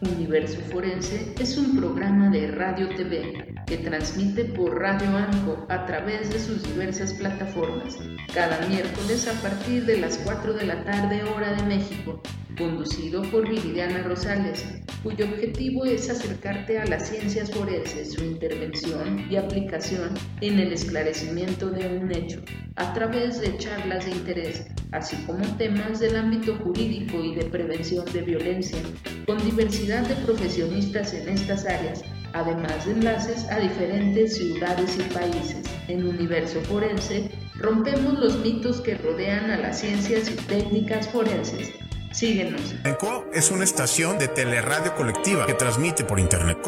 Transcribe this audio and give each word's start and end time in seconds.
Universo 0.00 0.58
Forense 0.70 1.34
es 1.38 1.58
un 1.58 1.76
programa 1.76 2.30
de 2.30 2.50
Radio 2.50 2.88
TV 2.88 3.54
que 3.66 3.78
transmite 3.78 4.44
por 4.44 4.80
Radio 4.80 5.16
Anco 5.16 5.66
a 5.68 5.86
través 5.86 6.32
de 6.32 6.40
sus 6.40 6.62
diversas 6.62 7.12
plataformas, 7.12 7.98
cada 8.32 8.66
miércoles 8.66 9.28
a 9.28 9.40
partir 9.42 9.84
de 9.84 9.98
las 9.98 10.18
4 10.18 10.54
de 10.54 10.66
la 10.66 10.84
tarde 10.84 11.22
hora 11.24 11.52
de 11.52 11.62
México, 11.64 12.20
conducido 12.56 13.22
por 13.30 13.48
Viridiana 13.48 14.02
Rosales, 14.02 14.64
cuyo 15.02 15.24
objetivo 15.26 15.84
es 15.84 16.10
acercarte 16.10 16.78
a 16.78 16.86
las 16.86 17.08
ciencias 17.08 17.50
forenses, 17.50 18.12
su 18.12 18.24
intervención 18.24 19.26
y 19.30 19.36
aplicación 19.36 20.14
en 20.40 20.58
el 20.58 20.72
esclarecimiento 20.72 21.70
de 21.70 21.98
un 21.98 22.12
hecho, 22.12 22.40
a 22.76 22.92
través 22.92 23.40
de 23.40 23.56
charlas 23.58 24.04
de 24.04 24.12
interés, 24.12 24.66
así 24.92 25.16
como 25.26 25.46
temas 25.56 26.00
del 26.00 26.16
ámbito 26.16 26.56
jurídico 26.56 27.22
y 27.22 27.34
de 27.34 27.44
prevención 27.44 28.04
de 28.12 28.22
violencia, 28.22 28.78
con 29.26 29.38
diversidad 29.44 30.06
de 30.06 30.16
profesionistas 30.26 31.14
en 31.14 31.28
estas 31.28 31.64
áreas, 31.66 32.02
además 32.32 32.86
de 32.86 32.92
enlaces 32.92 33.48
a 33.50 33.58
diferentes 33.58 34.36
ciudades 34.36 34.98
y 34.98 35.14
países. 35.14 35.62
En 35.88 36.06
Universo 36.06 36.60
Forense 36.62 37.30
rompemos 37.56 38.18
los 38.18 38.38
mitos 38.40 38.80
que 38.80 38.94
rodean 38.96 39.50
a 39.50 39.58
las 39.58 39.80
ciencias 39.80 40.30
y 40.30 40.34
técnicas 40.46 41.08
forenses. 41.08 41.70
Síguenos. 42.12 42.74
ENCO 42.84 43.26
es 43.32 43.50
una 43.52 43.62
estación 43.62 44.18
de 44.18 44.26
teleradio 44.26 44.94
colectiva 44.96 45.46
que 45.46 45.54
transmite 45.54 46.04
por 46.04 46.18
internet. 46.18 46.58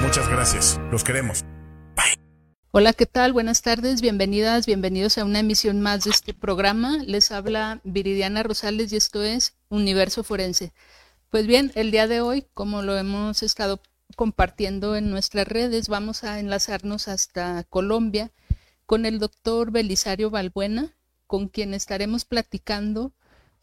Muchas 0.00 0.26
gracias. 0.28 0.80
Los 0.90 1.04
queremos. 1.04 1.44
Bye. 1.94 2.18
Hola, 2.70 2.94
¿qué 2.94 3.04
tal? 3.04 3.34
Buenas 3.34 3.60
tardes, 3.60 4.00
bienvenidas, 4.00 4.64
bienvenidos 4.64 5.18
a 5.18 5.24
una 5.24 5.40
emisión 5.40 5.82
más 5.82 6.04
de 6.04 6.10
este 6.10 6.32
programa. 6.32 6.98
Les 7.06 7.30
habla 7.30 7.80
Viridiana 7.84 8.42
Rosales 8.42 8.90
y 8.92 8.96
esto 8.96 9.22
es 9.22 9.54
Universo 9.68 10.24
Forense. 10.24 10.72
Pues 11.30 11.46
bien, 11.46 11.72
el 11.74 11.90
día 11.90 12.06
de 12.06 12.22
hoy, 12.22 12.46
como 12.54 12.80
lo 12.80 12.96
hemos 12.96 13.42
estado 13.42 13.80
compartiendo 14.16 14.96
en 14.96 15.10
nuestras 15.10 15.46
redes, 15.46 15.88
vamos 15.88 16.24
a 16.24 16.40
enlazarnos 16.40 17.08
hasta 17.08 17.64
Colombia 17.64 18.30
con 18.86 19.04
el 19.04 19.18
doctor 19.18 19.72
Belisario 19.72 20.30
Balbuena, 20.30 20.94
con 21.26 21.48
quien 21.48 21.74
estaremos 21.74 22.24
platicando 22.24 23.12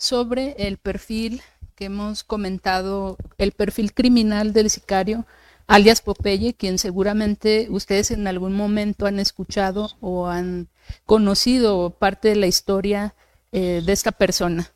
sobre 0.04 0.54
el 0.58 0.78
perfil 0.80 1.42
que 1.76 1.86
hemos 1.86 2.26
comentado, 2.26 3.16
el 3.38 3.54
perfil 3.54 3.94
criminal 3.94 4.52
del 4.52 4.70
sicario 4.70 5.26
alias 5.66 6.02
Popeye, 6.02 6.56
quien 6.56 6.78
seguramente 6.78 7.68
ustedes 7.70 8.12
en 8.12 8.28
algún 8.28 8.54
momento 8.54 9.06
han 9.06 9.18
escuchado 9.18 9.92
o 10.02 10.28
han 10.28 10.68
conocido 11.06 11.92
parte 11.92 12.28
de 12.28 12.36
la 12.36 12.48
historia 12.48 13.16
eh, 13.54 13.82
de 13.86 13.94
esta 13.94 14.12
persona. 14.12 14.72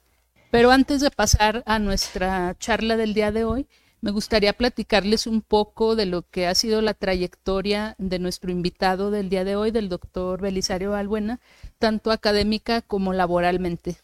Pero 0.50 0.72
antes 0.72 1.02
de 1.02 1.12
pasar 1.12 1.62
a 1.66 1.78
nuestra 1.78 2.56
charla 2.58 2.96
del 2.96 3.14
día 3.14 3.34
de 3.34 3.44
hoy, 3.44 3.68
me 4.00 4.12
gustaría 4.12 4.54
platicarles 4.54 5.28
un 5.28 5.42
poco 5.42 5.98
de 5.98 6.06
lo 6.06 6.22
que 6.22 6.48
ha 6.48 6.56
sido 6.56 6.82
la 6.82 6.94
trayectoria 6.94 7.96
de 7.98 8.20
nuestro 8.20 8.50
invitado 8.50 9.12
del 9.12 9.28
día 9.28 9.44
de 9.44 9.58
hoy, 9.58 9.72
del 9.72 9.90
doctor 9.90 10.40
Belisario 10.40 10.96
Albuena, 10.96 11.42
tanto 11.80 12.12
académica 12.12 12.82
como 12.82 13.12
laboralmente. 13.12 13.98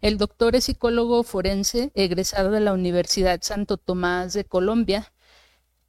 El 0.00 0.16
doctor 0.16 0.54
es 0.54 0.64
psicólogo 0.64 1.24
forense, 1.24 1.90
egresado 1.94 2.52
de 2.52 2.60
la 2.60 2.72
Universidad 2.72 3.40
Santo 3.42 3.78
Tomás 3.78 4.32
de 4.32 4.44
Colombia, 4.44 5.12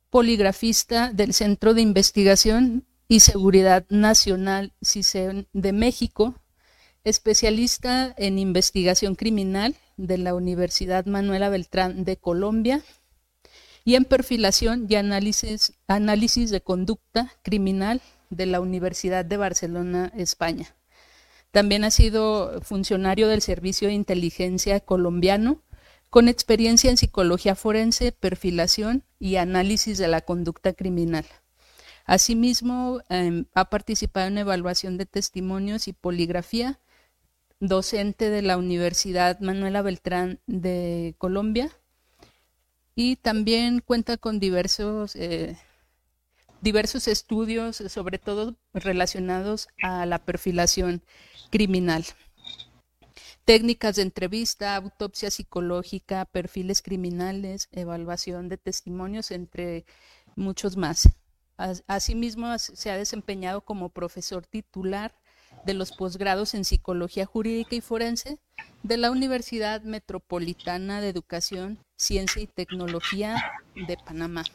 poligrafista 0.10 1.14
del 1.14 1.34
Centro 1.34 1.76
de 1.76 1.82
Investigación 1.82 2.88
y 3.08 3.20
Seguridad 3.20 3.86
Nacional 3.90 4.74
CISEN 4.84 5.48
de 5.54 5.74
México, 5.74 6.34
especialista 7.04 8.16
en 8.18 8.40
investigación 8.40 9.14
criminal 9.14 9.76
de 9.96 10.18
la 10.18 10.34
Universidad 10.34 11.06
Manuela 11.06 11.50
Beltrán 11.50 12.04
de 12.04 12.18
Colombia 12.18 12.82
y 13.86 13.94
en 13.94 14.06
perfilación 14.06 14.88
y 14.90 14.96
análisis, 14.96 15.74
análisis 15.88 16.50
de 16.50 16.62
conducta 16.62 17.32
criminal 17.44 18.02
de 18.32 18.48
la 18.48 18.60
Universidad 18.60 19.24
de 19.24 19.38
Barcelona, 19.38 20.12
España. 20.16 20.76
También 21.52 21.84
ha 21.84 21.92
sido 21.92 22.62
funcionario 22.62 23.28
del 23.28 23.42
Servicio 23.42 23.88
de 23.88 23.96
Inteligencia 23.96 24.80
colombiano, 24.80 25.64
con 26.10 26.28
experiencia 26.28 26.90
en 26.90 26.98
psicología 26.98 27.56
forense, 27.56 28.12
perfilación 28.12 29.04
y 29.20 29.36
análisis 29.36 29.98
de 29.98 30.08
la 30.08 30.22
conducta 30.22 30.74
criminal. 30.74 31.26
Asimismo, 32.06 33.02
eh, 33.10 33.46
ha 33.54 33.70
participado 33.70 34.28
en 34.28 34.40
evaluación 34.40 34.98
de 34.98 35.06
testimonios 35.06 35.88
y 35.88 35.94
poligrafía 35.94 36.80
docente 37.60 38.30
de 38.30 38.42
la 38.42 38.58
Universidad 38.58 39.40
Manuela 39.42 39.82
Beltrán 39.82 40.40
de 40.48 41.14
Colombia 41.18 41.70
y 42.96 43.18
también 43.18 43.80
cuenta 43.80 44.18
con 44.18 44.40
diversos, 44.40 45.16
eh, 45.16 45.58
diversos 46.62 47.08
estudios, 47.08 47.78
sobre 47.88 48.18
todo 48.18 48.56
relacionados 48.74 49.68
a 49.82 50.06
la 50.06 50.20
perfilación 50.20 51.04
criminal. 51.50 52.06
Técnicas 53.46 53.96
de 53.96 54.04
entrevista, 54.04 54.76
autopsia 54.76 55.32
psicológica, 55.32 56.26
perfiles 56.26 56.82
criminales, 56.82 57.68
evaluación 57.72 58.48
de 58.48 58.58
testimonios, 58.58 59.32
entre 59.32 59.86
muchos 60.36 60.78
más. 60.78 61.10
Asimismo, 61.88 62.58
se 62.58 62.92
ha 62.92 62.98
desempeñado 62.98 63.62
como 63.62 63.90
profesor 63.90 64.46
titular 64.46 65.14
de 65.66 65.74
los 65.74 65.92
posgrados 65.92 66.54
en 66.54 66.64
Psicología 66.64 67.26
Jurídica 67.26 67.76
y 67.76 67.82
Forense 67.82 68.40
de 68.84 68.98
la 68.98 69.12
Universidad 69.12 69.82
Metropolitana 69.82 71.02
de 71.02 71.10
Educación, 71.10 71.80
Ciencia 71.98 72.42
y 72.42 72.48
Tecnología 72.48 73.36
de 73.76 73.98
Panamá. 73.98 74.46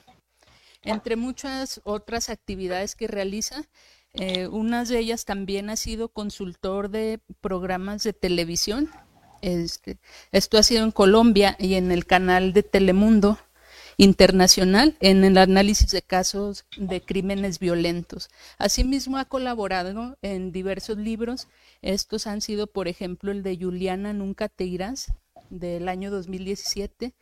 Entre 0.82 1.16
muchas 1.16 1.80
otras 1.84 2.28
actividades 2.28 2.94
que 2.94 3.06
realiza, 3.06 3.64
eh, 4.14 4.46
una 4.48 4.84
de 4.84 4.98
ellas 4.98 5.24
también 5.24 5.70
ha 5.70 5.76
sido 5.76 6.08
consultor 6.08 6.88
de 6.88 7.20
programas 7.40 8.02
de 8.02 8.12
televisión. 8.12 8.90
Este, 9.42 9.98
esto 10.32 10.56
ha 10.56 10.62
sido 10.62 10.84
en 10.84 10.90
Colombia 10.90 11.56
y 11.58 11.74
en 11.74 11.92
el 11.92 12.06
canal 12.06 12.52
de 12.52 12.62
Telemundo 12.62 13.38
internacional 13.96 14.96
en 15.00 15.24
el 15.24 15.38
análisis 15.38 15.90
de 15.90 16.02
casos 16.02 16.64
de 16.76 17.00
crímenes 17.00 17.58
violentos. 17.58 18.28
Asimismo, 18.58 19.18
ha 19.18 19.24
colaborado 19.24 20.16
en 20.22 20.52
diversos 20.52 20.96
libros. 20.96 21.48
Estos 21.82 22.26
han 22.26 22.40
sido, 22.40 22.66
por 22.66 22.88
ejemplo, 22.88 23.32
el 23.32 23.42
de 23.42 23.56
Juliana 23.56 24.12
Nunca 24.12 24.48
te 24.48 24.64
irás, 24.64 25.12
del 25.50 25.88
año 25.88 26.10
2017, 26.10 27.14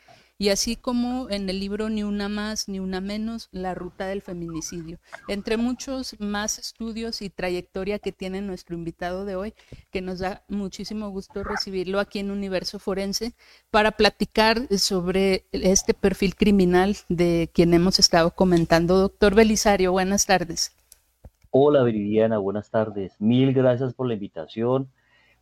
y 0.42 0.48
así 0.48 0.74
como 0.74 1.30
en 1.30 1.48
el 1.48 1.60
libro 1.60 1.88
Ni 1.88 2.02
una 2.02 2.28
más 2.28 2.68
ni 2.68 2.80
una 2.80 3.00
menos, 3.00 3.48
la 3.52 3.74
ruta 3.74 4.08
del 4.08 4.22
feminicidio. 4.22 4.98
Entre 5.28 5.56
muchos 5.56 6.18
más 6.18 6.58
estudios 6.58 7.22
y 7.22 7.30
trayectoria 7.30 8.00
que 8.00 8.10
tiene 8.10 8.42
nuestro 8.42 8.74
invitado 8.74 9.24
de 9.24 9.36
hoy, 9.36 9.54
que 9.92 10.02
nos 10.02 10.18
da 10.18 10.42
muchísimo 10.48 11.10
gusto 11.10 11.44
recibirlo 11.44 12.00
aquí 12.00 12.18
en 12.18 12.32
Universo 12.32 12.80
Forense 12.80 13.34
para 13.70 13.92
platicar 13.92 14.66
sobre 14.76 15.44
este 15.52 15.94
perfil 15.94 16.34
criminal 16.34 16.96
de 17.08 17.48
quien 17.54 17.72
hemos 17.72 18.00
estado 18.00 18.32
comentando. 18.32 18.98
Doctor 18.98 19.36
Belisario, 19.36 19.92
buenas 19.92 20.26
tardes. 20.26 20.74
Hola 21.50 21.84
Viridiana, 21.84 22.38
buenas 22.38 22.68
tardes. 22.68 23.12
Mil 23.20 23.52
gracias 23.52 23.94
por 23.94 24.08
la 24.08 24.14
invitación. 24.14 24.88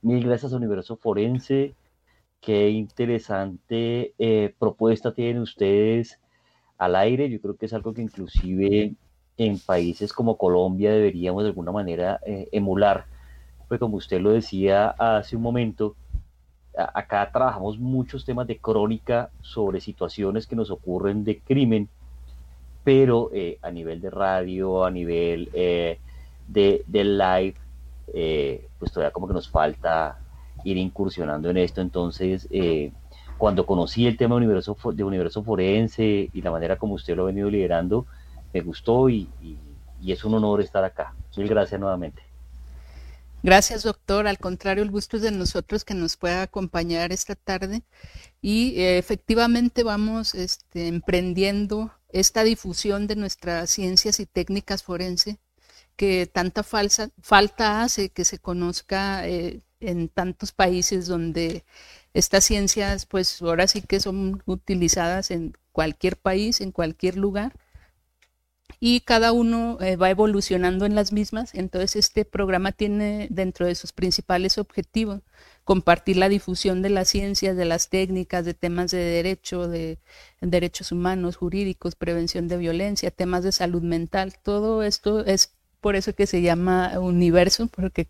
Mil 0.03 0.23
gracias 0.23 0.53
Universo 0.53 0.97
Forense 0.99 1.75
Qué 2.41 2.71
interesante 2.71 4.15
eh, 4.19 4.55
propuesta 4.59 5.13
tienen 5.13 5.43
ustedes 5.43 6.19
al 6.79 6.97
aire. 6.97 7.29
Yo 7.29 7.39
creo 7.39 7.57
que 7.57 7.67
es 7.67 7.75
algo 7.75 7.93
que 7.93 8.01
inclusive 8.01 8.95
en 9.37 9.59
países 9.59 10.13
como 10.15 10.39
Colombia 10.39 10.91
deberíamos 10.91 11.43
de 11.43 11.51
alguna 11.51 11.71
manera 11.71 12.19
eh, 12.25 12.49
emular. 12.51 13.05
Pues 13.69 13.79
como 13.79 13.99
usted 13.99 14.23
lo 14.23 14.31
decía 14.31 14.89
hace 14.89 15.37
un 15.37 15.43
momento, 15.43 15.97
acá 16.75 17.31
trabajamos 17.31 17.79
muchos 17.79 18.25
temas 18.25 18.47
de 18.47 18.59
crónica 18.59 19.31
sobre 19.43 19.81
situaciones 19.81 20.47
que 20.47 20.57
nos 20.57 20.71
ocurren 20.71 21.25
de 21.25 21.41
crimen, 21.41 21.91
pero 22.85 23.31
eh, 23.35 23.59
a 23.61 23.71
nivel 23.71 24.01
de 24.01 24.09
radio, 24.09 24.85
a 24.85 24.91
nivel 24.91 25.51
de, 25.53 25.99
de, 26.87 27.05
live, 27.05 27.55
pues 28.79 28.93
todavía 28.93 29.13
como 29.13 29.29
que 29.29 29.35
nos 29.35 29.49
falta 29.49 30.20
ir 30.65 30.77
incursionando 30.77 31.51
en 31.51 31.57
esto. 31.57 31.81
Entonces, 31.81 32.49
eh, 32.51 32.93
cuando 33.39 33.67
conocí 33.67 34.07
el 34.07 34.17
tema 34.17 34.35
de 34.35 34.45
universo, 34.45 34.77
de 34.93 35.05
universo 35.05 35.43
forense 35.43 36.29
y 36.33 36.43
la 36.43 36.51
manera 36.51 36.77
como 36.77 36.95
usted 36.95 37.17
lo 37.17 37.23
ha 37.23 37.27
venido 37.27 37.51
liderando, 37.51 38.07
me 38.53 38.61
gustó 38.61 39.09
y, 39.09 39.29
es 40.07 40.25
un 40.25 40.35
honor 40.35 40.61
estar 40.61 40.85
acá. 40.85 41.15
Mil 41.37 41.49
gracias 41.49 41.81
nuevamente. 41.81 42.23
Gracias, 43.43 43.85
doctor. 43.85 44.27
Al 44.27 44.39
contrario, 44.39 44.83
el 44.83 44.91
gusto 44.91 45.17
es 45.17 45.23
de 45.23 45.31
nosotros 45.31 45.85
que 45.85 45.95
nos 45.95 46.17
pueda 46.17 46.43
acompañar 46.43 47.13
esta 47.13 47.35
tarde. 47.35 47.83
Y 48.43 48.79
eh, 48.81 48.99
efectivamente 48.99 49.83
vamos 49.83 50.35
este, 50.35 50.89
emprendiendo 50.89 51.93
esta 52.11 52.45
difusión 52.45 53.07
de 53.07 53.17
nuestras 53.17 53.71
ciencias 53.71 54.21
y 54.21 54.27
técnicas 54.27 54.83
forense 54.83 55.39
que 55.97 56.27
tanta 56.27 56.63
falsa, 56.63 57.11
falta 57.21 57.83
hace 57.83 58.09
que 58.09 58.25
se 58.25 58.39
conozca 58.39 59.29
eh, 59.29 59.61
en 59.81 60.09
tantos 60.09 60.53
países 60.53 61.07
donde 61.07 61.65
Estas 62.15 62.45
ciencias, 62.45 63.07
pues 63.07 63.41
ahora 63.43 63.67
sí 63.69 63.83
que 63.83 64.01
son 64.01 64.43
utilizadas 64.47 65.31
en 65.31 65.55
cualquier 65.73 66.17
país, 66.17 66.61
en 66.61 66.73
cualquier 66.73 67.17
lugar, 67.17 67.53
y 68.81 69.01
cada 69.01 69.33
uno 69.33 69.79
eh, 69.81 69.97
va 69.97 70.11
evolucionando 70.11 70.87
en 70.87 70.95
las 70.95 71.13
mismas. 71.13 71.55
Entonces, 71.55 71.97
este 71.97 72.25
programa 72.25 72.73
tiene 72.73 73.29
dentro 73.31 73.67
de 73.67 73.75
sus 73.75 73.93
principales 73.93 74.59
objetivos 74.59 75.21
compartir 75.65 76.17
la 76.17 76.29
difusión 76.29 76.83
de 76.83 76.91
las 76.91 77.09
ciencias, 77.09 77.57
de 77.57 77.65
las 77.65 77.91
técnicas, 77.91 78.45
de 78.45 78.55
temas 78.55 78.91
de 78.91 78.99
derecho, 78.99 79.69
de 79.69 79.99
derechos 80.41 80.93
humanos, 80.93 81.37
jurídicos, 81.37 81.95
prevención 81.95 82.49
de 82.49 82.57
violencia, 82.57 83.11
temas 83.11 83.45
de 83.45 83.53
salud 83.53 83.83
mental. 83.83 84.35
Todo 84.43 84.83
esto 84.83 85.25
es 85.25 85.55
por 85.81 85.97
eso 85.97 86.15
que 86.15 86.27
se 86.27 86.43
llama 86.43 86.99
universo, 86.99 87.69
porque 87.69 88.07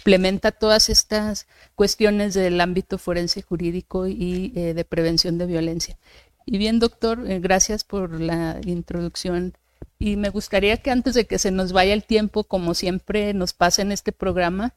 complementa 0.00 0.50
todas 0.50 0.88
estas 0.88 1.46
cuestiones 1.74 2.32
del 2.32 2.58
ámbito 2.60 2.96
forense 2.96 3.42
jurídico 3.42 4.06
y 4.06 4.50
eh, 4.56 4.72
de 4.72 4.84
prevención 4.84 5.36
de 5.36 5.44
violencia. 5.44 5.98
Y 6.46 6.56
bien, 6.56 6.78
doctor, 6.78 7.30
eh, 7.30 7.38
gracias 7.38 7.84
por 7.84 8.18
la 8.18 8.60
introducción. 8.64 9.52
Y 9.98 10.16
me 10.16 10.30
gustaría 10.30 10.78
que 10.78 10.90
antes 10.90 11.12
de 11.12 11.26
que 11.26 11.38
se 11.38 11.50
nos 11.50 11.72
vaya 11.72 11.92
el 11.92 12.04
tiempo, 12.04 12.44
como 12.44 12.72
siempre 12.72 13.34
nos 13.34 13.52
pasa 13.52 13.82
en 13.82 13.92
este 13.92 14.12
programa, 14.12 14.74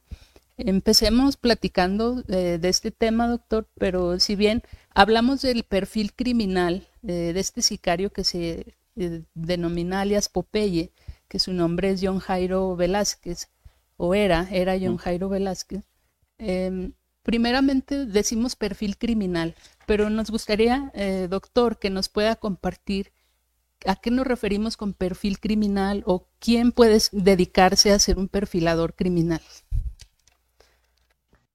empecemos 0.58 1.38
platicando 1.38 2.22
eh, 2.28 2.58
de 2.60 2.68
este 2.68 2.90
tema, 2.90 3.26
doctor, 3.26 3.66
pero 3.78 4.20
si 4.20 4.36
bien 4.36 4.62
hablamos 4.90 5.40
del 5.40 5.64
perfil 5.64 6.12
criminal 6.12 6.86
de 7.00 7.38
este 7.38 7.60
sicario 7.60 8.10
que 8.10 8.24
se 8.24 8.76
denomina 9.34 10.02
alias 10.02 10.28
Popeye, 10.28 10.90
que 11.28 11.38
su 11.38 11.52
nombre 11.52 11.90
es 11.90 12.00
John 12.02 12.18
Jairo 12.18 12.76
Velázquez, 12.76 13.48
o 13.96 14.14
era, 14.14 14.48
era 14.50 14.78
John 14.80 14.96
Jairo 14.96 15.28
Velázquez. 15.28 15.82
Em, 16.38 16.92
primeramente 17.22 18.06
decimos 18.06 18.56
perfil 18.56 18.98
criminal, 18.98 19.54
pero 19.86 20.10
nos 20.10 20.30
gustaría, 20.30 20.90
eh, 20.94 21.28
doctor, 21.30 21.78
que 21.78 21.90
nos 21.90 22.08
pueda 22.08 22.36
compartir 22.36 23.12
a 23.86 23.96
qué 23.96 24.10
nos 24.10 24.26
referimos 24.26 24.76
con 24.76 24.94
perfil 24.94 25.40
criminal 25.40 26.02
o 26.06 26.26
quién 26.38 26.72
puede 26.72 26.98
dedicarse 27.12 27.92
a 27.92 27.98
ser 27.98 28.18
un 28.18 28.28
perfilador 28.28 28.94
criminal. 28.94 29.40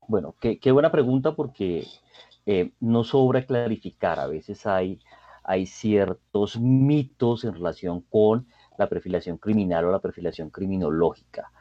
Bueno, 0.08 0.36
qué, 0.40 0.72
buena 0.72 0.92
pregunta 0.92 1.36
porque 1.36 1.86
eh, 2.46 2.72
no 2.80 3.04
sobra 3.04 3.46
clarificar. 3.46 4.20
A 4.20 4.28
veces 4.28 4.66
hay, 4.66 5.00
hay 5.44 5.66
ciertos 5.66 6.60
mitos 6.60 7.44
en 7.44 7.54
relación 7.54 8.02
con 8.02 8.48
la 8.78 8.90
perfilación 8.90 9.38
criminal 9.38 9.86
o 9.86 9.92
la 9.92 10.00
perfilación 10.00 10.50
criminológica. 10.50 11.52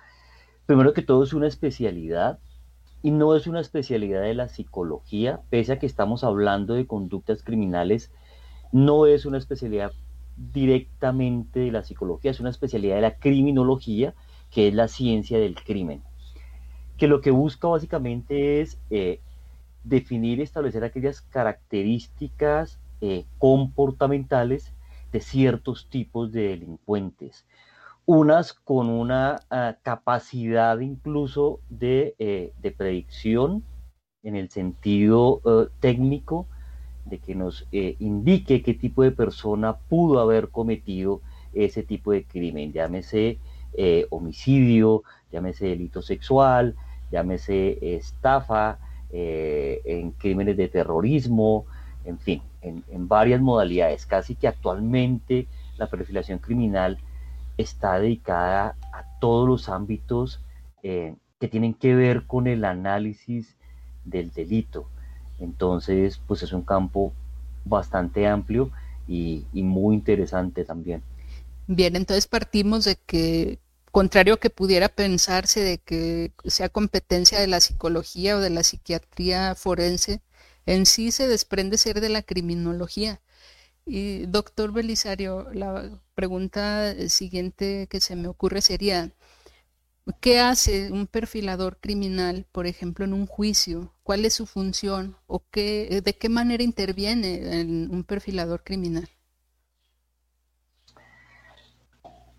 Primero 0.68 0.92
que 0.92 1.00
todo 1.00 1.24
es 1.24 1.32
una 1.32 1.46
especialidad 1.46 2.40
y 3.02 3.10
no 3.10 3.34
es 3.34 3.46
una 3.46 3.58
especialidad 3.58 4.20
de 4.20 4.34
la 4.34 4.48
psicología, 4.48 5.40
pese 5.48 5.72
a 5.72 5.78
que 5.78 5.86
estamos 5.86 6.24
hablando 6.24 6.74
de 6.74 6.86
conductas 6.86 7.42
criminales, 7.42 8.12
no 8.70 9.06
es 9.06 9.24
una 9.24 9.38
especialidad 9.38 9.92
directamente 10.36 11.60
de 11.60 11.72
la 11.72 11.82
psicología, 11.84 12.32
es 12.32 12.40
una 12.40 12.50
especialidad 12.50 12.96
de 12.96 13.00
la 13.00 13.14
criminología, 13.14 14.12
que 14.50 14.68
es 14.68 14.74
la 14.74 14.88
ciencia 14.88 15.38
del 15.38 15.54
crimen, 15.54 16.02
que 16.98 17.08
lo 17.08 17.22
que 17.22 17.30
busca 17.30 17.68
básicamente 17.68 18.60
es 18.60 18.78
eh, 18.90 19.20
definir 19.84 20.38
y 20.38 20.42
establecer 20.42 20.84
aquellas 20.84 21.22
características 21.22 22.78
eh, 23.00 23.24
comportamentales 23.38 24.74
de 25.12 25.22
ciertos 25.22 25.88
tipos 25.88 26.30
de 26.30 26.48
delincuentes, 26.48 27.46
unas 28.08 28.54
con 28.54 28.88
una 28.88 29.42
ah, 29.50 29.76
capacidad 29.82 30.80
incluso 30.80 31.60
de, 31.68 32.14
eh, 32.18 32.52
predicción 32.74 33.62
en 34.22 34.34
el 34.34 34.48
sentido 34.48 35.42
eh, 35.44 35.68
técnico, 35.78 36.46
de 37.04 37.18
que 37.18 37.34
nos 37.34 37.68
eh, 37.70 37.96
indique 37.98 38.62
qué 38.62 38.72
tipo 38.72 39.02
de 39.02 39.10
persona 39.10 39.76
pudo 39.76 40.20
haber 40.20 40.48
cometido 40.48 41.20
ese 41.52 41.82
tipo 41.82 42.12
de 42.12 42.24
crimen, 42.24 42.72
llámese 42.72 43.38
homicidio, 44.08 45.02
llámese 45.30 45.66
delito 45.66 46.00
sexual, 46.00 46.74
llámese 47.12 47.94
estafa, 47.96 48.78
en 49.10 50.10
crímenes 50.12 50.56
de 50.56 50.68
terrorismo, 50.68 51.66
en 52.04 52.18
fin, 52.18 52.42
en, 52.62 53.08
varias 53.08 53.40
modalidades. 53.40 54.06
Casi 54.06 54.34
que 54.34 54.48
actualmente 54.48 55.46
la 55.76 55.88
perfilación 55.88 56.38
criminal 56.38 56.98
está 57.58 57.98
dedicada 57.98 58.76
a 58.92 59.04
todos 59.20 59.46
los 59.46 59.68
ámbitos 59.68 60.40
eh, 60.82 61.14
que 61.38 61.48
tienen 61.48 61.74
que 61.74 61.94
ver 61.94 62.26
con 62.26 62.46
el 62.46 62.64
análisis 62.64 63.56
del 64.04 64.32
delito. 64.32 64.88
Entonces, 65.38 66.20
pues 66.26 66.42
es 66.42 66.52
un 66.52 66.62
campo 66.62 67.12
bastante 67.64 68.26
amplio 68.26 68.70
y, 69.06 69.44
muy 69.52 69.94
interesante 69.94 70.64
también. 70.64 71.02
Bien, 71.66 71.96
entonces 71.96 72.26
partimos 72.26 72.84
de 72.84 72.96
que, 72.96 73.58
contrario 73.90 74.34
a 74.34 74.40
que 74.40 74.50
pudiera 74.50 74.88
pensarse 74.88 75.60
de 75.60 75.78
que 75.78 76.32
sea 76.44 76.68
competencia 76.68 77.40
de 77.40 77.46
la 77.46 77.60
psicología 77.60 78.36
o 78.36 78.40
de 78.40 78.50
la 78.50 78.62
psiquiatría 78.62 79.54
forense, 79.54 80.20
en 80.66 80.86
sí 80.86 81.10
se 81.10 81.28
desprende 81.28 81.78
ser 81.78 82.00
de 82.00 82.08
la 82.08 82.22
criminología. 82.22 83.20
Y 83.90 84.26
doctor 84.26 84.70
Belisario, 84.72 85.48
la 85.54 85.88
pregunta 86.14 86.94
siguiente 87.08 87.86
que 87.88 88.00
se 88.00 88.16
me 88.16 88.28
ocurre 88.28 88.60
sería, 88.60 89.12
¿qué 90.20 90.40
hace 90.40 90.92
un 90.92 91.06
perfilador 91.06 91.78
criminal, 91.80 92.44
por 92.52 92.66
ejemplo, 92.66 93.06
en 93.06 93.14
un 93.14 93.26
juicio? 93.26 93.94
¿Cuál 94.02 94.26
es 94.26 94.34
su 94.34 94.44
función 94.44 95.16
o 95.26 95.42
qué, 95.50 96.02
de 96.04 96.12
qué 96.12 96.28
manera 96.28 96.62
interviene 96.62 97.60
en 97.60 97.90
un 97.90 98.04
perfilador 98.04 98.62
criminal? 98.62 99.08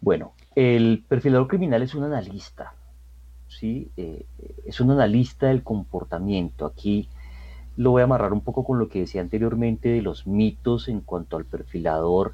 Bueno, 0.01 0.35
el 0.53 1.03
perfilador 1.09 1.47
criminal 1.47 1.81
es 1.81 1.95
un 1.95 2.03
analista, 2.03 2.75
¿sí? 3.47 3.91
Eh, 3.97 4.27
es 4.65 4.79
un 4.79 4.91
analista 4.91 5.47
del 5.47 5.63
comportamiento. 5.63 6.67
Aquí 6.67 7.09
lo 7.79 7.91
voy 7.91 8.01
a 8.01 8.03
amarrar 8.03 8.33
un 8.33 8.41
poco 8.41 8.65
con 8.65 8.77
lo 8.77 8.89
que 8.89 8.99
decía 8.99 9.21
anteriormente 9.21 9.87
de 9.87 10.01
los 10.01 10.27
mitos 10.27 10.89
en 10.89 10.99
cuanto 10.99 11.37
al 11.37 11.45
perfilador 11.45 12.33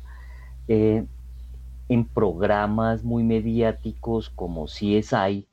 eh, 0.67 1.05
en 1.87 2.05
programas 2.05 3.03
muy 3.03 3.23
mediáticos 3.23 4.31
como 4.31 4.65
CSI, 4.65 5.47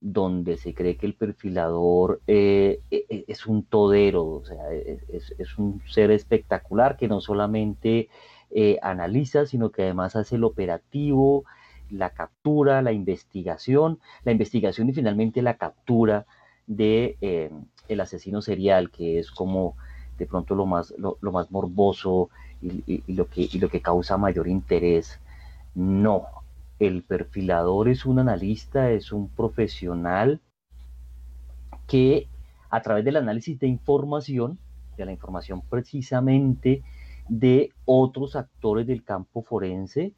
donde 0.00 0.56
se 0.58 0.74
cree 0.74 0.96
que 0.96 1.06
el 1.06 1.14
perfilador 1.14 2.20
eh, 2.28 2.78
e, 2.92 3.04
e, 3.08 3.24
es 3.26 3.48
un 3.48 3.64
todero, 3.64 4.24
o 4.26 4.44
sea, 4.44 4.72
e, 4.72 5.00
es, 5.08 5.58
un 5.58 5.82
ser 5.88 6.12
espectacular 6.12 6.96
que 6.96 7.08
no 7.08 7.20
solamente 7.20 8.08
eh, 8.52 8.78
analiza, 8.80 9.44
sino 9.44 9.70
que 9.70 9.82
además 9.82 10.14
hace 10.14 10.36
el 10.36 10.44
operativo, 10.44 11.44
la 11.90 12.10
captura, 12.10 12.80
la 12.80 12.92
investigación, 12.92 13.98
la 14.22 14.30
investigación 14.30 14.88
y 14.88 14.92
finalmente 14.92 15.42
la 15.42 15.56
captura 15.56 16.26
de 16.68 17.16
el 17.88 18.00
asesino 18.00 18.42
serial, 18.42 18.90
que 18.90 19.18
es 19.18 19.30
como 19.30 19.76
de 20.18 20.26
pronto 20.26 20.54
lo 20.54 20.66
más, 20.66 20.94
lo, 20.98 21.18
más 21.32 21.50
morboso 21.50 22.30
y, 22.62 23.02
lo 23.12 23.28
que, 23.28 23.48
y 23.52 23.58
lo 23.58 23.68
que 23.68 23.82
causa 23.82 24.16
mayor 24.16 24.48
interés. 24.48 25.20
No, 25.74 26.26
el 26.78 27.02
perfilador 27.02 27.88
es 27.88 28.06
un 28.06 28.18
analista, 28.18 28.90
es 28.90 29.12
un 29.12 29.28
profesional 29.28 30.40
que 31.86 32.28
a 32.70 32.82
través 32.82 33.04
del 33.04 33.16
análisis 33.16 33.58
de 33.58 33.68
información, 33.68 34.58
de 34.96 35.04
la 35.04 35.12
información 35.12 35.62
precisamente 35.68 36.82
de 37.28 37.72
otros 37.84 38.36
actores 38.36 38.86
del 38.86 39.04
campo 39.04 39.42
forense, 39.42 40.12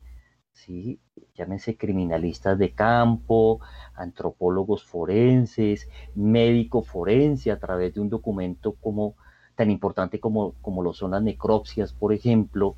¿sí? 0.58 1.00
llámense 1.34 1.76
criminalistas 1.76 2.58
de 2.58 2.72
campo, 2.72 3.60
antropólogos 3.94 4.84
forenses, 4.84 5.88
médico 6.14 6.82
forense 6.82 7.50
a 7.52 7.58
través 7.58 7.94
de 7.94 8.00
un 8.00 8.08
documento 8.08 8.74
como, 8.74 9.14
tan 9.54 9.70
importante 9.70 10.18
como, 10.18 10.54
como 10.60 10.82
lo 10.82 10.92
son 10.92 11.12
las 11.12 11.22
necropsias, 11.22 11.92
por 11.92 12.12
ejemplo, 12.12 12.76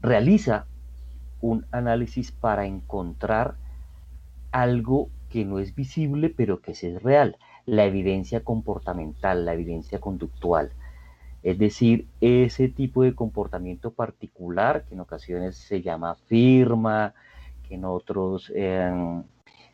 realiza 0.00 0.66
un 1.40 1.66
análisis 1.70 2.32
para 2.32 2.66
encontrar 2.66 3.56
algo 4.50 5.10
que 5.28 5.44
no 5.44 5.58
es 5.58 5.74
visible, 5.74 6.30
pero 6.30 6.60
que 6.60 6.72
es 6.72 7.02
real, 7.02 7.36
la 7.66 7.84
evidencia 7.84 8.42
comportamental, 8.42 9.44
la 9.44 9.54
evidencia 9.54 10.00
conductual. 10.00 10.72
Es 11.44 11.58
decir, 11.58 12.08
ese 12.22 12.68
tipo 12.68 13.02
de 13.02 13.14
comportamiento 13.14 13.92
particular, 13.92 14.86
que 14.86 14.94
en 14.94 15.00
ocasiones 15.00 15.56
se 15.56 15.82
llama 15.82 16.14
firma, 16.14 17.12
que 17.68 17.74
en 17.74 17.84
otros 17.84 18.50
em, 18.54 19.22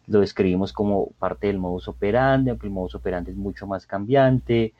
lo 0.08 0.20
describimos 0.20 0.72
como 0.72 1.12
parte 1.20 1.46
del 1.46 1.58
modus 1.58 1.86
operandi, 1.86 2.50
aunque 2.50 2.66
el 2.66 2.72
modus 2.72 2.96
operandi 2.96 3.30
es 3.30 3.36
mucho 3.36 3.68
más 3.68 3.86
cambiante, 3.86 4.74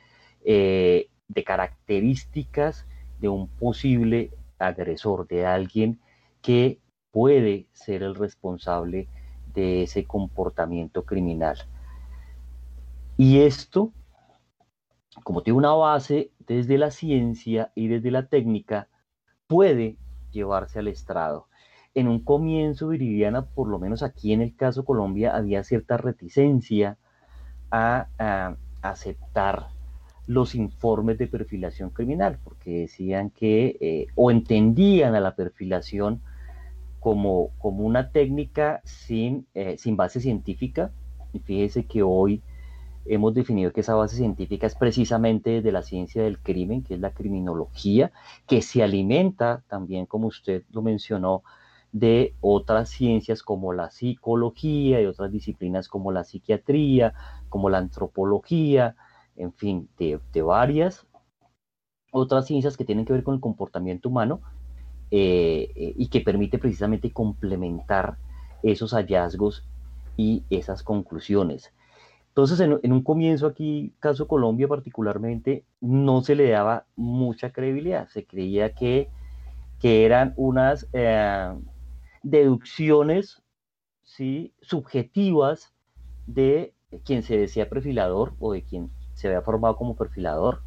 eh, 0.45 1.09
de 1.29 1.45
características 1.45 2.87
de 3.21 3.29
un 3.29 3.47
posible 3.47 4.33
agresor, 4.59 5.29
de 5.29 5.47
alguien 5.47 6.01
que 6.43 6.81
puede 7.13 7.67
ser 7.73 8.03
el 8.03 8.17
responsable 8.17 9.07
de 9.55 9.85
ese 9.85 10.07
comportamiento 10.07 11.05
criminal. 11.05 11.57
Y 13.17 13.43
esto 13.43 13.93
como 15.25 15.43
tiene 15.43 15.59
una 15.59 15.73
base 15.73 16.31
desde 16.47 16.79
la 16.79 16.91
ciencia 16.91 17.73
y 17.75 17.89
desde 17.89 18.11
la 18.11 18.29
técnica, 18.29 18.89
puede 19.47 19.97
llevarse 20.31 20.79
al 20.79 20.89
estrado. 20.89 21.49
En 21.95 22.07
un 22.07 22.23
comienzo, 22.23 22.89
Viridiana, 22.89 23.47
por 23.47 23.69
lo 23.69 23.79
menos 23.79 24.03
aquí 24.03 24.33
en 24.33 24.43
el 24.43 24.55
caso 24.55 24.85
Colombia, 24.85 25.35
había 25.35 25.65
cierta 25.65 25.97
reticencia 25.97 26.99
a, 27.71 28.57
aceptar 28.83 29.69
los 30.27 30.55
informes 30.55 31.19
de 31.19 31.27
perfilación 31.27 31.91
criminal, 31.91 32.39
porque 32.43 32.81
decían 32.83 33.31
que 33.31 33.77
eh, 33.81 34.07
o 34.15 34.31
entendían 34.31 35.15
a 35.15 35.21
la 35.21 35.35
perfilación 35.35 36.23
como, 37.01 37.51
como 37.59 37.85
una 37.85 38.11
técnica 38.11 38.81
sin, 38.85 39.47
eh, 39.55 39.77
sin 39.77 39.97
base 39.97 40.21
científica. 40.21 40.93
Y 41.33 41.41
fíjese 41.41 41.85
que 41.87 42.03
hoy 42.03 42.43
hemos 43.07 43.35
definido 43.35 43.73
que 43.73 43.81
esa 43.81 43.95
base 43.95 44.17
científica 44.17 44.67
es 44.67 44.75
precisamente 44.75 45.63
de 45.63 45.73
la 45.73 45.83
ciencia 45.83 46.23
del 46.23 46.39
crimen, 46.39 46.83
que 46.83 46.95
es 46.95 47.01
la 47.01 47.13
criminología, 47.13 48.13
que 48.47 48.63
se 48.63 48.83
alimenta 48.83 49.63
también, 49.69 50.07
como 50.07 50.29
usted 50.29 50.65
lo 50.71 50.83
mencionó, 50.83 51.43
de 51.93 52.35
otras 52.41 52.89
ciencias 52.91 53.43
como 53.43 53.73
la 53.73 53.91
psicología 53.91 55.01
y 55.01 55.07
otras 55.07 55.33
disciplinas 55.33 55.89
como 55.89 56.13
la 56.13 56.25
psiquiatría, 56.25 57.15
como 57.49 57.69
la 57.69 57.79
antropología, 57.79 58.97
en 59.37 59.53
fin, 59.53 59.89
de, 59.99 60.21
varias 60.43 61.07
otras 62.13 62.47
ciencias 62.47 62.77
que 62.77 62.85
tienen 62.85 63.05
que 63.05 63.13
ver 63.13 63.23
con 63.23 63.35
el 63.35 63.41
comportamiento 63.41 64.09
humano 64.09 64.41
eh, 65.11 65.71
eh, 65.75 65.95
y 65.97 66.09
que 66.09 66.21
permite 66.21 66.59
precisamente 66.59 67.13
complementar 67.13 68.17
esos 68.63 68.93
hallazgos 68.93 69.65
y 70.17 70.43
esas 70.51 70.83
conclusiones. 70.83 71.73
Entonces, 72.31 72.61
en, 72.61 72.93
un 72.93 73.03
comienzo 73.03 73.49
aquí, 73.49 73.93
caso 73.99 74.29
Colombia 74.29 74.69
particularmente, 74.69 75.65
no 75.81 76.23
se 76.23 76.37
le 76.37 76.49
daba 76.49 76.87
mucha 76.95 77.53
credibilidad. 77.53 78.09
Se 78.09 78.25
creía 78.25 78.73
que, 78.73 79.11
que 79.81 80.07
eran 80.07 80.33
unas 80.37 80.89
eh, 80.93 81.53
deducciones 82.23 83.43
¿sí? 84.05 84.53
subjetivas 84.63 85.75
de 86.27 86.73
quien 87.05 87.25
se 87.25 87.37
decía 87.37 87.69
perfilador 87.69 88.35
o 88.39 88.53
de 88.53 88.63
quien 88.63 88.91
se 89.15 89.27
había 89.27 89.43
formado 89.43 89.77
como 89.77 89.97
perfilador 89.97 90.63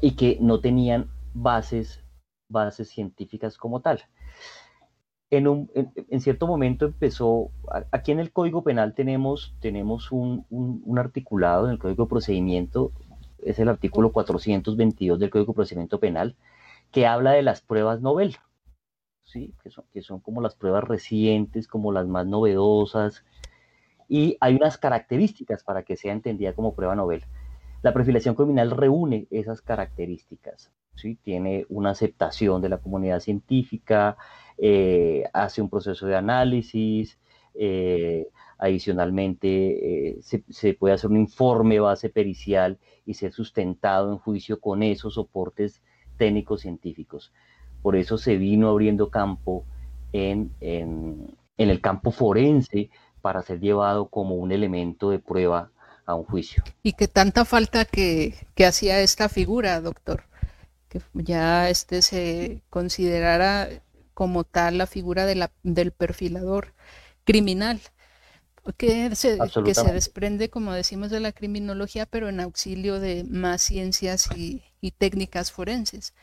y 0.00 0.16
que 0.16 0.38
no 0.40 0.60
tenían 0.60 1.08
bases, 1.34 2.02
bases 2.48 2.88
científicas 2.88 3.56
como 3.56 3.80
tal. 3.80 4.02
En, 5.30 5.48
un, 5.48 5.70
en, 5.74 6.20
cierto 6.20 6.46
momento 6.46 6.86
empezó, 6.86 7.50
aquí 7.90 8.12
en 8.12 8.20
el 8.20 8.32
Código 8.32 8.62
Penal 8.62 8.94
tenemos, 8.94 9.56
tenemos 9.60 10.12
un, 10.12 10.46
un, 10.50 10.98
articulado 10.98 11.66
en 11.66 11.72
el 11.72 11.78
Código 11.80 12.04
de 12.04 12.10
Procedimiento, 12.10 12.92
es 13.38 13.58
el 13.58 13.68
artículo 13.68 14.12
422 14.12 15.18
del 15.18 15.30
Código 15.30 15.52
de 15.52 15.56
Procedimiento 15.56 15.98
Penal, 15.98 16.36
que 16.92 17.06
habla 17.06 17.32
de 17.32 17.42
las 17.42 17.60
pruebas 17.60 18.00
novel, 18.00 18.36
¿sí? 19.24 19.52
que, 19.62 19.70
son, 19.70 19.84
que 19.92 20.02
son 20.02 20.20
como 20.20 20.40
las 20.40 20.54
pruebas 20.54 20.84
recientes, 20.84 21.66
como 21.66 21.90
las 21.90 22.06
más 22.06 22.26
novedosas, 22.26 23.24
y 24.08 24.36
hay 24.40 24.54
unas 24.54 24.78
características 24.78 25.64
para 25.64 25.82
que 25.82 25.96
sea 25.96 26.12
entendida 26.12 26.52
como 26.52 26.74
prueba 26.74 26.94
novel. 26.94 27.24
La 27.82 27.92
perfilación 27.92 28.34
criminal 28.34 28.70
reúne 28.70 29.26
esas 29.30 29.60
características, 29.60 30.72
¿sí? 30.96 31.16
tiene 31.22 31.66
una 31.68 31.90
aceptación 31.90 32.60
de 32.60 32.68
la 32.68 32.78
comunidad 32.78 33.20
científica, 33.20 34.16
eh, 34.58 35.24
hace 35.32 35.60
un 35.60 35.68
proceso 35.68 36.06
de 36.06 36.16
análisis, 36.16 37.18
eh, 37.54 38.28
adicionalmente 38.58 40.10
eh, 40.10 40.18
se, 40.22 40.74
puede 40.74 40.94
hacer 40.94 41.10
un 41.10 41.18
informe 41.18 41.78
base 41.78 42.08
pericial 42.08 42.78
y 43.04 43.14
ser 43.14 43.32
sustentado 43.32 44.12
en 44.12 44.18
juicio 44.18 44.60
con 44.60 44.82
esos 44.82 45.14
soportes 45.14 45.82
técnicos 46.16 46.62
científicos. 46.62 47.32
Por 47.82 47.96
eso 47.96 48.16
se 48.16 48.36
vino 48.36 48.70
abriendo 48.70 49.10
campo 49.10 49.64
en, 50.12 50.50
el 51.58 51.80
campo 51.82 52.10
forense 52.10 52.88
para 53.20 53.42
ser 53.42 53.60
llevado 53.60 54.08
como 54.08 54.36
un 54.36 54.52
elemento 54.52 55.10
de 55.10 55.18
prueba 55.18 55.70
a 56.06 56.14
un 56.14 56.24
juicio. 56.24 56.62
Y 56.82 56.94
que 56.94 57.08
tanta 57.08 57.44
falta 57.44 57.84
que 57.84 58.34
hacía 58.66 59.00
esta 59.00 59.28
figura, 59.28 59.80
doctor, 59.80 60.24
que 60.98 61.22
ya 61.24 61.70
este 61.70 62.02
se 62.02 62.62
considerara 62.70 63.68
como 64.14 64.44
tal 64.44 64.78
la 64.78 64.86
figura 64.86 65.26
de 65.26 65.34
la, 65.34 65.52
del 65.62 65.92
perfilador 65.92 66.74
criminal, 67.24 67.80
que 68.76 69.14
se, 69.14 69.38
que 69.64 69.74
se 69.74 69.92
desprende, 69.92 70.50
como 70.50 70.72
decimos, 70.72 71.10
de 71.10 71.20
la 71.20 71.32
criminología, 71.32 72.06
pero 72.06 72.28
en 72.28 72.40
auxilio 72.40 72.98
de 72.98 73.24
más 73.24 73.62
ciencias 73.62 74.28
y, 74.36 74.62
y 74.80 74.90
técnicas 74.92 75.52
forenses. 75.52 76.14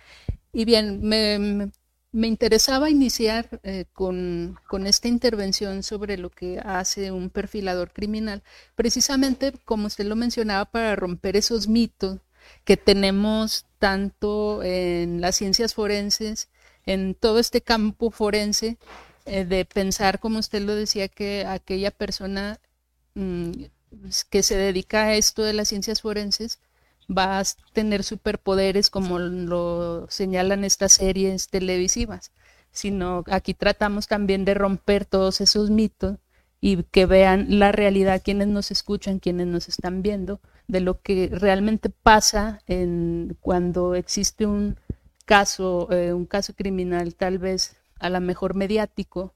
Y 0.51 0.65
bien, 0.65 1.01
me, 1.01 1.72
me 2.13 2.27
interesaba 2.27 2.92
iniciar 2.92 3.60
eh, 3.63 3.86
con, 3.92 4.58
esta 4.86 5.08
intervención 5.08 5.82
sobre 5.84 6.18
lo 6.18 6.30
que 6.30 6.60
hace 6.60 7.12
un 7.12 7.30
perfilador 7.32 7.92
criminal, 7.92 8.44
precisamente 8.75 9.51
como 9.65 9.88
usted 9.88 10.06
lo 10.06 10.15
mencionaba, 10.15 10.65
para 10.65 10.96
romper 10.96 11.36
esos 11.36 11.68
mitos 11.68 12.20
que 12.65 12.77
tenemos 12.77 13.65
tanto 13.83 14.63
en 14.63 15.19
las 15.19 15.35
ciencias 15.35 15.73
forenses, 15.73 16.47
en 16.85 17.15
todo 17.15 17.37
este 17.37 17.59
campo 17.59 18.11
forense, 18.11 18.77
eh, 19.25 19.43
de 19.43 19.65
pensar, 19.65 20.21
como 20.21 20.39
usted 20.39 20.61
lo 20.61 20.73
decía, 20.73 21.09
que 21.09 21.45
aquella 21.45 21.91
persona 21.91 22.61
mm, 23.15 23.51
que 24.29 24.41
se 24.41 24.55
dedica 24.55 25.03
a 25.03 25.15
esto 25.15 25.43
de 25.43 25.51
las 25.51 25.67
ciencias 25.67 25.99
forenses, 26.01 26.59
va 27.09 27.41
a 27.41 27.43
tener 27.73 28.05
superpoderes 28.05 28.89
como 28.89 29.19
lo 29.19 30.07
señalan 30.09 30.63
estas 30.63 30.93
series 30.93 31.49
televisivas, 31.49 32.31
sino 32.71 33.25
aquí 33.27 33.53
tratamos 33.53 34.07
también 34.07 34.45
de 34.45 34.53
romper 34.53 35.03
todos 35.03 35.41
esos 35.41 35.71
mitos 35.71 36.19
y 36.61 36.83
que 36.83 37.05
vean 37.05 37.59
la 37.59 37.73
realidad 37.73 38.21
quienes 38.23 38.47
nos 38.47 38.71
escuchan, 38.71 39.19
quienes 39.19 39.47
nos 39.47 39.67
están 39.67 40.01
viendo, 40.03 40.39
de 40.67 40.82
lo 40.82 41.01
que 41.01 41.29
realmente 41.32 41.89
pasa 41.89 42.62
en 42.67 43.38
cuando 43.41 43.96
existe 43.96 44.46
un 44.46 44.77
caso, 45.25 45.91
eh, 45.91 46.13
un 46.13 46.25
caso 46.25 46.53
criminal 46.53 47.15
tal 47.15 47.38
vez 47.38 47.77
a 48.00 48.10
lo 48.10 48.20
mejor 48.22 48.55
mediático, 48.55 49.34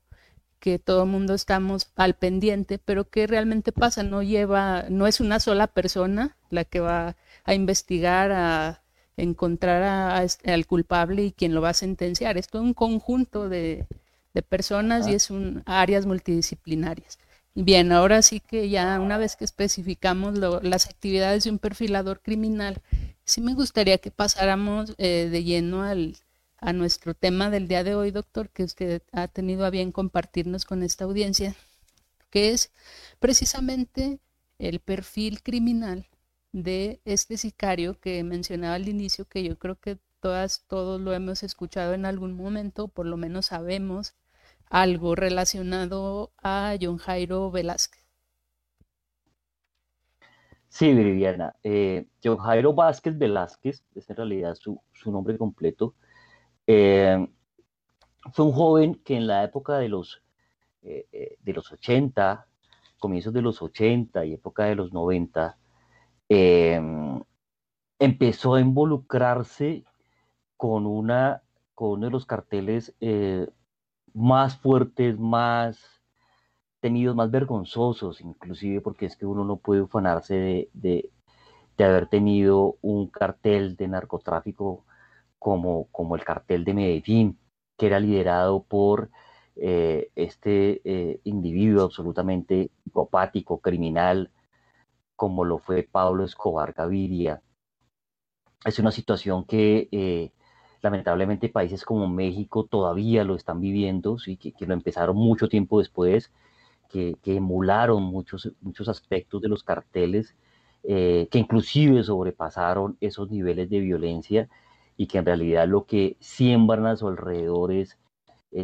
que 0.60 0.80
todo 0.80 1.04
el 1.04 1.10
mundo 1.10 1.34
estamos 1.34 1.92
al 1.96 2.16
pendiente, 2.16 2.80
pero 2.80 3.10
que 3.10 3.28
realmente 3.28 3.72
pasa, 3.72 4.04
no 4.04 4.24
lleva, 4.24 4.86
no 4.90 5.08
es 5.08 5.20
una 5.20 5.40
sola 5.40 5.68
persona 5.68 6.36
la 6.50 6.66
que 6.66 6.80
va 6.80 7.16
a 7.46 7.54
investigar, 7.54 8.32
a 8.32 8.82
encontrar 9.18 10.24
este, 10.24 10.52
al 10.52 10.66
culpable 10.66 11.24
y 11.24 11.32
quien 11.32 11.54
lo 11.54 11.62
va 11.62 11.70
a 11.70 11.74
sentenciar. 11.74 12.38
Es 12.38 12.48
todo 12.48 12.62
un 12.62 12.74
conjunto 12.74 13.50
de, 13.50 13.86
personas 14.50 15.08
y 15.08 15.16
es 15.16 15.32
un 15.32 15.64
áreas 15.66 16.06
multidisciplinarias. 16.06 17.18
Bien, 17.60 17.92
ahora 17.92 18.22
sí 18.22 18.40
que 18.40 18.70
ya 18.70 19.00
una 19.00 19.18
vez 19.18 19.36
que 19.36 19.44
especificamos 19.44 20.38
las 20.38 20.86
actividades 20.86 21.44
de 21.44 21.50
un 21.50 21.58
perfilador 21.58 22.22
criminal, 22.22 22.84
sí 23.26 23.42
me 23.42 23.56
gustaría 23.56 23.98
que 23.98 24.12
pasáramos 24.12 24.94
eh, 25.00 25.28
de 25.32 25.44
lleno 25.44 25.82
al, 25.82 26.18
a 26.60 26.72
nuestro 26.72 27.16
tema 27.16 27.50
del 27.50 27.68
día 27.68 27.84
de 27.84 27.96
hoy, 27.96 28.12
doctor, 28.12 28.50
que 28.52 28.64
usted 28.64 29.02
ha 29.12 29.28
tenido 29.28 29.66
a 29.66 29.72
bien 29.72 29.92
compartirnos 29.92 30.66
con 30.66 30.84
esta 30.84 31.06
audiencia, 31.06 31.56
que 32.30 32.52
es 32.52 32.72
precisamente 33.20 34.20
el 34.60 34.80
perfil 34.80 35.42
criminal 35.42 36.06
de 36.52 37.02
este 37.06 37.38
sicario 37.38 38.00
que 38.00 38.24
mencionaba 38.24 38.76
al 38.76 38.88
inicio, 38.88 39.26
que 39.26 39.44
yo 39.44 39.58
creo 39.58 39.80
que 39.80 39.98
todas, 40.20 40.64
todos 40.68 41.02
lo 41.02 41.12
hemos 41.12 41.42
escuchado 41.42 41.96
en 41.96 42.06
algún 42.06 42.34
momento, 42.34 42.88
por 42.88 43.08
lo 43.08 43.18
menos 43.18 43.48
sabemos 43.48 44.14
algo 44.70 45.16
relacionado 45.16 46.32
a 46.42 46.76
John 46.80 46.98
Jairo 46.98 47.52
Velázquez. 47.52 48.06
Sí, 50.70 50.94
Viviana. 50.94 51.56
Eh, 51.64 52.08
John 52.24 52.38
Jairo 52.38 52.74
Vázquez 52.74 53.18
Velázquez, 53.18 53.84
es 53.96 54.10
en 54.10 54.16
realidad 54.16 54.56
su, 54.56 54.82
nombre 55.06 55.38
completo, 55.38 55.96
eh, 56.68 57.28
fue 58.34 58.46
un 58.46 58.52
joven 58.52 58.96
que 59.04 59.16
en 59.16 59.28
la 59.28 59.44
época 59.44 59.78
de 59.78 59.90
los, 59.90 60.22
eh, 60.84 61.38
de 61.40 61.54
los 61.54 61.72
80, 61.72 62.46
comienzos 63.00 63.34
de 63.34 63.42
los 63.42 63.62
80 63.62 64.26
y 64.26 64.34
época 64.34 64.66
de 64.66 64.76
los 64.76 64.92
90, 64.92 65.58
Em, 66.30 67.22
empezó 68.00 68.56
a 68.56 68.62
involucrarse 68.62 69.86
con, 70.58 70.86
una, 70.86 71.44
con 71.74 71.92
uno 71.92 72.08
de 72.08 72.12
los 72.12 72.26
carteles 72.26 72.94
eh, 73.00 73.48
más 74.18 74.58
fuertes, 74.58 75.20
más 75.20 75.80
tenidos, 76.80 77.16
más 77.16 77.32
vergonzosos, 77.32 78.22
inclusive 78.22 78.82
porque 78.82 79.06
es 79.06 79.16
que 79.18 79.26
uno 79.26 79.46
no 79.46 79.58
puede 79.58 79.82
ufanarse 79.82 80.70
de, 80.74 81.12
haber 81.80 82.08
tenido 82.08 82.78
un 82.82 83.10
cartel 83.10 83.76
de 83.76 83.88
narcotráfico 83.88 84.86
como, 85.40 85.88
como 85.92 86.16
el 86.16 86.24
cartel 86.26 86.66
de 86.66 86.74
Medellín, 86.74 87.40
que 87.78 87.88
era 87.88 88.00
liderado 88.00 88.64
por 88.64 89.12
eh, 89.56 90.10
este 90.16 90.82
eh, 90.84 91.22
individuo 91.26 91.86
absolutamente 91.86 92.72
psicopático, 92.84 93.60
criminal, 93.60 94.32
como 95.16 95.46
lo 95.46 95.60
fue 95.60 95.84
Pablo 95.84 96.26
Escobar 96.26 96.74
Gaviria. 96.74 97.42
Es 98.66 98.80
una 98.80 98.92
situación 98.92 99.46
que 99.46 99.90
eh, 99.92 100.32
lamentablemente 100.82 101.50
países 101.50 101.84
como 101.84 102.08
México 102.08 102.66
todavía 102.66 103.24
lo 103.24 103.36
están 103.36 103.62
viviendo, 103.62 104.20
¿sí? 104.20 104.38
que, 104.38 104.54
lo 104.66 104.74
empezaron 104.74 105.16
mucho 105.16 105.50
tiempo 105.50 105.80
después, 105.80 106.32
que, 106.90 107.18
emularon 107.26 108.04
muchos, 108.04 108.52
muchos 108.62 108.88
aspectos 108.88 109.42
de 109.42 109.50
los 109.50 109.64
carteles, 109.64 110.36
eh, 110.84 111.28
que 111.32 111.40
inclusive 111.40 112.04
sobrepasaron 112.04 112.98
esos 113.02 113.30
niveles 113.30 113.70
de 113.70 113.80
violencia 113.80 114.50
y 114.96 115.08
que 115.08 115.18
en 115.20 115.26
realidad 115.26 115.68
lo 115.68 115.86
que 115.86 116.18
siembran 116.20 116.86
a 116.86 116.96
su 116.96 117.08
alrededor 117.08 117.72
es, 117.72 117.98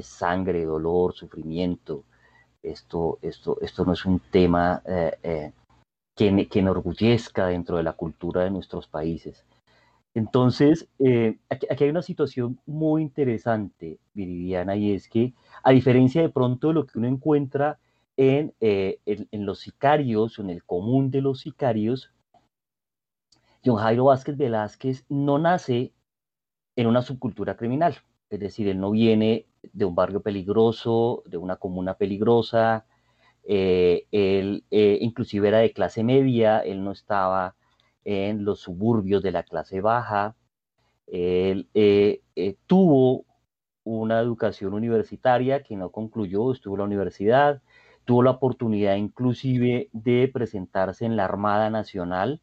sangre, 0.01 0.65
dolor, 0.65 1.13
sufrimiento. 1.13 2.03
Esto, 2.63 3.19
esto, 3.21 3.57
esto 3.61 3.85
no 3.85 3.93
es 3.93 4.05
un 4.05 4.19
tema 4.19 4.81
eh, 4.85 5.51
que, 6.15 6.47
que 6.47 6.59
enorgullezca 6.59 7.47
dentro 7.47 7.77
de 7.77 7.83
la 7.83 7.93
cultura 7.93 8.43
de 8.43 8.51
nuestros 8.51 8.87
países. 8.87 9.45
Entonces, 10.15 10.87
eh, 10.99 11.39
aquí, 11.49 11.65
hay 11.83 11.89
una 11.89 12.03
situación 12.03 12.59
muy 12.65 13.01
interesante, 13.01 13.99
Viridiana, 14.13 14.75
y 14.75 14.93
es 14.93 15.09
que, 15.09 15.33
a 15.63 15.71
diferencia 15.71 16.21
de 16.21 16.29
pronto 16.29 16.67
de 16.67 16.75
lo 16.75 16.85
que 16.85 16.99
uno 16.99 17.07
encuentra 17.07 17.79
en, 18.15 18.53
eh, 18.61 18.99
los 19.31 19.59
sicarios, 19.59 20.37
en 20.37 20.51
el 20.51 20.63
común 20.63 21.09
de 21.09 21.21
los 21.21 21.39
sicarios, 21.41 22.11
John 23.65 23.77
Jairo 23.77 24.05
Vázquez 24.05 24.37
Velázquez 24.37 25.05
no 25.09 25.39
nace 25.39 25.93
en 26.75 26.87
una 26.87 27.01
subcultura 27.01 27.55
criminal, 27.55 27.95
es 28.29 28.39
decir, 28.39 28.67
él 28.67 28.79
no 28.79 28.91
viene 28.91 29.47
de 29.71 29.85
un 29.85 29.95
barrio 29.95 30.21
peligroso, 30.21 31.23
de 31.25 31.37
una 31.37 31.55
comuna 31.55 31.95
peligrosa, 31.95 32.85
eh, 33.45 34.05
él 34.11 34.63
inclusive 34.69 35.47
era 35.47 35.59
de 35.59 35.73
clase 35.73 36.03
media, 36.03 36.59
él 36.59 36.83
no 36.83 36.91
estaba 36.91 37.55
en 38.05 38.45
los 38.45 38.59
suburbios 38.61 39.23
de 39.23 39.31
la 39.31 39.43
clase 39.43 39.81
baja. 39.81 40.35
Él 41.07 41.69
eh, 41.73 42.21
eh, 42.35 42.55
tuvo 42.67 43.25
una 43.83 44.19
educación 44.19 44.73
universitaria 44.73 45.63
que 45.63 45.75
no 45.75 45.91
concluyó, 45.91 46.51
estuvo 46.51 46.75
en 46.75 46.79
la 46.79 46.85
universidad, 46.85 47.61
tuvo 48.05 48.23
la 48.23 48.31
oportunidad 48.31 48.95
inclusive 48.95 49.89
de 49.91 50.29
presentarse 50.33 51.05
en 51.05 51.15
la 51.15 51.25
Armada 51.25 51.69
Nacional. 51.69 52.41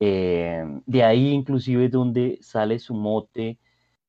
Eh, 0.00 0.62
de 0.86 1.04
ahí 1.04 1.28
inclusive 1.30 1.88
donde 1.88 2.38
sale 2.42 2.78
su 2.78 2.94
mote 2.94 3.58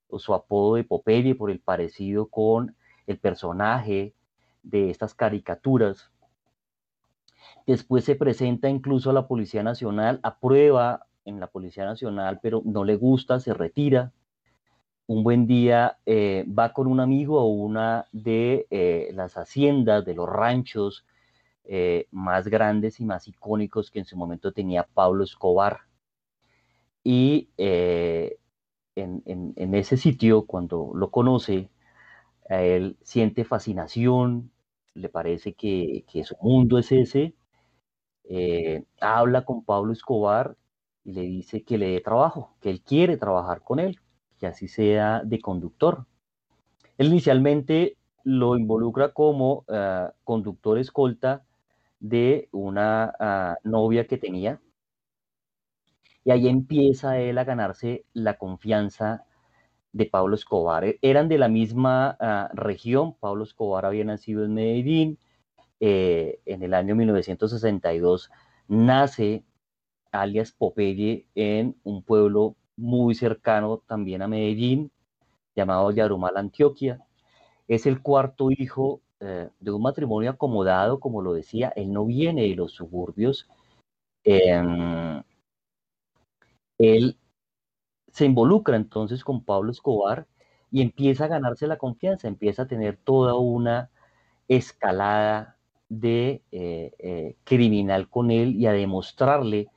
o 0.09 0.19
su 0.19 0.33
apodo 0.33 0.75
de 0.75 0.83
Popeye 0.83 1.35
por 1.35 1.49
el 1.49 1.61
parecido 1.61 2.27
con 2.27 2.75
el 3.07 3.17
personaje 3.19 4.13
de 4.63 4.89
estas 4.89 5.13
caricaturas 5.13 6.11
Después 7.67 8.05
se 8.05 8.15
presenta 8.15 8.69
incluso 8.69 9.09
a 9.09 9.13
la 9.13 9.27
Policía 9.27 9.61
Nacional, 9.61 10.21
aprueba 10.23 11.05
en 11.25 11.41
la 11.41 11.47
Policía 11.47 11.83
Nacional, 11.83 12.39
pero 12.41 12.61
no 12.63 12.85
le 12.85 12.95
gusta, 12.95 13.41
se 13.41 13.53
retira. 13.53 14.13
Un 15.05 15.21
buen 15.21 15.47
día 15.47 15.97
eh, 16.05 16.45
va 16.47 16.71
con 16.71 16.87
un 16.87 17.01
amigo 17.01 17.39
a 17.39 17.45
una 17.45 18.05
de 18.13 18.67
eh, 18.69 19.09
las 19.13 19.35
haciendas, 19.35 20.05
de 20.05 20.15
los 20.15 20.29
ranchos 20.29 21.05
eh, 21.65 22.07
más 22.11 22.47
grandes 22.47 23.01
y 23.01 23.05
más 23.05 23.27
icónicos 23.27 23.91
que 23.91 23.99
en 23.99 24.05
su 24.05 24.15
momento 24.15 24.53
tenía 24.53 24.83
Pablo 24.83 25.25
Escobar. 25.25 25.81
Y 27.03 27.49
en, 27.57 28.13
ese 29.73 29.97
sitio, 29.97 30.45
cuando 30.45 30.91
lo 30.95 31.11
conoce, 31.11 31.69
él 32.49 32.97
siente 33.01 33.43
fascinación, 33.43 34.51
le 34.93 35.09
parece 35.09 35.53
que, 35.53 36.05
que 36.09 36.23
su 36.23 36.35
mundo 36.41 36.77
es 36.77 36.91
ese, 36.91 37.35
eh, 38.29 38.83
habla 39.01 39.45
con 39.45 39.63
Pablo 39.63 39.93
Escobar 39.93 40.57
y 41.03 41.13
le 41.13 41.21
dice 41.21 41.63
que 41.63 41.77
le 41.77 41.91
dé 41.91 42.01
trabajo, 42.01 42.55
que 42.61 42.69
él 42.69 42.81
quiere 42.81 43.17
trabajar 43.17 43.61
con 43.61 43.79
él, 43.79 43.99
que 44.39 44.47
así 44.47 44.67
sea 44.67 45.21
de 45.23 45.39
conductor. 45.39 46.05
Él 46.97 47.07
inicialmente 47.07 47.97
lo 48.23 48.57
involucra 48.57 49.13
como 49.13 49.63
ah, 49.69 50.13
conductor 50.23 50.77
escolta 50.77 51.45
de 51.99 52.49
una 52.51 53.13
ah, 53.19 53.57
novia 53.63 54.07
que 54.07 54.17
tenía. 54.17 54.59
Y 56.23 56.31
ahí 56.31 56.49
empieza 56.49 57.19
él 57.19 57.37
a 57.37 57.45
ganarse 57.45 58.05
la 58.13 58.37
confianza 58.37 59.23
de 59.93 60.05
Pablo 60.05 60.35
Escobar. 60.35 60.83
E, 60.83 60.99
eran 61.01 61.29
de 61.29 61.37
la 61.37 61.47
misma 61.47 62.17
ah, 62.19 62.49
región. 62.53 63.15
Pablo 63.19 63.43
Escobar 63.45 63.85
había 63.85 64.03
nacido 64.03 64.43
en 64.43 64.53
Medellín, 64.53 65.19
eh, 65.79 66.39
en 66.45 66.63
el 66.63 66.73
año 66.73 66.95
1962 66.95 68.31
nace 68.67 69.43
alias 70.11 70.51
Popeye 70.51 71.27
en 71.35 71.75
un 71.83 72.03
pueblo 72.03 72.55
muy 72.75 73.15
cercano 73.15 73.79
también 73.87 74.21
a 74.21 74.27
Medellín, 74.27 74.91
llamado 75.55 75.91
Yarumal, 75.91 76.37
Antioquia. 76.37 77.01
Es 77.67 77.85
el 77.85 78.01
cuarto 78.01 78.51
hijo 78.51 79.01
eh, 79.19 79.49
de 79.59 79.71
un 79.71 79.81
matrimonio 79.81 80.31
acomodado, 80.31 80.99
como 80.99 81.21
lo 81.21 81.33
decía, 81.33 81.73
él 81.75 81.91
no 81.91 82.05
viene 82.05 82.43
de 82.43 82.55
los 82.55 82.73
suburbios. 82.73 83.49
Em, 84.23 85.23
él 86.77 87.17
se 88.11 88.25
involucra 88.25 88.75
entonces 88.75 89.23
con 89.23 89.43
Pablo 89.43 89.71
Escobar 89.71 90.27
y 90.71 90.81
empieza 90.81 91.25
a 91.25 91.27
ganarse 91.27 91.67
la 91.67 91.77
confianza, 91.77 92.27
empieza 92.27 92.63
a 92.63 92.67
tener 92.67 92.97
toda 92.97 93.35
una 93.35 93.89
escalada 94.47 95.56
de 95.89 96.43
eh, 96.51 96.91
eh, 96.99 97.35
criminal 97.43 98.09
con 98.09 98.31
él 98.31 98.55
y 98.55 98.67
a 98.67 98.73
demostrarle 98.73 99.67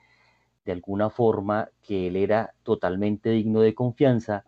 de 0.64 0.73
alguna 0.73 1.11
forma 1.11 1.70
que 1.83 2.09
él 2.09 2.16
era 2.16 2.55
totalmente 2.64 3.31
digno 3.31 3.61
de 3.61 3.75
confianza. 3.75 4.44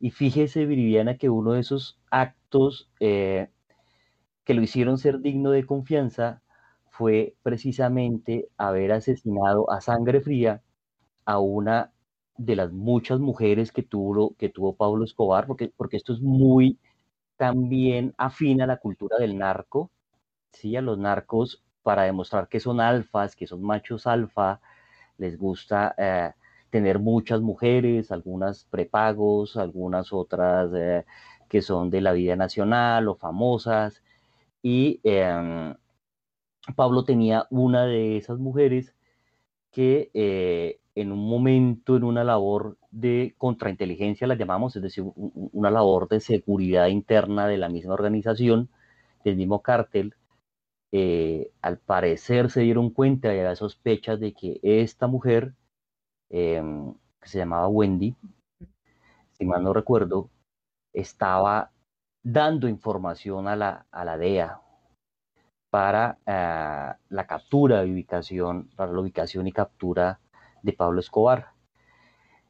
Y 0.00 0.10
fíjese, 0.10 0.66
Viridiana, 0.66 1.18
que 1.18 1.30
uno 1.30 1.52
de 1.54 1.60
esos 1.60 1.98
actos 2.10 2.90
eh, 3.00 3.48
que 4.44 4.54
lo 4.54 4.62
hicieron 4.62 4.98
ser 4.98 5.20
digno 5.20 5.50
de 5.50 5.66
confianza 5.66 6.42
fue 6.90 7.34
precisamente 7.42 8.48
haber 8.56 8.92
asesinado 8.92 9.70
a 9.70 9.80
sangre 9.80 10.20
fría 10.20 10.62
a 11.26 11.38
una 11.40 11.92
de 12.36 12.56
las 12.56 12.72
muchas 12.72 13.20
mujeres 13.20 13.72
que 13.72 13.82
tuvo, 13.82 14.34
que 14.36 14.48
tuvo 14.48 14.76
Pablo 14.76 15.04
Escobar, 15.04 15.46
porque, 15.46 15.72
porque 15.76 15.96
esto 15.98 16.12
es 16.14 16.20
muy 16.20 16.78
también 17.36 18.14
afín 18.18 18.62
a 18.62 18.66
la 18.66 18.78
cultura 18.78 19.16
del 19.18 19.38
narco, 19.38 19.90
¿sí? 20.52 20.76
a 20.76 20.82
los 20.82 20.98
narcos 20.98 21.62
para 21.82 22.02
demostrar 22.04 22.48
que 22.48 22.60
son 22.60 22.80
alfas, 22.80 23.36
que 23.36 23.46
son 23.46 23.62
machos 23.62 24.06
alfa, 24.06 24.60
les 25.18 25.38
gusta 25.38 25.94
eh, 25.98 26.32
tener 26.70 26.98
muchas 26.98 27.40
mujeres, 27.40 28.12
algunas 28.12 28.64
prepagos, 28.66 29.56
algunas 29.56 30.12
otras 30.12 30.70
eh, 30.74 31.04
que 31.48 31.62
son 31.62 31.90
de 31.90 32.00
la 32.00 32.12
vida 32.12 32.36
nacional 32.36 33.08
o 33.08 33.16
famosas. 33.16 34.02
Y 34.62 35.00
em, 35.04 35.74
Pablo 36.76 37.04
tenía 37.04 37.46
una 37.50 37.86
de 37.86 38.16
esas 38.18 38.38
mujeres 38.38 38.94
que 39.72 40.10
eh, 40.14 40.80
en 40.94 41.12
un 41.12 41.28
momento, 41.28 41.96
en 41.96 42.04
una 42.04 42.24
labor 42.24 42.76
de 42.90 43.34
contrainteligencia, 43.38 44.26
la 44.26 44.34
llamamos, 44.34 44.76
es 44.76 44.82
decir, 44.82 45.04
una 45.14 45.70
labor 45.70 46.08
de 46.08 46.20
seguridad 46.20 46.88
interna 46.88 47.46
de 47.46 47.58
la 47.58 47.68
misma 47.68 47.94
organización, 47.94 48.68
del 49.24 49.36
mismo 49.36 49.62
cártel, 49.62 50.14
eh, 50.92 51.50
al 51.60 51.78
parecer 51.78 52.50
se 52.50 52.62
dieron 52.62 52.90
cuenta 52.90 53.28
y 53.34 53.38
había 53.38 53.56
sospechas 53.56 54.20
de 54.20 54.32
que 54.32 54.58
esta 54.62 55.06
mujer, 55.06 55.54
em, 56.30 56.94
que 57.20 57.28
se 57.28 57.38
llamaba 57.38 57.68
Wendy, 57.68 58.16
si 59.32 59.44
mal 59.44 59.62
no 59.62 59.72
recuerdo, 59.72 60.30
estaba 60.92 61.72
dando 62.22 62.68
información 62.68 63.48
a 63.48 63.56
la, 63.56 63.86
a 63.90 64.04
la 64.04 64.18
DEA 64.18 64.60
para 65.70 66.18
eh, 66.26 66.94
la 67.10 67.26
captura 67.26 67.82
de 67.82 67.92
ubicación, 67.92 68.70
para 68.76 68.92
la 68.92 69.00
ubicación 69.00 69.46
y 69.46 69.52
captura 69.52 70.20
de 70.62 70.72
Pablo 70.72 71.00
Escobar. 71.00 71.48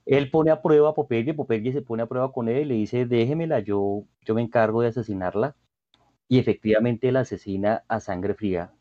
Él 0.06 0.30
pone 0.30 0.50
a 0.50 0.62
prueba 0.62 0.90
a 0.90 0.94
Popeye, 0.94 1.34
Popeye 1.34 1.72
se 1.72 1.82
pone 1.82 2.02
a 2.02 2.06
prueba 2.06 2.32
con 2.32 2.48
él 2.48 2.62
y 2.62 2.64
le 2.64 2.74
dice, 2.74 3.06
déjemela, 3.06 3.60
yo, 3.60 4.04
yo 4.22 4.34
me 4.34 4.42
encargo 4.42 4.80
de 4.82 4.88
asesinarla 4.88 5.56
y 6.28 6.38
efectivamente 6.38 7.10
la 7.12 7.20
asesina 7.20 7.84
a 7.88 8.00
sangre 8.00 8.34
fría. 8.34 8.72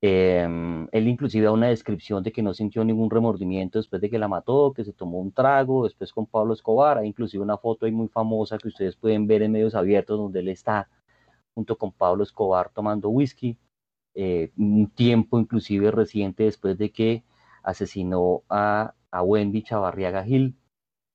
Em, 0.00 0.86
él 0.92 1.08
inclusive 1.08 1.44
da 1.46 1.52
una 1.52 1.68
descripción 1.68 2.22
de 2.22 2.30
que 2.30 2.42
no 2.42 2.54
sintió 2.54 2.84
ningún 2.84 3.10
remordimiento 3.10 3.78
después 3.80 4.00
de 4.00 4.08
que 4.10 4.18
la 4.18 4.28
mató, 4.28 4.72
que 4.72 4.84
se 4.84 4.92
tomó 4.92 5.18
un 5.18 5.32
trago, 5.32 5.84
después 5.84 6.12
con 6.12 6.26
Pablo 6.26 6.54
Escobar, 6.54 6.98
hay 6.98 7.08
inclusive 7.08 7.42
una 7.42 7.58
foto 7.58 7.86
ahí 7.86 7.92
muy 7.92 8.08
famosa 8.08 8.58
que 8.58 8.68
ustedes 8.68 8.94
pueden 8.96 9.26
ver 9.26 9.42
en 9.42 9.52
medios 9.52 9.74
abiertos 9.74 10.18
donde 10.18 10.40
él 10.40 10.48
está 10.48 10.88
junto 11.54 11.76
con 11.76 11.92
Pablo 11.92 12.22
Escobar 12.22 12.70
tomando 12.72 13.08
whisky, 13.10 13.58
eh, 14.14 14.52
un 14.56 14.90
tiempo 14.90 15.40
inclusive 15.40 15.90
reciente 15.90 16.44
después 16.44 16.78
de 16.78 16.92
que 16.92 17.24
asesinó 17.62 18.42
a, 18.48 18.94
Wendy 19.24 19.62
Chavarriaga 19.62 20.22
Gil, 20.24 20.56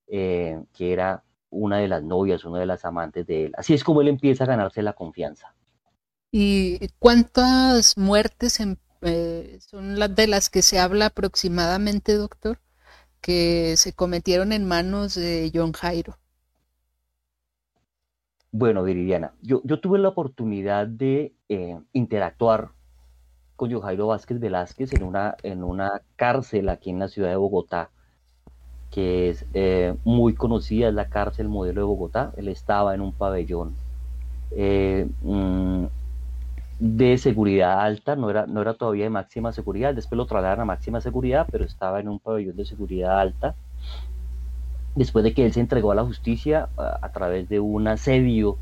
eh, 0.07 0.61
que 0.73 0.93
era 0.93 1.23
una 1.53 1.77
de 1.77 1.87
las 1.87 2.03
novias, 2.03 2.45
una 2.45 2.59
de 2.59 2.65
las 2.65 2.85
amantes 2.85 3.25
de 3.27 3.45
él. 3.45 3.53
Así 3.57 3.73
es 3.73 3.83
como 3.83 4.01
él 4.01 4.07
empieza 4.07 4.43
a 4.43 4.47
ganarse 4.47 4.81
la 4.81 4.93
confianza. 4.93 5.53
¿Y 6.31 6.79
cuántas 6.99 7.97
muertes 7.97 8.59
en 8.59 8.77
eh, 9.05 9.57
son 9.59 9.99
las 9.99 10.15
de 10.15 10.27
las 10.27 10.49
que 10.49 10.61
se 10.61 10.79
habla 10.79 11.07
aproximadamente, 11.07 12.15
doctor, 12.15 12.59
que 13.19 13.75
se 13.75 13.93
cometieron 13.93 14.53
en 14.53 14.65
manos 14.65 15.15
de 15.15 15.51
John 15.53 15.73
Jairo. 15.73 16.17
Bueno, 18.51 18.83
Viridiana, 18.83 19.33
yo, 19.41 19.61
yo 19.65 19.81
tuve 19.81 19.99
la 19.99 20.09
oportunidad 20.09 20.87
de 20.87 21.35
eh, 21.49 21.79
interactuar 21.91 22.71
con 23.55 23.71
John 23.71 23.81
Jairo 23.81 24.07
Vázquez 24.07 24.39
Velázquez 24.39 24.93
en 24.93 25.03
una, 25.03 25.35
en 25.43 25.63
una 25.63 26.01
cárcel 26.15 26.69
aquí 26.69 26.89
en 26.89 26.99
la 26.99 27.07
ciudad 27.09 27.29
de 27.29 27.35
Bogotá, 27.35 27.89
que 28.93 29.31
es 29.31 29.45
eh, 29.55 29.95
muy 30.03 30.35
conocida, 30.35 30.89
es 30.89 30.93
la 30.93 31.09
cárcel 31.09 31.49
modelo 31.49 31.81
de 31.81 31.85
Bogotá. 31.85 32.31
Él 32.37 32.47
estaba 32.47 32.93
en 32.93 33.01
un 33.01 33.11
pabellón 33.11 33.73
eh, 34.51 35.09
mm, 35.23 35.85
de 36.79 37.17
seguridad 37.17 37.79
alta, 37.81 38.15
no 38.15 38.29
era, 38.29 38.45
no 38.45 38.61
era 38.61 38.75
todavía 38.75 39.05
de 39.05 39.09
máxima 39.09 39.51
seguridad, 39.51 39.95
después 39.95 40.15
lo 40.15 40.27
trasladaron 40.27 40.61
a 40.61 40.65
máxima 40.65 41.01
seguridad, 41.01 41.47
pero 41.51 41.65
estaba 41.65 41.99
en 42.01 42.07
un 42.07 42.19
pabellón 42.19 42.55
de 42.55 42.65
seguridad 42.65 43.19
alta. 43.19 43.55
Después 44.95 45.23
de 45.23 45.33
que 45.33 45.43
él 45.47 45.53
se 45.53 45.59
entregó 45.59 45.91
a 45.91 45.95
la 45.95 46.05
justicia 46.05 46.69
a, 46.77 47.09
través 47.11 47.49
de 47.49 47.59
un 47.59 47.87
asedio 47.87 48.59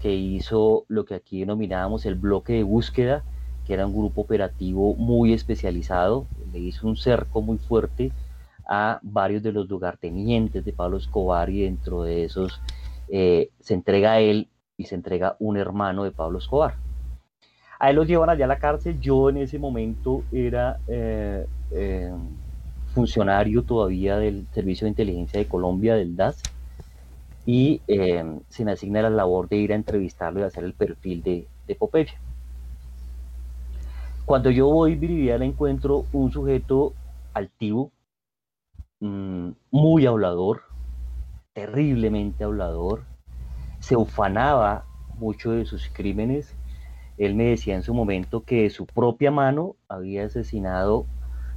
que 0.00 0.14
hizo 0.14 0.86
lo 0.88 1.04
que 1.04 1.14
aquí 1.14 1.40
denominábamos 1.40 2.06
el 2.06 2.14
bloque 2.14 2.54
de 2.54 2.62
búsqueda, 2.62 3.22
que 3.66 3.74
era 3.74 3.86
un 3.86 3.92
grupo 3.92 4.22
operativo 4.22 4.94
muy 4.94 5.34
especializado, 5.34 6.24
le 6.54 6.58
hizo 6.58 6.88
un 6.88 6.96
cerco 6.96 7.42
muy 7.42 7.58
fuerte 7.58 8.12
a 8.68 9.00
varios 9.02 9.42
de 9.42 9.52
los 9.52 9.68
lugartenientes 9.68 10.64
de 10.64 10.72
Pablo 10.74 10.98
Escobar 10.98 11.48
y 11.48 11.62
dentro 11.62 12.02
de 12.02 12.24
esos 12.24 12.60
eh, 13.08 13.48
se 13.60 13.72
entrega 13.72 14.12
a 14.12 14.20
él 14.20 14.48
y 14.76 14.84
se 14.84 14.94
entrega 14.94 15.36
un 15.38 15.56
hermano 15.56 16.04
de 16.04 16.10
Pablo 16.10 16.38
Escobar. 16.38 16.74
A 17.80 17.90
él 17.90 17.96
lo 17.96 18.04
llevan 18.04 18.28
allá 18.28 18.44
a 18.44 18.48
la 18.48 18.58
cárcel, 18.58 19.00
yo 19.00 19.30
en 19.30 19.38
ese 19.38 19.58
momento 19.58 20.22
era 20.30 20.78
eh, 20.86 21.46
eh, 21.70 22.12
funcionario 22.92 23.62
todavía 23.62 24.18
del 24.18 24.46
Servicio 24.52 24.84
de 24.84 24.90
Inteligencia 24.90 25.38
de 25.38 25.46
Colombia, 25.46 25.94
del 25.94 26.14
DAS, 26.14 26.42
y 27.46 27.80
se 27.86 28.64
me 28.66 28.72
asigna 28.72 29.00
la 29.00 29.08
labor 29.08 29.48
de 29.48 29.56
ir 29.56 29.72
a 29.72 29.76
entrevistarlo 29.76 30.40
y 30.40 30.42
hacer 30.42 30.64
el 30.64 30.74
perfil 30.74 31.22
de, 31.22 31.46
de. 31.66 31.78
Cuando 34.26 34.50
yo 34.50 34.66
voy, 34.66 34.94
Viridiana, 34.96 35.46
encuentro 35.46 36.04
un 36.12 36.30
sujeto 36.30 36.92
altivo, 37.32 37.90
Mm, 39.00 39.50
muy 39.70 40.06
hablador, 40.06 40.62
terriblemente 41.52 42.44
hablador, 42.44 43.04
se 43.78 43.96
ufanaba 43.96 44.84
mucho 45.18 45.52
de 45.52 45.64
sus 45.64 45.88
crímenes. 45.88 46.54
Él 47.16 47.34
me 47.34 47.44
decía 47.44 47.74
en 47.74 47.82
su 47.82 47.94
momento 47.94 48.42
que 48.44 48.62
de 48.62 48.70
su 48.70 48.86
propia 48.86 49.30
mano 49.30 49.76
había 49.88 50.24
asesinado 50.24 51.06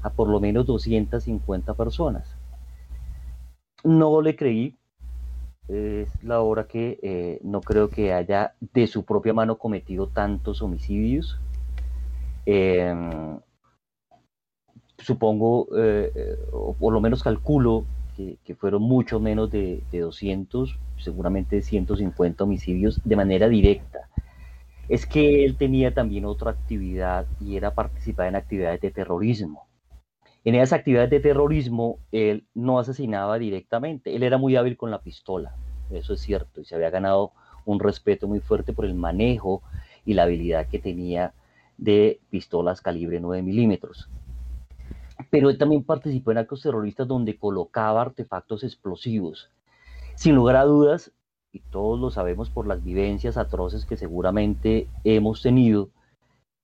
a 0.04 0.12
por 0.12 0.28
lo 0.28 0.40
menos 0.40 0.66
250 0.66 1.74
personas. 1.74 2.36
No 3.84 4.22
le 4.22 4.36
creí, 4.36 4.78
es 5.68 6.24
la 6.24 6.42
hora 6.42 6.68
que 6.68 7.00
eh, 7.02 7.40
no 7.44 7.62
creo 7.62 7.90
que 7.90 8.14
haya 8.14 8.54
de 8.74 8.88
su 8.88 9.04
propia 9.04 9.34
mano 9.34 9.58
cometido 9.58 10.08
tantos 10.08 10.62
homicidios. 10.62 11.40
Em, 12.46 13.40
supongo, 15.04 15.68
eh, 15.78 16.12
eh, 16.16 16.38
o 16.52 16.74
por 16.74 16.94
lo 16.94 17.02
menos 17.02 17.24
calculo 17.24 17.86
que, 18.16 18.56
fueron 18.56 18.84
mucho 18.84 19.20
menos 19.20 19.50
de, 19.50 19.82
200, 19.92 20.78
seguramente 20.98 21.64
150 21.64 22.44
homicidios 22.44 23.02
de 23.04 23.16
manera 23.16 23.50
directa. 23.50 24.10
Es 24.88 25.08
que 25.08 25.44
él 25.44 25.56
tenía 25.58 25.94
también 25.94 26.26
otra 26.26 26.52
actividad 26.52 27.26
y 27.40 27.56
era 27.56 27.74
participar 27.74 28.28
en 28.28 28.36
actividades 28.36 28.82
de 28.82 28.92
terrorismo. 28.92 29.66
En 30.44 30.56
esas 30.56 30.74
actividades 30.74 31.10
de 31.10 31.20
terrorismo, 31.20 31.98
él 32.12 32.46
no 32.54 32.78
asesinaba 32.78 33.40
directamente, 33.40 34.16
él 34.16 34.22
era 34.24 34.38
muy 34.38 34.56
hábil 34.56 34.78
con 34.78 34.92
la 34.92 35.02
pistola, 35.02 35.56
eso 35.90 36.14
es 36.14 36.22
cierto, 36.22 36.62
y 36.62 36.66
se 36.66 36.76
había 36.76 36.90
ganado 36.90 37.32
un 37.66 37.80
respeto 37.80 38.28
muy 38.28 38.40
fuerte 38.40 38.74
por 38.74 38.86
el 38.86 38.96
manejo 38.96 39.62
y 40.06 40.14
la 40.14 40.24
habilidad 40.24 40.68
que 40.68 40.80
tenía 40.80 41.34
de 41.78 42.20
pistolas 42.30 42.82
calibre 42.82 43.20
9 43.20 43.44
milímetros 43.44 44.10
pero 45.32 45.50
él 45.50 45.58
también 45.58 45.84
participó 45.84 46.32
en 46.32 46.40
actos 46.40 46.62
terroristas 46.62 47.08
donde 47.08 47.38
colocaba 47.38 48.02
artefactos 48.02 48.64
explosivos. 48.64 49.50
Sin 50.16 50.36
lugar 50.36 50.58
a 50.58 50.66
dudas, 50.66 51.12
y 51.54 51.60
todos 51.60 52.00
lo 52.00 52.12
sabemos 52.12 52.50
por 52.50 52.68
las 52.68 52.84
vivencias 52.84 53.38
atroces 53.38 53.86
que 53.86 53.98
seguramente 53.98 54.88
hemos 55.06 55.42
tenido, 55.42 55.90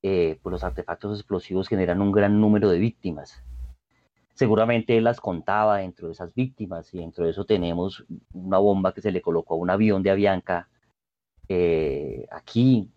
eh, 0.04 0.38
pues 0.44 0.52
los 0.52 0.64
artefactos 0.66 1.18
explosivos 1.18 1.70
generan 1.70 2.02
un 2.02 2.12
gran 2.12 2.40
número 2.40 2.70
de 2.70 2.78
víctimas. 2.78 3.42
Seguramente 4.34 4.98
él 4.98 5.06
las 5.06 5.22
contaba 5.22 5.78
dentro 5.78 6.08
de 6.08 6.14
esas 6.14 6.34
víctimas 6.36 6.94
y 6.94 7.00
dentro 7.00 7.24
de 7.24 7.32
eso 7.32 7.46
tenemos 7.46 8.06
una 8.34 8.58
bomba 8.58 8.94
que 8.94 9.02
se 9.02 9.12
le 9.12 9.22
colocó 9.22 9.56
a 9.56 9.58
un 9.58 9.70
avión 9.70 10.04
de 10.04 10.12
Avianca 10.12 10.68
eh, 11.48 12.28
aquí 12.30 12.92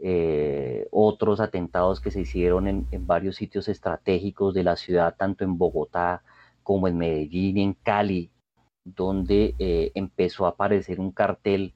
eh, 0.00 0.86
otros 0.92 1.40
atentados 1.40 2.00
que 2.00 2.12
se 2.12 2.20
hicieron 2.20 2.68
en, 2.68 2.86
varios 3.06 3.36
sitios 3.36 3.68
estratégicos 3.68 4.54
de 4.54 4.62
la 4.62 4.76
ciudad, 4.76 5.16
tanto 5.18 5.44
en 5.44 5.58
Bogotá 5.58 6.22
como 6.62 6.86
en 6.86 6.98
Medellín 6.98 7.58
y 7.58 7.62
en 7.62 7.74
Cali, 7.74 8.30
donde 8.84 9.54
eh, 9.58 9.90
empezó 9.94 10.46
a 10.46 10.50
aparecer 10.50 11.00
un 11.00 11.10
cartel 11.10 11.74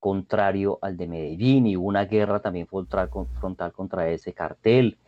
contrario 0.00 0.78
al 0.82 0.96
de 0.96 1.06
Medellín 1.06 1.66
y 1.66 1.76
una 1.76 2.06
guerra 2.06 2.40
también 2.40 2.66
frontal 2.66 3.72
contra 3.72 4.08
ese 4.08 4.32
cartel, 4.32 4.98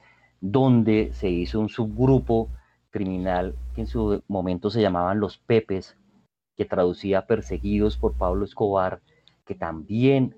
donde 0.41 1.11
se 1.13 1.29
hizo 1.31 1.59
un 1.59 1.69
subgrupo 1.69 2.49
criminal 2.91 3.57
que 3.75 3.81
en 3.81 3.87
su 3.89 4.23
momento 4.29 4.71
se 4.71 4.81
llamaban 4.81 5.19
los 5.19 5.39
Pepes, 5.39 5.97
que 6.57 6.65
traducía 6.65 7.27
perseguidos 7.27 7.97
por 7.97 8.15
Pablo 8.15 8.45
Escobar, 8.45 9.01
que 9.45 9.57
también 9.57 10.37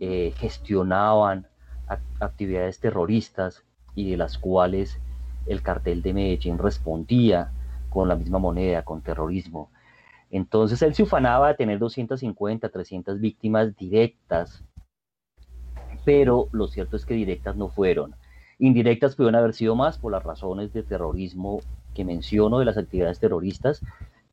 eh, 0.00 0.32
gestionaban 0.36 1.46
actividades 2.20 2.80
terroristas 2.80 3.64
y 3.94 4.10
de 4.10 4.16
las 4.16 4.38
cuales 4.38 4.98
el 5.46 5.62
cartel 5.62 6.02
de 6.02 6.12
Medellín 6.12 6.58
respondía 6.58 7.52
con 7.88 8.08
la 8.08 8.16
misma 8.16 8.38
moneda, 8.38 8.84
con 8.84 9.00
terrorismo. 9.00 9.70
Entonces 10.30 10.82
él 10.82 10.94
se 10.94 11.04
ufanaba 11.04 11.48
de 11.48 11.54
tener 11.54 11.78
250, 11.78 12.68
300 12.68 13.20
víctimas 13.20 13.76
directas, 13.76 14.64
pero 16.04 16.48
lo 16.52 16.66
cierto 16.66 16.96
es 16.96 17.06
que 17.06 17.14
directas 17.14 17.56
no 17.56 17.68
fueron. 17.68 18.14
Indirectas 18.58 19.14
pudieron 19.14 19.36
haber 19.36 19.54
sido 19.54 19.76
más 19.76 19.98
por 19.98 20.12
las 20.12 20.24
razones 20.24 20.72
de 20.72 20.82
terrorismo 20.82 21.60
que 21.94 22.04
menciono, 22.04 22.58
de 22.58 22.64
las 22.64 22.76
actividades 22.76 23.20
terroristas, 23.20 23.82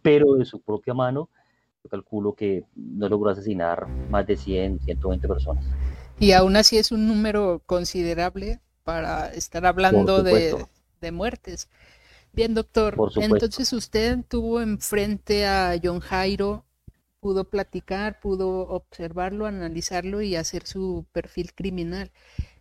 pero 0.01 0.33
de 0.33 0.45
su 0.45 0.61
propia 0.61 0.93
mano 0.93 1.29
yo 1.83 1.89
calculo 1.89 2.33
que 2.33 2.63
no 2.75 3.09
logró 3.09 3.29
asesinar 3.29 3.87
más 4.09 4.25
de 4.25 4.37
100, 4.37 4.79
120 4.85 5.27
personas. 5.27 5.65
Y 6.19 6.31
aún 6.31 6.55
así 6.55 6.77
es 6.77 6.91
un 6.91 7.07
número 7.07 7.61
considerable 7.65 8.61
para 8.83 9.27
estar 9.33 9.65
hablando 9.65 10.23
de, 10.23 10.65
muertes. 11.11 11.67
Bien, 12.31 12.53
doctor, 12.53 12.95
entonces 13.17 13.73
usted 13.73 14.19
tuvo 14.27 14.61
enfrente 14.61 15.45
a 15.45 15.75
John 15.83 15.99
Jairo, 15.99 16.63
pudo 17.19 17.43
platicar, 17.49 18.21
pudo 18.21 18.61
observarlo, 18.69 19.45
analizarlo 19.45 20.21
y 20.21 20.37
hacer 20.37 20.65
su 20.65 21.05
perfil 21.11 21.53
criminal. 21.53 22.11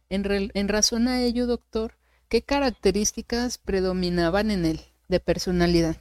En, 0.09 0.51
en 0.53 0.69
razón 0.69 1.07
a 1.07 1.23
ello, 1.23 1.47
doctor, 1.47 1.95
¿qué 2.29 2.43
características 2.43 3.59
predominaban 3.59 4.51
en 4.51 4.67
él 4.67 4.81
de 5.09 5.21
personalidad? 5.21 5.97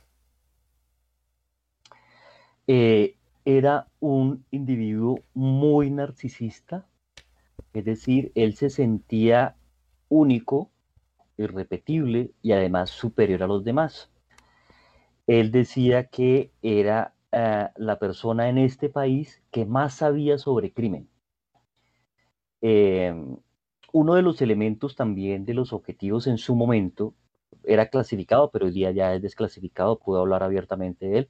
Eh, 2.73 3.17
era 3.43 3.89
un 3.99 4.45
individuo 4.49 5.19
muy 5.33 5.91
narcisista, 5.91 6.87
es 7.73 7.83
decir, 7.83 8.31
él 8.33 8.55
se 8.55 8.69
sentía 8.69 9.57
único, 10.07 10.71
irrepetible 11.35 12.31
y 12.41 12.53
además 12.53 12.89
superior 12.89 13.43
a 13.43 13.47
los 13.47 13.65
demás. 13.65 14.09
Él 15.27 15.51
decía 15.51 16.05
que 16.05 16.53
era 16.61 17.13
eh, 17.33 17.67
la 17.75 17.99
persona 17.99 18.47
en 18.47 18.57
este 18.57 18.87
país 18.87 19.43
que 19.51 19.65
más 19.65 19.95
sabía 19.95 20.37
sobre 20.37 20.71
crimen. 20.71 21.09
Em, 22.61 23.35
uno 23.91 24.13
de 24.13 24.21
los 24.21 24.41
elementos 24.41 24.95
también 24.95 25.43
de 25.43 25.55
los 25.55 25.73
objetivos 25.73 26.25
en 26.25 26.37
su 26.37 26.55
momento 26.55 27.15
era 27.65 27.89
clasificado, 27.89 28.49
pero 28.49 28.67
hoy 28.67 28.71
día 28.71 28.91
ya 28.91 29.13
es 29.13 29.21
desclasificado, 29.21 29.99
puedo 29.99 30.21
hablar 30.21 30.41
abiertamente 30.41 31.05
de 31.07 31.17
él, 31.17 31.29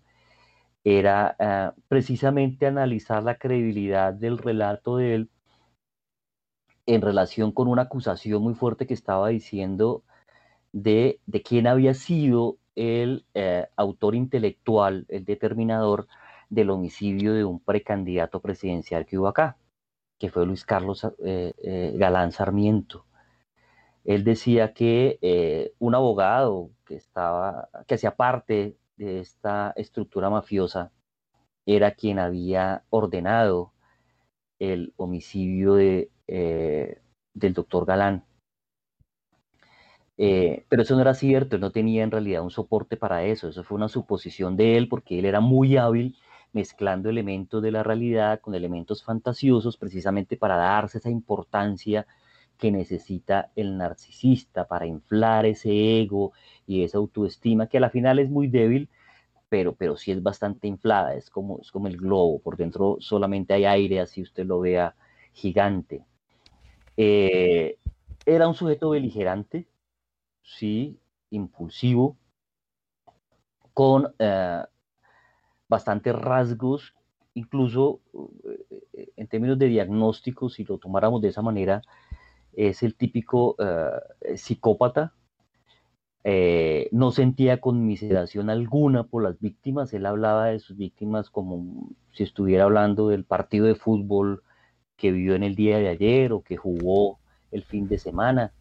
era 0.84 1.36
ah, 1.40 1.74
precisamente 1.88 2.66
analizar 2.68 3.24
la 3.24 3.36
credibilidad 3.36 4.14
del 4.14 4.38
relato 4.38 4.98
de 4.98 5.16
él 5.16 5.30
en 6.86 7.02
relación 7.02 7.52
con 7.52 7.68
una 7.68 7.84
acusación 7.84 8.42
muy 8.42 8.54
fuerte 8.56 8.88
que 8.88 8.94
estaba 8.94 9.30
diciendo 9.30 10.04
de, 10.74 11.20
de 11.26 11.42
quién 11.44 11.68
había 11.68 11.94
sido 11.94 12.58
el 12.76 13.26
eh, 13.34 13.68
autor 13.76 14.16
intelectual, 14.16 15.06
el 15.10 15.26
determinador 15.26 16.08
del 16.50 16.70
homicidio 16.70 17.34
de 17.34 17.46
un 17.46 17.60
precandidato 17.60 18.42
presidencial 18.42 19.06
que 19.06 19.18
hubo 19.18 19.28
acá, 19.28 19.58
que 20.20 20.30
fue 20.30 20.46
Luis 20.46 20.66
Carlos 20.66 21.06
eh, 21.26 21.54
eh, 21.64 21.94
Galán 21.98 22.32
Sarmiento. 22.32 23.06
él 24.04 24.24
decía 24.24 24.74
que 24.74 25.20
eh, 25.22 25.74
un 25.80 25.96
abogado 25.96 26.72
que 26.86 26.96
estaba, 26.96 27.70
que 27.88 27.96
hacía 27.96 28.16
parte 28.16 28.78
de 29.06 29.20
esta 29.20 29.74
estructura 29.76 30.30
mafiosa, 30.30 30.92
era 31.66 31.92
quien 31.92 32.20
había 32.20 32.84
ordenado 32.90 33.74
el 34.60 34.94
homicidio 34.98 35.76
de, 35.76 36.12
eh, 36.28 37.02
del 37.34 37.54
doctor 37.54 37.86
Galán. 37.86 38.24
Eh, 40.18 40.66
pero 40.70 40.84
eso 40.84 40.94
no 40.96 41.02
era 41.02 41.16
cierto, 41.16 41.56
él 41.56 41.62
no 41.62 41.72
tenía 41.72 42.04
en 42.04 42.12
realidad 42.12 42.44
un 42.44 42.52
soporte 42.52 42.96
para 42.96 43.24
eso, 43.24 43.48
eso 43.50 43.64
fue 43.64 43.76
una 43.78 43.88
suposición 43.88 44.56
de 44.56 44.78
él 44.78 44.88
porque 44.88 45.18
él 45.18 45.26
era 45.26 45.40
muy 45.40 45.78
hábil 45.78 46.16
mezclando 46.54 47.10
elementos 47.10 47.64
de 47.64 47.72
la 47.72 47.82
realidad 47.82 48.40
con 48.40 48.54
elementos 48.54 49.04
fantasiosos 49.04 49.78
precisamente 49.78 50.38
para 50.38 50.58
darse 50.58 51.00
esa 51.00 51.10
importancia 51.10 52.06
que 52.62 52.72
necesita 52.72 53.50
el 53.56 53.76
narcisista 53.76 54.68
para 54.68 54.86
inflar 54.86 55.48
ese 55.48 56.00
ego 56.00 56.32
y 56.68 56.84
esa 56.84 57.00
autoestima 57.00 57.66
que 57.66 57.78
a 57.78 57.82
la 57.82 57.90
final 57.90 58.20
es 58.20 58.30
muy 58.30 58.48
débil, 58.48 58.88
pero, 59.50 59.74
pero 59.74 59.98
sí 59.98 60.12
es 60.12 60.22
bastante 60.22 60.68
inflada, 60.68 61.16
es 61.16 61.32
como, 61.32 61.58
es 61.60 61.72
como 61.72 61.88
el 61.88 61.98
globo, 61.98 62.38
por 62.38 62.58
dentro 62.58 62.98
solamente 63.00 63.56
hay 63.56 63.66
aire, 63.66 64.00
así 64.00 64.22
usted 64.22 64.46
lo 64.46 64.60
vea 64.60 64.94
gigante. 65.34 66.06
Eh, 66.98 67.78
era 68.28 68.48
un 68.48 68.54
sujeto 68.54 68.92
beligerante, 68.92 69.66
sí, 70.44 71.00
impulsivo, 71.32 72.16
con 73.74 74.14
eh, 74.20 74.64
bastantes 75.68 76.14
rasgos, 76.14 76.94
incluso 77.34 78.02
eh, 78.94 79.14
en 79.18 79.28
términos 79.28 79.58
de 79.58 79.66
diagnóstico, 79.66 80.48
si 80.48 80.64
lo 80.64 80.78
tomáramos 80.78 81.24
de 81.24 81.30
esa 81.30 81.42
manera, 81.42 81.82
es 82.54 82.84
el 82.84 82.96
típico 82.96 83.56
psicópata, 84.36 85.14
eh, 86.24 86.88
no 86.92 87.12
sentía 87.12 87.60
conmiseración 87.60 88.52
alguna 88.52 89.06
por 89.06 89.24
las 89.24 89.40
víctimas, 89.40 89.92
él 89.94 90.06
hablaba 90.06 90.48
de 90.48 90.60
sus 90.60 90.78
víctimas 90.78 91.32
como 91.32 91.90
si 92.12 92.24
estuviera 92.24 92.66
hablando 92.66 93.08
del 93.08 93.24
partido 93.24 93.66
de 93.66 93.74
fútbol 93.74 94.44
que 94.98 95.12
vivió 95.12 95.34
en 95.34 95.42
el 95.42 95.56
día 95.56 95.80
de 95.80 95.90
ayer 95.90 96.32
o 96.32 96.44
que 96.44 96.58
jugó 96.58 97.18
el 97.52 97.64
fin 97.64 97.88
de 97.88 97.98
semana. 97.98 98.54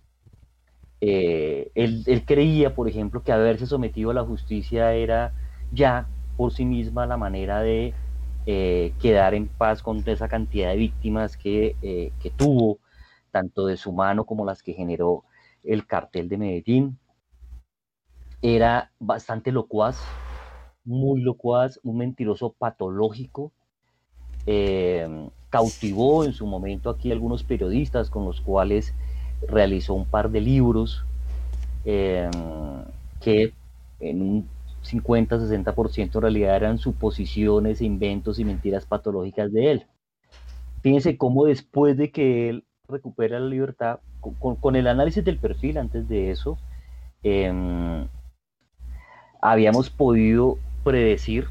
Eh, 1.03 1.71
él, 1.75 2.25
creía, 2.27 2.75
por 2.75 2.89
ejemplo, 2.89 3.23
que 3.23 3.33
haberse 3.33 3.67
sometido 3.67 4.11
a 4.11 4.15
la 4.15 4.25
justicia 4.25 4.95
era 4.95 5.35
ya 5.71 6.09
por 6.39 6.53
sí 6.53 6.65
misma 6.65 7.07
la 7.07 7.19
manera 7.19 7.61
de 7.61 7.93
eh, 8.47 8.95
quedar 9.01 9.35
en 9.35 9.49
paz 9.49 9.83
con 9.83 10.03
esa 10.07 10.29
cantidad 10.29 10.71
de 10.71 10.77
víctimas 10.77 11.37
que, 11.37 11.77
que 11.83 12.31
tuvo, 12.31 12.79
tanto 13.31 13.67
de 13.67 13.77
su 13.77 13.93
mano 13.93 14.25
como 14.25 14.45
las 14.45 14.63
que 14.63 14.73
generó 14.73 15.25
el 15.65 15.87
cartel 15.87 16.29
de 16.29 16.39
Medellín 16.39 16.99
era 18.43 18.91
bastante 18.99 19.53
locuaz, 19.53 19.99
muy 20.85 21.21
locuaz, 21.21 21.79
un 21.83 21.99
mentiroso 21.99 22.53
patológico. 22.53 23.53
Em, 24.47 25.29
cautivó 25.51 26.25
en 26.25 26.33
su 26.33 26.47
momento 26.47 26.89
aquí 26.91 27.13
algunos 27.13 27.45
periodistas 27.45 28.09
con 28.09 28.25
los 28.25 28.41
cuales 28.41 28.95
realizó 29.47 29.95
un 29.95 30.07
par 30.07 30.31
de 30.31 30.41
libros 30.41 31.05
em, 31.85 32.31
que 33.21 33.53
en 33.99 34.23
un 34.23 34.49
50-60% 34.83 36.19
en 36.19 36.23
realidad 36.23 36.57
eran 36.57 36.79
suposiciones, 36.79 37.83
inventos 37.83 38.39
y 38.39 38.45
mentiras 38.45 38.87
patológicas 38.87 39.53
de 39.53 39.71
él. 39.71 39.87
Fíjense 40.83 41.19
cómo 41.19 41.45
después 41.45 41.97
de 41.99 42.11
que 42.11 42.49
él 42.49 42.65
recupera 42.91 43.39
la 43.39 43.47
libertad, 43.47 44.01
con, 44.21 44.77
el 44.77 44.87
análisis 44.87 45.25
del 45.25 45.39
perfil 45.39 45.79
antes 45.79 46.09
de 46.09 46.31
eso, 46.31 46.59
eh, 47.23 48.07
habíamos 49.41 49.91
podido 49.91 50.59
predecir 50.85 51.47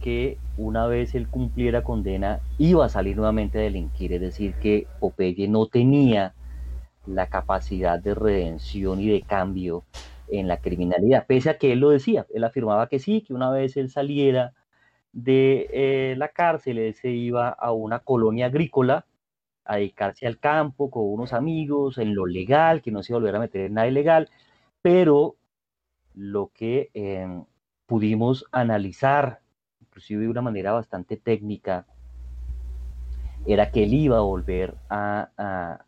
que 0.00 0.38
una 0.56 0.86
vez 0.86 1.14
él 1.14 1.28
cumpliera 1.28 1.82
condena 1.82 2.40
iba 2.58 2.84
a 2.84 2.88
salir 2.88 3.16
nuevamente 3.16 3.58
a 3.58 3.62
delinquir, 3.62 4.12
es 4.12 4.20
decir, 4.20 4.54
que 4.54 4.86
Popeye 5.00 5.48
no 5.48 5.66
tenía 5.66 6.34
la 7.06 7.28
capacidad 7.28 7.98
de 7.98 8.14
redención 8.14 9.00
y 9.00 9.08
de 9.08 9.22
cambio 9.22 9.84
en 10.28 10.48
la 10.48 10.58
criminalidad, 10.58 11.26
pese 11.26 11.50
a 11.50 11.58
que 11.58 11.72
él 11.72 11.80
lo 11.80 11.90
decía, 11.90 12.26
él 12.34 12.44
afirmaba 12.44 12.88
que 12.88 12.98
sí, 12.98 13.22
que 13.22 13.34
una 13.34 13.50
vez 13.50 13.76
él 13.76 13.90
saliera 13.90 14.52
de 15.12 15.68
eh, 15.72 16.14
la 16.18 16.28
cárcel, 16.28 16.78
él 16.78 16.94
se 16.94 17.10
iba 17.10 17.48
a 17.48 17.72
una 17.72 18.00
colonia 18.00 18.46
agrícola 18.46 19.06
a 19.66 19.76
dedicarse 19.76 20.26
al 20.26 20.38
campo 20.38 20.90
con 20.90 21.04
unos 21.04 21.32
amigos, 21.32 21.98
en 21.98 22.14
lo 22.14 22.26
legal, 22.26 22.82
que 22.82 22.90
no 22.90 23.02
se 23.02 23.12
iba 23.12 23.30
a 23.30 23.36
a 23.36 23.40
meter 23.40 23.62
en 23.62 23.74
nada 23.74 23.88
ilegal, 23.88 24.30
pero 24.82 25.36
lo 26.14 26.50
que 26.54 26.90
em, 26.94 27.44
pudimos 27.86 28.44
analizar, 28.52 29.40
inclusive 29.80 30.22
de 30.22 30.28
una 30.28 30.42
manera 30.42 30.72
bastante 30.72 31.16
técnica, 31.16 31.86
era 33.46 33.70
que 33.70 33.84
él 33.84 33.94
iba 33.94 34.16
a 34.16 34.20
volver 34.20 34.74
a, 34.90 35.78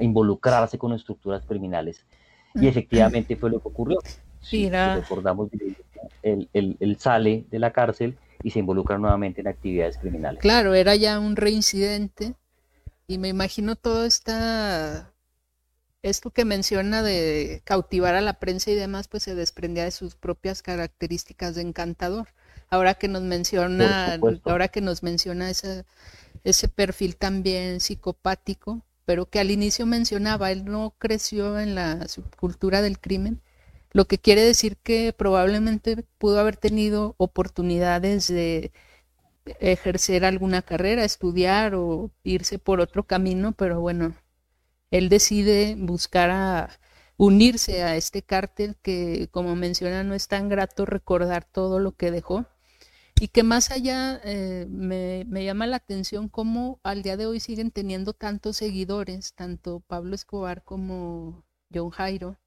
involucrarse 0.00 0.78
con 0.78 0.92
estructuras 0.92 1.44
criminales. 1.44 2.06
Y 2.54 2.66
efectivamente 2.66 3.36
fue 3.36 3.50
lo 3.50 3.60
que 3.60 3.68
ocurrió. 3.68 3.98
Si, 4.40 4.70
recordamos, 4.70 5.50
él, 6.22 6.48
él, 6.52 6.96
sale 6.98 7.44
de 7.50 7.58
la 7.58 7.72
cárcel 7.72 8.16
y 8.42 8.50
se 8.50 8.60
involucra 8.60 8.96
nuevamente 8.96 9.42
en 9.42 9.48
actividades 9.48 9.98
criminales. 9.98 10.40
Claro, 10.40 10.74
era 10.74 10.96
ya 10.96 11.18
un 11.18 11.36
reincidente 11.36 12.34
y 13.08 13.18
me 13.18 13.28
imagino 13.28 13.74
toda 13.74 14.06
esta 14.06 15.12
esto 16.02 16.30
que 16.30 16.44
menciona 16.44 17.02
de 17.02 17.62
cautivar 17.64 18.14
a 18.14 18.20
la 18.20 18.38
prensa 18.38 18.70
y 18.70 18.74
demás, 18.74 19.08
pues 19.08 19.24
se 19.24 19.34
desprendía 19.34 19.84
de 19.84 19.90
sus 19.90 20.14
propias 20.14 20.62
características 20.62 21.56
de 21.56 21.62
encantador. 21.62 22.28
Ahora 22.70 22.94
que 22.94 23.08
nos 23.08 23.22
menciona, 23.22 24.20
ahora 24.44 24.68
que 24.68 24.80
nos 24.80 25.02
menciona 25.02 25.50
ese, 25.50 25.84
ese 26.44 26.68
perfil 26.68 27.16
también 27.16 27.80
psicopático, 27.80 28.84
pero 29.06 29.26
que 29.26 29.40
al 29.40 29.50
inicio 29.50 29.86
mencionaba, 29.86 30.52
él 30.52 30.66
no 30.66 30.94
creció 30.98 31.58
en 31.58 31.74
la 31.74 32.06
subcultura 32.08 32.82
del 32.82 33.00
crimen, 33.00 33.40
lo 33.90 34.06
que 34.06 34.18
quiere 34.18 34.42
decir 34.42 34.76
que 34.76 35.12
probablemente 35.12 36.04
pudo 36.18 36.38
haber 36.40 36.56
tenido 36.56 37.14
oportunidades 37.18 38.28
de 38.28 38.70
ejercer 39.60 40.24
alguna 40.24 40.62
carrera, 40.62 41.04
estudiar 41.04 41.74
o 41.74 42.10
irse 42.22 42.58
por 42.58 42.80
otro 42.80 43.04
camino, 43.04 43.52
pero 43.52 43.80
bueno, 43.80 44.14
él 44.90 45.08
decide 45.08 45.76
buscar 45.78 46.30
a 46.30 46.70
unirse 47.16 47.82
a 47.82 47.96
este 47.96 48.22
cártel 48.22 48.76
que, 48.82 49.28
como 49.30 49.56
menciona, 49.56 50.04
no 50.04 50.14
es 50.14 50.28
tan 50.28 50.48
grato 50.48 50.86
recordar 50.86 51.44
todo 51.44 51.78
lo 51.80 51.92
que 51.92 52.10
dejó. 52.10 52.46
Y 53.20 53.28
que 53.28 53.42
más 53.42 53.70
allá 53.72 54.20
eh, 54.24 54.66
me, 54.70 55.24
me, 55.28 55.44
llama 55.44 55.66
la 55.66 55.76
atención 55.76 56.28
cómo 56.28 56.80
al 56.84 57.02
día 57.02 57.16
de 57.16 57.26
hoy 57.26 57.40
siguen 57.40 57.72
teniendo 57.72 58.12
tantos 58.14 58.56
seguidores, 58.58 59.34
tanto 59.34 59.80
Pablo 59.80 60.14
Escobar 60.14 60.62
como 60.62 61.44
John 61.74 61.90
Jairo, 61.90 62.38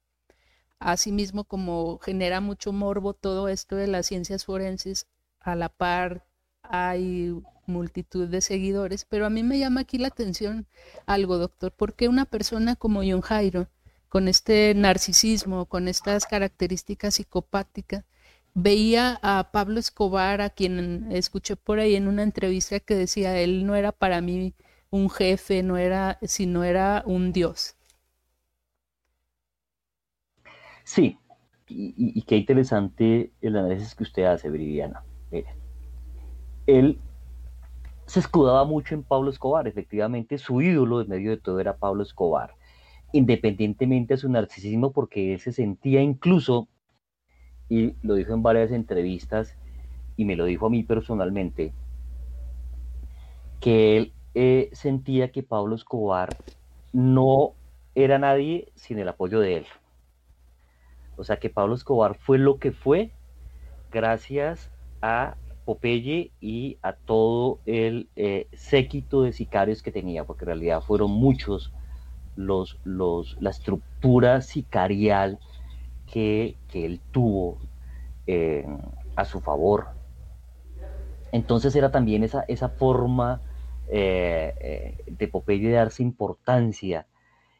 asimismo 0.78 1.44
como 1.44 1.98
genera 1.98 2.40
mucho 2.40 2.72
morbo 2.72 3.14
todo 3.14 3.48
esto 3.48 3.76
de 3.76 3.86
las 3.86 4.06
ciencias 4.06 4.46
forenses, 4.46 5.06
a 5.40 5.56
la 5.56 5.68
par 5.68 6.24
hay 6.62 7.34
multitud 7.66 8.28
de 8.28 8.40
seguidores, 8.40 9.04
pero 9.04 9.26
a 9.26 9.30
mí 9.30 9.42
me 9.42 9.58
llama 9.58 9.82
aquí 9.82 9.98
la 9.98 10.08
atención 10.08 10.66
algo, 11.06 11.38
doctor, 11.38 11.72
porque 11.76 12.08
una 12.08 12.24
persona 12.24 12.76
como 12.76 13.00
John 13.00 13.20
Jairo, 13.20 13.68
con 14.08 14.28
este 14.28 14.74
narcisismo, 14.74 15.66
con 15.66 15.88
estas 15.88 16.26
características 16.26 17.14
psicopáticas, 17.14 18.04
veía 18.54 19.18
a 19.22 19.50
Pablo 19.52 19.80
Escobar, 19.80 20.40
a 20.40 20.50
quien 20.50 21.10
escuché 21.12 21.56
por 21.56 21.78
ahí 21.78 21.94
en 21.96 22.08
una 22.08 22.22
entrevista 22.22 22.80
que 22.80 22.94
decía, 22.94 23.38
él 23.38 23.66
no 23.66 23.74
era 23.74 23.92
para 23.92 24.20
mí 24.20 24.54
un 24.90 25.08
jefe, 25.08 25.62
no 25.62 25.78
era, 25.78 26.18
sino 26.22 26.64
era 26.64 27.02
un 27.06 27.32
dios. 27.32 27.76
Sí, 30.84 31.18
y, 31.68 32.22
qué 32.22 32.36
interesante 32.36 33.32
el 33.40 33.56
análisis 33.56 33.94
que 33.94 34.02
usted 34.02 34.24
hace, 34.24 34.50
Viridiana. 34.50 35.02
Él 36.66 36.98
se 38.06 38.20
escudaba 38.20 38.64
mucho 38.64 38.94
en 38.94 39.02
Pablo 39.02 39.30
Escobar. 39.30 39.66
Efectivamente, 39.66 40.38
su 40.38 40.60
ídolo 40.60 41.00
en 41.00 41.08
medio 41.08 41.30
de 41.30 41.36
todo 41.36 41.60
era 41.60 41.76
Pablo 41.76 42.02
Escobar, 42.02 42.54
independientemente 43.12 44.14
de 44.14 44.18
su 44.18 44.28
narcisismo, 44.28 44.92
porque 44.92 45.34
él 45.34 45.40
se 45.40 45.52
sentía 45.52 46.02
incluso, 46.02 46.68
y 47.68 47.94
lo 48.02 48.14
dijo 48.14 48.34
en 48.34 48.42
varias 48.42 48.70
entrevistas, 48.70 49.56
y 50.16 50.24
me 50.24 50.36
lo 50.36 50.44
dijo 50.44 50.66
a 50.66 50.70
mí 50.70 50.82
personalmente, 50.82 51.72
que 53.60 53.96
él 53.96 54.12
eh, 54.34 54.70
sentía 54.72 55.30
que 55.30 55.42
Pablo 55.42 55.74
Escobar 55.74 56.36
no 56.92 57.54
era 57.94 58.18
nadie 58.18 58.72
sin 58.74 58.98
el 58.98 59.08
apoyo 59.08 59.40
de 59.40 59.58
él. 59.58 59.66
O 61.16 61.24
sea 61.24 61.38
que 61.38 61.50
Pablo 61.50 61.74
Escobar 61.74 62.16
fue 62.16 62.38
lo 62.38 62.58
que 62.58 62.72
fue 62.72 63.12
gracias 63.90 64.70
a 65.02 65.36
Popeye 65.64 66.32
y 66.40 66.78
a 66.82 66.92
todo 66.92 67.60
el 67.66 68.08
eh, 68.16 68.48
séquito 68.52 69.22
de 69.22 69.32
sicarios 69.32 69.82
que 69.82 69.92
tenía, 69.92 70.24
porque 70.24 70.44
en 70.44 70.48
realidad 70.48 70.82
fueron 70.82 71.10
muchos 71.10 71.72
los, 72.36 72.78
los, 72.84 73.36
la 73.40 73.50
estructura 73.50 74.40
sicarial 74.40 75.38
que, 76.06 76.56
él 76.72 77.00
tuvo 77.10 77.58
eh, 78.26 78.66
a 79.16 79.24
su 79.24 79.40
favor. 79.40 79.88
Entonces 81.32 81.74
era 81.76 81.90
también 81.90 82.24
esa, 82.24 82.44
esa 82.48 82.68
forma 82.68 83.40
eh, 83.88 84.96
de 85.06 85.28
Popeye 85.28 85.68
de 85.68 85.74
darse 85.74 86.02
importancia. 86.02 87.06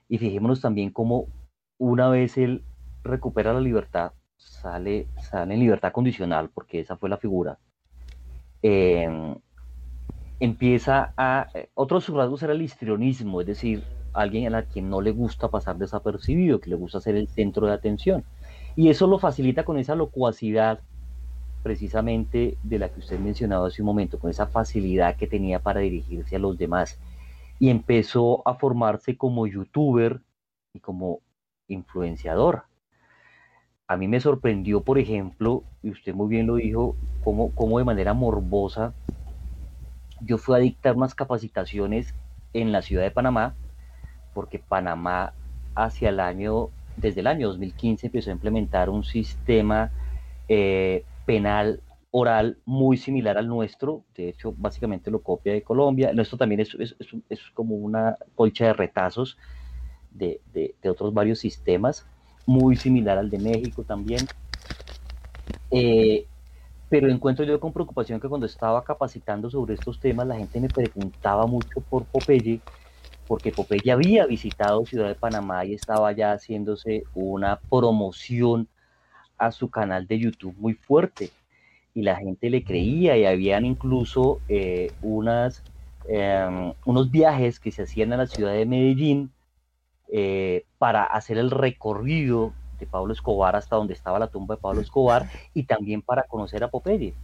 Y 0.09 0.19
fijémonos 0.19 0.61
también 0.61 0.91
cómo 0.91 1.29
una 1.79 2.09
vez 2.09 2.37
él 2.37 2.65
recupera 3.03 3.53
la 3.53 3.61
libertad, 3.61 4.12
sale, 4.37 5.09
sale 5.19 5.55
en 5.55 5.61
libertad 5.61 5.93
condicional, 5.93 6.51
porque 6.53 6.81
esa 6.81 6.97
fue 6.97 7.09
la 7.09 7.17
figura. 7.17 7.59
Empieza 10.40 11.12
a... 11.16 11.48
Otro 11.75 12.01
de 12.01 12.07
rasgos 12.07 12.42
era 12.42 12.53
el 12.53 12.62
histrionismo, 12.62 13.40
es 13.40 13.46
decir, 13.46 13.83
alguien 14.12 14.55
a 14.55 14.62
quien 14.62 14.90
no 14.90 15.01
le 15.01 15.11
gusta 15.11 15.48
pasar 15.48 15.77
desapercibido, 15.79 16.61
que 16.61 16.70
le 16.70 16.77
gusta 16.77 17.01
ser 17.01 17.16
el 17.16 17.29
centro 17.29 17.66
de 17.66 17.72
atención. 17.72 18.25
Y 18.77 18.88
eso 18.88 19.07
lo 19.07 19.18
facilita 19.18 19.64
con 19.64 19.79
esa 19.79 19.94
locuacidad 19.94 20.81
precisamente 21.62 22.59
de 22.62 22.79
la 22.79 22.88
que 22.88 23.01
usted 23.01 23.18
mencionaba 23.18 23.68
hace 23.68 23.83
un 23.83 23.87
momento, 23.87 24.18
con 24.18 24.31
esa 24.31 24.46
facilidad 24.46 25.16
que 25.16 25.27
tenía 25.27 25.61
para 25.61 25.81
dirigirse 25.81 26.37
a 26.37 26.40
los 26.40 26.59
demás. 26.59 26.98
Y 27.59 27.70
empezó 27.70 28.46
a 28.46 28.55
formarse 28.55 29.16
como 29.16 29.46
youtuber 29.46 30.20
y 30.75 30.81
como 30.81 31.20
influenciador. 31.68 32.64
A 33.87 33.97
mí 33.97 34.09
me 34.09 34.21
sorprendió, 34.21 34.83
por 34.83 34.99
ejemplo, 34.99 35.64
y 35.83 35.90
usted 35.90 36.14
muy 36.14 36.29
bien 36.29 36.47
lo 36.47 36.57
dijo, 36.57 36.97
cómo, 37.25 37.55
cómo 37.55 37.79
de 37.79 37.85
manera 37.85 38.14
morbosa 38.14 38.95
yo 40.21 40.38
fui 40.38 40.55
a 40.55 40.59
dictar 40.59 40.97
unas 40.97 41.14
capacitaciones 41.14 42.14
en 42.53 42.71
la 42.71 42.83
ciudad 42.83 43.03
de 43.03 43.11
Panamá 43.11 43.55
porque 44.35 44.59
Panamá 44.59 45.35
hacia 45.75 46.11
el 46.11 46.21
año, 46.21 46.71
desde 46.97 47.21
el 47.21 47.27
año 47.27 47.49
2015 47.49 48.07
empezó 48.07 48.31
a 48.31 48.35
implementar 48.35 48.90
un 48.90 49.05
sistema 49.05 49.90
eh, 50.49 51.05
penal 51.27 51.81
oral 52.11 52.59
muy 52.66 52.99
similar 52.99 53.38
al 53.38 53.49
nuestro, 53.49 54.05
de 54.14 54.29
hecho 54.29 54.55
básicamente 54.57 55.11
lo 55.11 55.23
copia 55.23 55.55
de 55.55 55.62
Colombia, 55.62 56.12
nuestro 56.12 56.37
también 56.37 56.61
es, 56.61 56.75
es, 56.75 56.95
es, 57.31 57.40
como 57.55 57.77
una 57.77 58.18
colcha 58.35 58.66
de 58.66 58.73
retazos 58.75 59.38
de, 60.11 60.40
de, 60.53 60.90
otros 60.90 61.14
varios 61.14 61.38
sistemas, 61.38 62.07
muy 62.47 62.77
similar 62.77 63.19
al 63.19 63.31
de 63.31 63.39
México 63.39 63.83
también. 63.83 64.27
Eh, 65.71 66.27
pero 66.89 67.09
encuentro 67.09 67.45
yo 67.45 67.59
con 67.59 67.73
preocupación 67.73 68.21
que 68.21 68.29
cuando 68.29 68.47
estaba 68.47 68.85
capacitando 68.85 69.49
sobre 69.49 69.75
estos 69.75 69.99
temas, 69.99 70.27
la 70.27 70.37
gente 70.37 70.61
me 70.61 70.69
preguntaba 70.69 71.47
mucho 71.47 71.81
por 71.89 72.05
Popeye 72.05 72.61
porque 73.27 73.51
Popeye 73.51 73.91
había 73.91 74.27
visitado 74.27 74.85
Ciudad 74.85 75.09
de 75.09 75.15
Panamá 75.15 75.65
y 75.65 75.73
estaba 75.73 76.13
ya 76.13 76.33
haciéndose 76.33 77.05
una 77.15 77.59
promoción 77.71 78.69
a 79.39 79.53
su 79.53 79.71
canal 79.71 80.07
de 80.07 80.19
YouTube 80.19 80.55
muy 80.59 80.75
fuerte. 80.75 81.31
Y 81.95 82.03
la 82.03 82.17
gente 82.17 82.51
le 82.51 82.63
creía 82.63 83.17
y 83.17 83.25
habían 83.25 83.65
incluso 83.65 84.41
eh, 84.49 84.93
unas, 85.01 85.63
em, 86.09 86.75
unos 86.85 87.11
viajes 87.11 87.59
que 87.59 87.71
se 87.71 87.85
hacían 87.85 88.13
a 88.13 88.19
la 88.19 88.27
ciudad 88.27 88.53
de 88.53 88.67
Medellín 88.67 89.31
eh, 90.12 90.64
para 90.79 91.05
hacer 91.05 91.38
el 91.38 91.51
recorrido 91.51 92.53
de 92.79 92.87
Pablo 92.87 93.12
Escobar 93.12 93.57
hasta 93.57 93.77
donde 93.77 93.94
estaba 93.94 94.18
la 94.18 94.29
tumba 94.29 94.55
de 94.55 94.61
Pablo 94.61 94.81
Escobar 94.81 95.29
y 95.55 95.64
también 95.64 96.03
para 96.03 96.25
conocer 96.25 96.62
a 96.62 96.68
Popeye. 96.68 97.14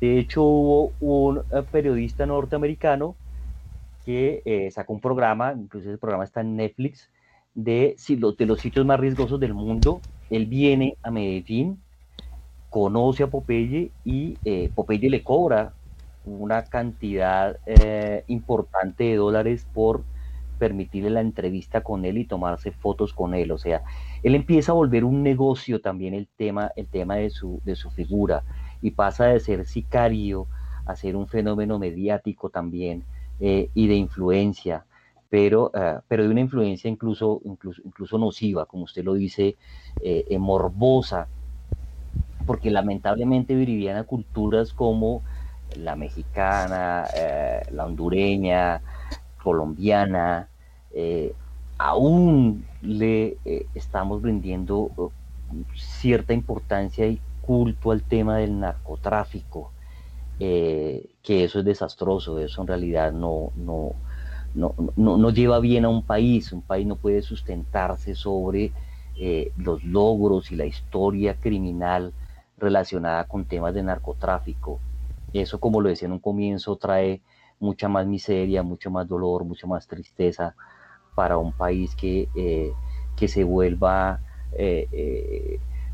De 0.00 0.18
hecho, 0.18 0.42
hubo 0.42 0.92
un 1.00 1.38
eh, 1.38 1.62
periodista 1.70 2.26
norteamericano 2.26 3.14
que 4.04 4.42
eh, 4.44 4.70
sacó 4.70 4.94
un 4.94 5.00
programa, 5.00 5.52
incluso 5.52 5.88
ese 5.88 5.98
programa 5.98 6.24
está 6.24 6.40
en 6.40 6.56
Netflix, 6.56 7.08
de, 7.54 7.96
de 8.38 8.46
los 8.46 8.60
sitios 8.60 8.86
más 8.86 8.98
riesgosos 8.98 9.38
del 9.38 9.54
mundo. 9.54 10.00
Él 10.30 10.46
viene 10.46 10.96
a 11.02 11.10
Medellín, 11.10 11.78
conoce 12.70 13.22
a 13.22 13.26
Popeye 13.26 13.90
y 14.04 14.38
eh, 14.44 14.70
Popeye 14.74 15.10
le 15.10 15.22
cobra 15.22 15.74
una 16.24 16.64
cantidad 16.64 17.58
eh, 17.66 18.24
importante 18.28 19.04
de 19.04 19.16
dólares 19.16 19.66
por 19.74 20.02
permitirle 20.62 21.10
la 21.10 21.22
entrevista 21.22 21.80
con 21.80 22.04
él 22.04 22.18
y 22.18 22.24
tomarse 22.24 22.70
fotos 22.70 23.12
con 23.12 23.34
él. 23.34 23.50
O 23.50 23.58
sea, 23.58 23.82
él 24.22 24.36
empieza 24.36 24.70
a 24.70 24.76
volver 24.76 25.04
un 25.04 25.24
negocio 25.24 25.80
también 25.80 26.14
el 26.14 26.28
tema, 26.36 26.70
el 26.76 26.86
tema 26.86 27.16
de, 27.16 27.30
su, 27.30 27.60
de 27.64 27.74
su 27.74 27.90
figura 27.90 28.44
y 28.80 28.92
pasa 28.92 29.26
de 29.26 29.40
ser 29.40 29.66
sicario 29.66 30.46
a 30.86 30.94
ser 30.94 31.16
un 31.16 31.26
fenómeno 31.26 31.80
mediático 31.80 32.48
también 32.48 33.02
eh, 33.40 33.70
y 33.74 33.88
de 33.88 33.96
influencia, 33.96 34.84
pero, 35.28 35.72
eh, 35.74 35.98
pero 36.06 36.22
de 36.22 36.28
una 36.28 36.42
influencia 36.42 36.88
incluso, 36.88 37.40
incluso, 37.44 37.82
incluso 37.84 38.16
nociva, 38.16 38.64
como 38.66 38.84
usted 38.84 39.02
lo 39.02 39.14
dice, 39.14 39.56
eh, 40.00 40.38
morbosa, 40.38 41.26
porque 42.46 42.70
lamentablemente 42.70 43.56
vivían 43.56 44.04
culturas 44.04 44.72
como 44.72 45.22
la 45.74 45.96
mexicana, 45.96 47.04
la 47.72 47.86
hondureña, 47.86 48.80
colombiana, 49.42 50.48
aún 51.78 52.66
le 52.80 53.38
estamos 53.74 54.22
rindiendo 54.22 55.12
cierta 55.74 56.32
importancia 56.32 57.06
y 57.06 57.20
culto 57.40 57.90
al 57.90 58.02
tema 58.02 58.38
del 58.38 58.58
narcotráfico. 58.58 59.72
Eh, 60.38 61.10
que 61.22 61.44
eso 61.44 61.60
es 61.60 61.64
desastroso, 61.64 62.38
eso 62.38 62.62
en 62.62 62.66
realidad 62.66 63.12
no, 63.12 63.52
no, 63.54 63.94
no, 64.54 64.74
no, 64.96 65.30
lleva 65.30 65.60
bien 65.60 65.84
a 65.84 65.88
un 65.88 66.02
país, 66.02 66.52
un 66.52 66.62
país 66.62 66.84
no 66.86 66.96
puede 66.96 67.22
sustentarse 67.22 68.16
sobre 68.16 68.72
eh, 69.14 69.52
los 69.56 69.84
logros 69.84 70.50
y 70.50 70.56
la 70.56 70.66
historia 70.66 71.34
criminal 71.34 72.12
relacionada 72.56 73.24
con 73.24 73.44
temas 73.44 73.72
de 73.74 73.84
narcotráfico. 73.84 74.80
Eso, 75.32 75.60
como 75.60 75.80
lo 75.80 75.90
decía 75.90 76.06
en 76.06 76.12
un 76.12 76.18
comienzo, 76.18 76.76
trae 76.76 77.20
mucha 77.60 77.88
más 77.88 78.06
miseria, 78.06 78.64
mucho 78.64 78.90
más 78.90 79.06
dolor, 79.06 79.44
mucha 79.44 79.66
más 79.68 79.86
tristeza 79.86 80.56
para 81.14 81.38
un 81.38 81.52
país 81.52 81.94
que, 81.94 82.28
eh, 82.34 82.72
que 83.16 83.28
se 83.28 83.44
vuelva 83.44 84.20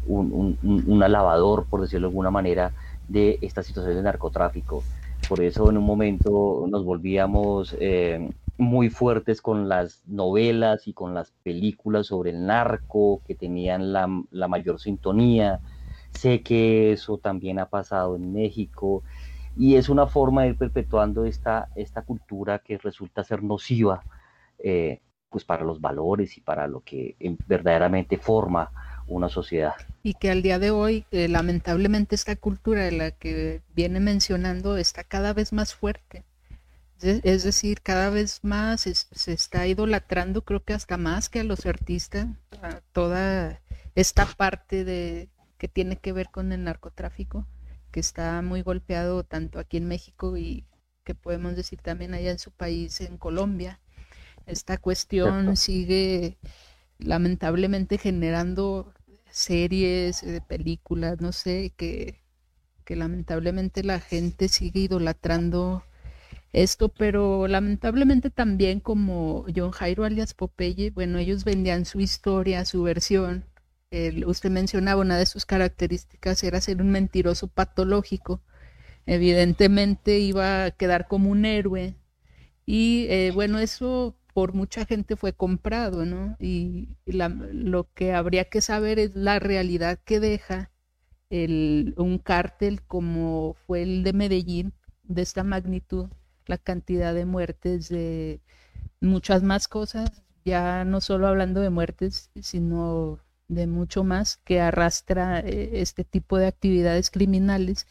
un, 0.06 0.56
un, 0.62 0.84
un, 0.86 1.02
alabador, 1.02 1.66
por 1.66 1.80
decirlo 1.80 2.08
de 2.08 2.12
alguna 2.12 2.30
manera, 2.30 2.72
de 3.08 3.38
esta 3.42 3.62
situación 3.62 3.96
de 3.96 4.02
narcotráfico. 4.02 4.82
Por 5.28 5.40
eso 5.42 5.68
en 5.70 5.78
un 5.78 5.84
momento 5.84 6.66
nos 6.68 6.84
volvíamos 6.84 7.76
eh, 7.80 8.30
muy 8.56 8.90
fuertes 8.90 9.42
con 9.42 9.68
las 9.68 10.02
novelas 10.06 10.86
y 10.86 10.92
con 10.92 11.14
las 11.14 11.32
películas 11.42 12.06
sobre 12.06 12.30
el 12.30 12.46
narco 12.46 13.20
que 13.26 13.34
tenían 13.34 13.92
la, 13.92 14.08
la 14.30 14.48
mayor 14.48 14.80
sintonía. 14.80 15.60
Sé 16.12 16.42
que 16.42 16.92
eso 16.92 17.18
también 17.18 17.58
ha 17.58 17.66
pasado 17.66 18.16
en 18.16 18.32
México 18.32 19.02
y 19.56 19.74
es 19.74 19.88
una 19.88 20.06
forma 20.06 20.42
de 20.42 20.50
ir 20.50 20.56
perpetuando 20.56 21.24
esta, 21.24 21.68
esta 21.74 22.02
cultura 22.02 22.60
que 22.60 22.78
resulta 22.78 23.24
ser 23.24 23.42
nociva 23.42 24.04
eh, 24.58 25.00
pues 25.30 25.44
para 25.44 25.64
los 25.64 25.80
valores 25.80 26.36
y 26.36 26.40
para 26.40 26.66
lo 26.66 26.80
que 26.80 27.16
verdaderamente 27.46 28.16
forma 28.18 28.70
una 29.06 29.28
sociedad. 29.28 29.74
Y 30.02 30.14
que 30.14 30.30
al 30.30 30.42
día 30.42 30.58
de 30.58 30.70
hoy, 30.70 31.04
eh, 31.10 31.28
lamentablemente, 31.28 32.14
esta 32.14 32.36
cultura 32.36 32.84
de 32.84 32.92
la 32.92 33.10
que 33.10 33.62
viene 33.74 34.00
mencionando 34.00 34.76
está 34.76 35.04
cada 35.04 35.32
vez 35.32 35.52
más 35.52 35.74
fuerte. 35.74 36.24
Es, 37.00 37.44
decir, 37.44 37.80
cada 37.80 38.10
vez 38.10 38.40
más 38.42 38.80
se 38.80 39.32
está 39.32 39.68
idolatrando, 39.68 40.42
creo 40.42 40.64
que 40.64 40.74
hasta 40.74 40.96
más 40.96 41.28
que 41.28 41.38
a 41.38 41.44
los 41.44 41.64
artistas, 41.64 42.26
a 42.60 42.80
toda 42.92 43.60
esta 43.94 44.26
parte 44.26 44.84
de 44.84 45.28
que 45.58 45.68
tiene 45.68 45.96
que 45.96 46.12
ver 46.12 46.30
con 46.30 46.50
el 46.50 46.64
narcotráfico, 46.64 47.46
que 47.92 48.00
está 48.00 48.42
muy 48.42 48.62
golpeado 48.62 49.22
tanto 49.22 49.60
aquí 49.60 49.76
en 49.76 49.86
México 49.86 50.36
y 50.36 50.64
que 51.04 51.14
podemos 51.14 51.54
decir 51.54 51.80
también 51.80 52.14
allá 52.14 52.32
en 52.32 52.40
su 52.40 52.50
país, 52.50 53.00
en 53.00 53.16
Colombia. 53.16 53.78
Esta 54.48 54.78
cuestión 54.78 55.56
sigue 55.56 56.38
lamentablemente 56.98 57.98
generando 57.98 58.92
series, 59.30 60.22
de 60.22 60.40
películas, 60.40 61.20
no 61.20 61.32
sé, 61.32 61.72
que, 61.76 62.22
que 62.84 62.96
lamentablemente 62.96 63.84
la 63.84 64.00
gente 64.00 64.48
sigue 64.48 64.80
idolatrando 64.80 65.84
esto, 66.52 66.88
pero 66.88 67.46
lamentablemente 67.46 68.30
también 68.30 68.80
como 68.80 69.44
John 69.54 69.70
Jairo 69.70 70.04
alias 70.04 70.34
Popeye, 70.34 70.90
bueno, 70.90 71.18
ellos 71.18 71.44
vendían 71.44 71.84
su 71.84 72.00
historia, 72.00 72.64
su 72.64 72.82
versión. 72.82 73.44
usted 74.26 74.50
mencionaba 74.50 75.02
una 75.02 75.18
de 75.18 75.26
sus 75.26 75.44
características 75.46 76.42
era 76.42 76.60
ser 76.60 76.80
un 76.80 76.90
mentiroso 76.90 77.48
patológico. 77.48 78.40
Evidentemente 79.06 80.18
iba 80.20 80.66
a 80.66 80.70
quedar 80.72 81.08
como 81.08 81.30
un 81.30 81.44
héroe. 81.44 81.94
Y 82.66 83.06
eh, 83.10 83.32
bueno, 83.34 83.58
eso 83.58 84.16
por 84.38 84.54
mucha 84.54 84.86
gente 84.86 85.16
fue 85.16 85.32
comprado, 85.32 86.06
¿no? 86.06 86.36
Y 86.38 86.90
lo 87.06 87.92
que 87.92 88.12
habría 88.12 88.44
que 88.44 88.60
saber 88.60 89.00
es 89.00 89.16
la 89.16 89.40
realidad 89.40 89.98
que 90.04 90.20
deja 90.20 90.70
el, 91.28 91.92
un 91.96 92.18
cártel 92.18 92.80
como 92.82 93.56
fue 93.66 93.82
el 93.82 94.04
de 94.04 94.12
Medellín, 94.12 94.74
de 95.02 95.22
esta 95.22 95.42
magnitud, 95.42 96.06
la 96.46 96.56
cantidad 96.56 97.14
de 97.14 97.24
muertes, 97.24 97.88
de 97.88 98.40
muchas 99.00 99.42
más 99.42 99.66
cosas, 99.66 100.22
ya 100.44 100.84
no 100.84 101.00
solo 101.00 101.26
hablando 101.26 101.60
de 101.60 101.70
muertes, 101.70 102.30
sino 102.40 103.18
de 103.48 103.66
mucho 103.66 104.04
más 104.04 104.36
que 104.44 104.60
arrastra 104.60 105.40
eh, 105.40 105.80
este 105.80 106.04
tipo 106.04 106.38
de 106.38 106.46
actividades 106.46 107.10
criminales. 107.10 107.88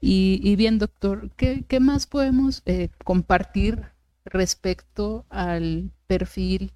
Y, 0.00 0.56
bien, 0.56 0.78
doctor, 0.78 1.30
¿qué, 1.36 1.66
más 1.78 2.06
podemos 2.06 2.62
eh, 2.64 2.88
compartir 3.04 3.97
respecto 4.30 5.26
al 5.30 5.92
perfil 6.06 6.72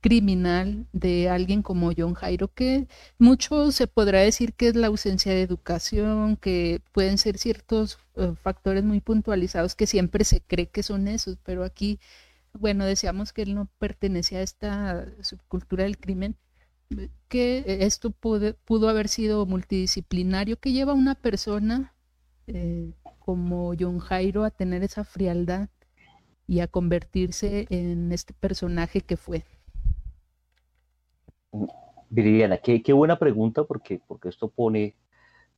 criminal 0.00 0.86
de 0.92 1.28
alguien 1.28 1.62
como 1.62 1.92
John 1.96 2.14
Jairo, 2.14 2.48
que 2.52 2.88
mucho 3.18 3.70
se 3.72 3.86
podrá 3.86 4.20
decir 4.20 4.54
que 4.54 4.68
es 4.68 4.76
la 4.76 4.86
ausencia 4.88 5.32
de 5.32 5.42
educación, 5.42 6.36
que 6.36 6.80
pueden 6.92 7.18
ser 7.18 7.38
ciertos 7.38 7.98
eh, 8.16 8.32
factores 8.42 8.82
muy 8.84 9.00
puntualizados 9.00 9.74
que 9.74 9.86
siempre 9.86 10.24
se 10.24 10.40
cree 10.40 10.68
que 10.68 10.82
son 10.82 11.06
esos, 11.08 11.36
pero 11.44 11.64
aquí, 11.64 12.00
bueno, 12.54 12.84
decíamos 12.86 13.32
que 13.32 13.42
él 13.42 13.54
no 13.54 13.68
pertenecía 13.78 14.38
a 14.38 14.42
esta 14.42 15.06
subcultura 15.22 15.84
del 15.84 15.98
crimen, 15.98 16.36
que 17.28 17.64
esto 17.80 18.10
pudo 18.10 18.88
haber 18.88 19.08
sido 19.08 19.46
multidisciplinario, 19.46 20.58
que 20.58 20.72
lleva 20.72 20.92
a 20.92 20.96
una 20.96 21.14
persona 21.14 21.94
eh, 22.46 22.92
como 23.20 23.74
John 23.78 24.00
Jairo 24.00 24.44
a 24.44 24.50
tener 24.50 24.82
esa 24.82 25.04
frialdad 25.04 25.68
y 26.50 26.58
a 26.58 26.66
convertirse 26.66 27.68
en 27.70 28.10
este 28.10 28.34
personaje 28.34 29.02
que 29.02 29.16
fue. 29.16 29.44
Viridiana, 32.08 32.56
qué, 32.58 32.92
buena 32.92 33.20
pregunta 33.20 33.62
porque, 33.62 34.00
porque 34.04 34.30
esto 34.30 34.48
pone 34.48 34.96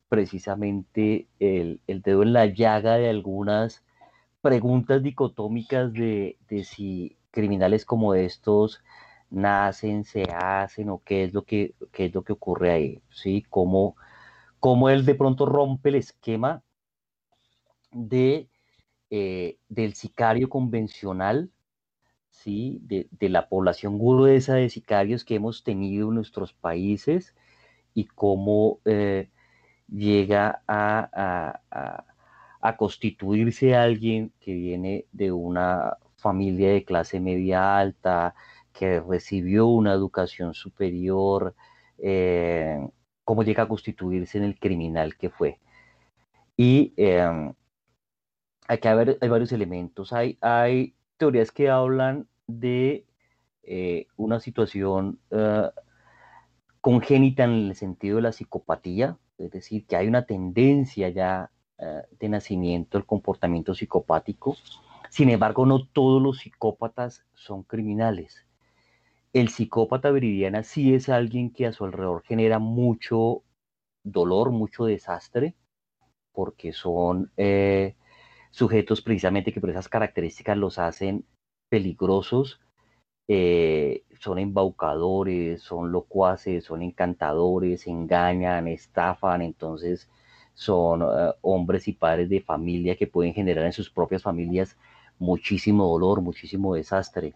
precisamente 0.07 1.25
el, 1.39 1.81
dedo 1.87 2.21
en 2.21 2.31
la 2.31 2.45
llaga 2.45 2.97
de 2.97 3.09
algunas 3.09 3.83
preguntas 4.41 5.01
dicotómicas 5.01 5.91
de, 5.93 6.37
si 6.63 7.17
criminales 7.31 7.85
como 7.85 8.13
estos 8.13 8.83
nacen, 9.31 10.03
se 10.03 10.25
hacen 10.31 10.89
o 10.91 11.01
qué 11.03 11.23
es 11.23 11.33
lo 11.33 11.41
que, 11.41 11.73
es 11.91 12.13
lo 12.13 12.23
que 12.23 12.33
ocurre 12.33 12.69
ahí, 12.69 13.01
¿sí? 13.09 13.43
Cómo, 13.49 13.95
cómo 14.59 14.91
él 14.91 15.05
de 15.05 15.15
pronto 15.15 15.47
rompe 15.47 15.89
el 15.89 15.95
esquema 15.95 16.61
de, 17.91 18.47
eh, 19.15 19.57
del 19.69 19.93
sicario 19.93 20.49
convencional 20.49 21.51
¿sí? 22.31 22.79
de, 22.81 23.07
la 23.29 23.47
población 23.47 23.99
gruesa 23.99 24.55
de 24.55 24.71
sicarios 24.71 25.23
que 25.23 25.35
hemos 25.35 25.63
tenido 25.63 26.09
en 26.09 26.15
nuestros 26.15 26.51
países 26.51 27.35
y 27.93 28.05
cómo 28.05 28.79
eh, 28.85 29.29
llega 29.87 30.63
a, 30.67 31.59
constituirse 32.75 33.75
alguien 33.75 34.33
que 34.39 34.55
viene 34.55 35.05
de 35.11 35.31
una 35.31 35.97
familia 36.15 36.71
de 36.71 36.83
clase 36.83 37.19
media 37.19 37.77
alta, 37.77 38.33
que 38.73 38.99
recibió 38.99 39.67
una 39.67 39.93
educación 39.93 40.55
superior, 40.55 41.53
eh, 41.99 42.79
cómo 43.23 43.43
llega 43.43 43.61
a 43.63 43.67
constituirse 43.67 44.39
en 44.39 44.45
el 44.45 44.57
criminal 44.57 45.15
que 45.17 45.29
fue. 45.29 45.59
Y 46.57 46.93
eh, 46.97 47.53
aquí 48.67 48.87
hay, 48.87 49.29
varios 49.29 49.51
elementos. 49.51 50.13
Hay, 50.13 50.37
hay 50.41 50.95
teorías 51.17 51.51
que 51.51 51.69
hablan 51.69 52.27
de 52.47 53.05
eh, 53.63 54.07
una 54.17 54.39
situación 54.39 55.19
eh, 55.31 55.69
congénita 56.81 57.45
en 57.45 57.51
el 57.51 57.75
sentido 57.75 58.17
de 58.17 58.23
la 58.23 58.31
psicopatía, 58.31 59.17
es 59.37 59.51
decir, 59.51 59.85
que 59.85 59.95
hay 59.95 60.07
una 60.07 60.25
tendencia 60.25 61.09
ya 61.09 61.51
eh, 61.77 62.01
de 62.19 62.29
nacimiento 62.29 62.97
al 62.97 63.05
comportamiento 63.05 63.73
psicopático. 63.73 64.57
Sin 65.09 65.29
embargo, 65.29 65.65
no 65.65 65.85
todos 65.85 66.21
los 66.21 66.39
psicópatas 66.39 67.25
son 67.33 67.63
criminales. 67.63 68.45
El 69.31 69.49
psicópata 69.49 70.11
viridiana 70.11 70.63
sí 70.63 70.93
es 70.93 71.09
alguien 71.09 71.51
que 71.51 71.65
a 71.65 71.73
su 71.73 71.85
alrededor 71.85 72.23
genera 72.23 72.59
mucho 72.59 73.43
dolor, 74.03 74.51
mucho 74.51 74.85
desastre, 74.85 75.55
porque 76.33 76.73
son 76.73 77.31
sujetos 78.53 79.01
precisamente 79.01 79.51
que 79.51 79.59
por 79.59 79.71
esas 79.71 79.89
características 79.89 80.55
los 80.55 80.77
hacen 80.77 81.25
peligrosos, 81.69 82.61
eh, 83.27 84.03
son 84.19 84.37
embaucadores, 84.37 85.63
son 85.63 85.91
locuaces, 85.91 86.63
son 86.63 86.83
encantadores, 86.83 87.87
engañan, 87.87 88.67
estafan, 88.67 89.41
entonces 89.41 90.07
son 90.53 91.01
eh, 91.01 91.33
hombres 91.41 91.87
y 91.87 91.93
padres 91.93 92.29
de 92.29 92.41
familia 92.41 92.95
que 92.95 93.07
pueden 93.07 93.33
generar 93.33 93.65
en 93.65 93.73
sus 93.73 93.89
propias 93.89 94.21
familias 94.21 94.77
muchísimo 95.17 95.87
dolor, 95.87 96.21
muchísimo 96.21 96.75
desastre, 96.75 97.33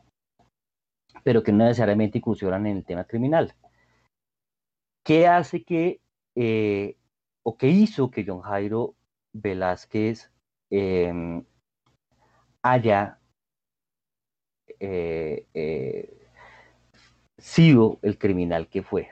pero 1.24 1.42
que 1.42 1.52
no 1.52 1.64
necesariamente 1.66 2.20
incursionan 2.20 2.68
en 2.68 2.78
el 2.78 2.86
tema 2.86 3.06
criminal. 3.06 3.56
¿Qué 5.04 5.26
hace 5.26 5.64
que, 5.64 6.00
eh, 6.36 6.96
o 7.42 7.58
qué 7.58 7.70
hizo 7.70 8.12
que 8.12 8.24
John 8.24 8.42
Jairo 8.42 8.94
Velázquez 9.34 10.32
em, 10.70 11.44
haya 12.62 13.20
eh, 14.80 15.46
eh, 15.54 16.28
sido 17.38 18.00
el 18.02 18.18
criminal 18.18 18.68
que 18.68 18.84
fue. 18.84 19.10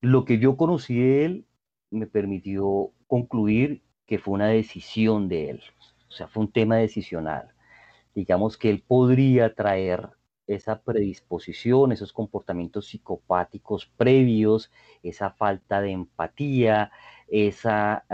Lo 0.00 0.24
que 0.24 0.38
yo 0.38 0.56
conocí 0.56 0.98
de 0.98 1.24
él 1.24 1.46
me 1.90 2.06
permitió 2.06 2.92
concluir 3.06 3.82
que 4.06 4.18
fue 4.18 4.34
una 4.34 4.46
decisión 4.48 5.28
de 5.28 5.50
él, 5.50 5.62
o 6.08 6.12
sea, 6.12 6.28
fue 6.28 6.44
un 6.44 6.52
tema 6.52 6.76
decisional. 6.76 7.52
Digamos 8.14 8.56
que 8.56 8.70
él 8.70 8.82
podría 8.86 9.54
traer 9.54 10.10
esa 10.46 10.82
predisposición, 10.82 11.92
esos 11.92 12.12
comportamientos 12.12 12.86
psicopáticos 12.86 13.86
previos, 13.96 14.70
esa 15.02 15.30
falta 15.30 15.80
de 15.82 15.90
empatía, 15.92 16.90
esa 17.28 18.04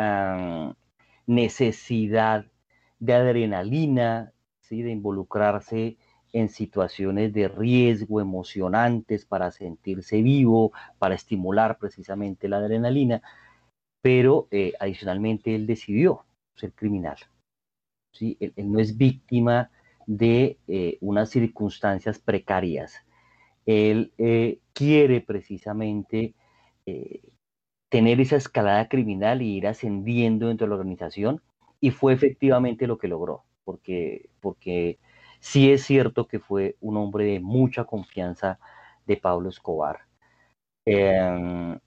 necesidad 1.27 2.47
de 2.99 3.15
adrenalina, 3.15 4.35
de 4.83 4.91
involucrarse 4.91 5.97
en 6.33 6.49
situaciones 6.49 7.33
de 7.33 7.49
riesgo 7.49 8.21
emocionantes 8.21 9.25
para 9.25 9.53
sentirse 9.53 10.21
vivo, 10.23 10.73
para 10.99 11.15
estimular 11.15 11.79
precisamente 11.79 12.49
la 12.49 12.57
adrenalina, 12.57 13.23
pero 14.01 14.49
eh, 14.51 14.73
adicionalmente 14.81 15.55
él 15.55 15.67
decidió 15.67 16.25
ser 16.57 16.73
criminal. 16.73 17.17
¿sí? 18.11 18.37
Él, 18.41 18.53
no 18.57 18.81
es 18.81 18.97
víctima 18.97 19.71
de 20.07 20.59
eh, 20.67 20.99
unas 21.01 21.31
circunstancias 21.31 22.19
precarias. 22.19 22.97
Él 23.65 24.13
eh, 24.19 24.59
quiere 24.73 25.21
precisamente 25.21 26.35
tener 27.95 28.21
esa 28.21 28.35
escalada 28.35 28.89
criminal 28.89 29.41
y 29.41 29.57
ir 29.57 29.69
ascendiendo 29.69 30.49
dentro 30.49 30.67
de 30.67 30.71
la 30.71 30.75
organización 30.75 31.41
y 31.81 31.93
fue 31.93 32.13
efectivamente 32.13 32.89
lo 32.89 32.99
que 32.99 33.07
logró 33.07 33.45
porque, 33.65 34.31
porque 34.41 34.99
sí 35.39 35.71
es 35.71 35.85
cierto 35.85 36.27
que 36.27 36.41
fue 36.41 36.77
un 36.81 36.97
hombre 36.97 37.25
de 37.25 37.39
mucha 37.39 37.85
confianza 37.85 38.59
de 39.07 39.17
Pablo 39.17 39.49
Escobar. 39.49 40.01
Em, 40.85 41.79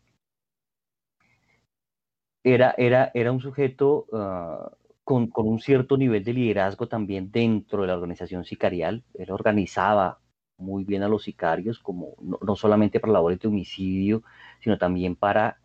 era, 2.41 2.73
era, 2.77 3.11
era, 3.13 3.33
un 3.33 3.41
sujeto 3.41 4.05
ah, 4.13 4.71
con, 5.03 5.29
un 5.35 5.59
cierto 5.59 5.97
nivel 5.97 6.23
de 6.23 6.31
liderazgo 6.31 6.87
también 6.87 7.31
dentro 7.31 7.81
de 7.81 7.87
la 7.89 7.95
organización 7.95 8.45
sicarial. 8.45 9.03
Él 9.13 9.29
organizaba 9.29 10.19
muy 10.57 10.85
bien 10.85 11.03
a 11.03 11.09
los 11.09 11.23
sicarios, 11.23 11.79
como 11.79 12.15
no, 12.21 12.55
solamente 12.55 13.01
para 13.01 13.11
labores 13.11 13.41
de 13.41 13.49
homicidio, 13.49 14.23
sino 14.61 14.77
también 14.77 15.17
para 15.17 15.59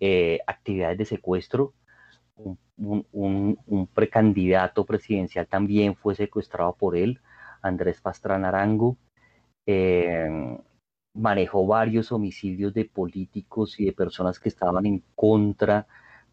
eh, 0.00 0.40
actividades 0.46 0.98
de 0.98 1.04
secuestro 1.04 1.74
un, 2.76 3.88
precandidato 3.94 4.84
presidencial 4.84 5.46
también 5.46 5.94
fue 5.94 6.14
secuestrado 6.14 6.74
por 6.74 6.96
él, 6.96 7.20
Andrés 7.62 8.00
Pastrana 8.00 8.48
Arango. 8.48 8.96
Em, 9.66 10.58
manejó 11.14 11.66
varios 11.66 12.10
homicidios 12.12 12.74
de 12.74 12.84
políticos 12.86 13.78
y 13.78 13.84
de 13.84 13.92
personas 13.92 14.40
que 14.40 14.48
estaban 14.48 14.86
en 14.86 15.04
contra 15.14 15.86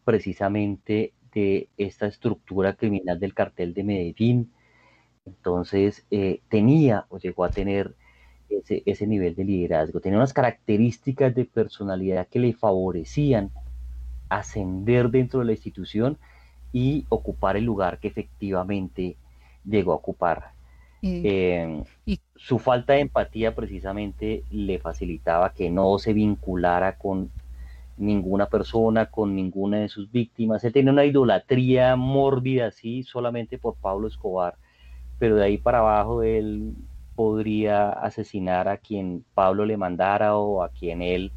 precisamente 0.04 1.14
de 1.32 1.68
esta 1.76 2.06
estructura 2.06 2.74
criminal 2.74 3.20
del 3.20 3.34
cartel 3.34 3.74
de 3.74 3.84
Medellín. 3.84 4.52
Entonces 5.24 6.06
eh, 6.10 6.42
tenía 6.48 7.06
o 7.10 7.18
llegó 7.18 7.44
a 7.44 7.50
tener 7.50 7.94
ese, 8.50 8.82
ese 8.86 9.06
nivel 9.06 9.34
de 9.34 9.44
liderazgo, 9.44 10.00
tenía 10.00 10.18
unas 10.18 10.32
características 10.32 11.34
de 11.34 11.44
personalidad 11.44 12.28
que 12.28 12.40
le 12.40 12.52
favorecían 12.52 13.50
ascender 14.28 15.10
dentro 15.10 15.40
de 15.40 15.46
la 15.46 15.52
institución 15.52 16.18
y 16.72 17.04
ocupar 17.08 17.56
el 17.56 17.64
lugar 17.64 17.98
que 17.98 18.08
efectivamente 18.08 19.16
llegó 19.64 19.92
a 19.92 19.96
ocupar. 19.96 20.52
Em, 21.02 21.82
y, 22.04 22.20
su 22.36 22.58
falta 22.58 22.92
de 22.92 23.00
empatía 23.00 23.54
precisamente 23.54 24.44
le 24.50 24.78
facilitaba 24.78 25.52
que 25.52 25.70
no 25.70 25.98
se 25.98 26.12
vinculara 26.12 26.96
con 26.98 27.30
ninguna 27.96 28.46
persona, 28.46 29.06
con 29.06 29.34
ninguna 29.34 29.78
de 29.78 29.88
sus 29.88 30.10
víctimas. 30.10 30.62
Él 30.64 30.72
tenía 30.72 30.92
una 30.92 31.04
idolatría 31.04 31.96
mórbida 31.96 32.66
así 32.66 33.02
solamente 33.02 33.58
por 33.58 33.76
Pablo 33.76 34.08
Escobar, 34.08 34.56
pero 35.18 35.36
de 35.36 35.44
ahí 35.44 35.58
para 35.58 35.78
abajo 35.78 36.22
él 36.22 36.74
podría 37.20 37.90
asesinar 37.90 38.66
a 38.66 38.78
quien 38.78 39.26
Pablo 39.34 39.66
le 39.66 39.76
mandara 39.76 40.36
o 40.36 40.62
a 40.62 40.70
quien 40.70 41.02
él, 41.02 41.32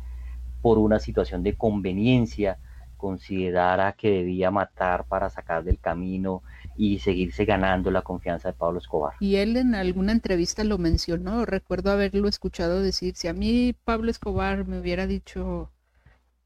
por 0.61 0.77
una 0.77 0.97
situación 0.97 1.43
de 1.43 1.57
conveniencia, 1.57 2.57
considerara 2.95 3.91
que 3.91 4.09
debía 4.09 4.49
matar 4.49 5.03
para 5.09 5.29
sacar 5.29 5.65
del 5.65 5.79
camino 5.79 6.41
y 6.77 6.99
seguirse 6.99 7.43
ganando 7.43 7.91
la 7.91 8.01
confianza 8.01 8.47
de 8.47 8.53
Pablo 8.53 8.79
Escobar. 8.79 9.15
Y 9.19 9.35
él 9.35 9.57
en 9.57 9.75
alguna 9.75 10.13
entrevista 10.13 10.63
lo 10.63 10.77
mencionó, 10.77 11.45
recuerdo 11.45 11.91
haberlo 11.91 12.29
escuchado 12.29 12.81
decir, 12.81 13.17
si 13.17 13.27
a 13.27 13.33
mí 13.33 13.75
Pablo 13.83 14.09
Escobar 14.09 14.65
me 14.65 14.79
hubiera 14.79 15.05
dicho 15.05 15.69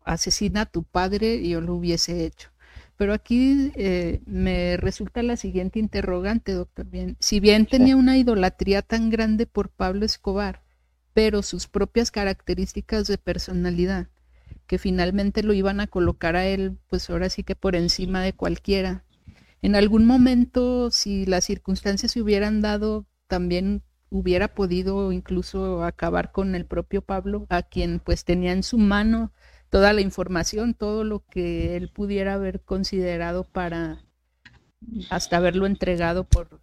asesina 0.04 0.62
a 0.62 0.66
tu 0.66 0.82
padre, 0.82 1.48
yo 1.48 1.62
lo 1.62 1.76
hubiese 1.76 2.26
hecho. 2.26 2.50
Pero 2.98 3.14
aquí 3.14 3.72
eh, 3.76 4.22
me 4.26 4.76
resulta 4.78 5.22
la 5.22 5.38
siguiente 5.38 5.78
interrogante, 5.80 6.52
doctor. 6.52 6.88
Bien, 6.88 7.16
si 7.20 7.40
bien 7.40 7.68
tenía 7.68 7.96
una 7.96 8.18
idolatría 8.18 8.82
tan 8.82 9.12
grande 9.12 9.46
por 9.46 9.70
Pablo 9.70 10.04
Escobar, 10.04 10.64
pero 11.14 11.44
sus 11.44 11.68
propias 11.68 12.10
características 12.10 13.08
de 13.08 13.20
personalidad, 13.20 14.08
que 14.66 14.80
finalmente 14.80 15.44
lo 15.44 15.54
iban 15.54 15.80
a 15.80 15.88
colocar 15.88 16.36
a 16.36 16.46
él, 16.46 16.78
pues 16.88 17.10
ahora 17.10 17.30
sí 17.30 17.44
que 17.44 17.56
por 17.56 17.76
encima 17.76 18.22
de 18.22 18.34
cualquiera. 18.34 19.04
En 19.62 19.76
algún 19.76 20.06
momento, 20.06 20.92
si 20.92 21.26
las 21.26 21.46
circunstancias 21.46 22.12
se 22.12 22.22
hubieran 22.22 22.62
dado, 22.62 23.06
también 23.28 23.84
hubiera 24.10 24.54
podido 24.54 25.12
incluso 25.12 25.84
acabar 25.84 26.32
con 26.32 26.56
el 26.56 26.66
propio 26.66 27.02
Pablo, 27.02 27.46
a 27.50 27.62
quien 27.64 28.00
pues 28.00 28.24
tenía 28.24 28.54
en 28.54 28.64
su 28.64 28.78
mano 28.78 29.34
toda 29.70 29.94
la 29.94 30.02
información, 30.02 30.74
todo 30.74 31.04
lo 31.04 31.24
que 31.30 31.76
él 31.76 31.90
pudiera 31.90 32.34
haber 32.34 32.62
considerado 32.62 33.44
para 33.44 34.04
hasta 35.10 35.38
haberlo 35.38 35.66
entregado 35.66 36.24
por 36.24 36.62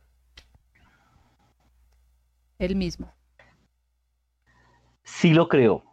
él 2.59 2.77
mismo. 2.77 3.13
Sí 5.03 5.35
lo 5.35 5.49
creo, 5.49 5.85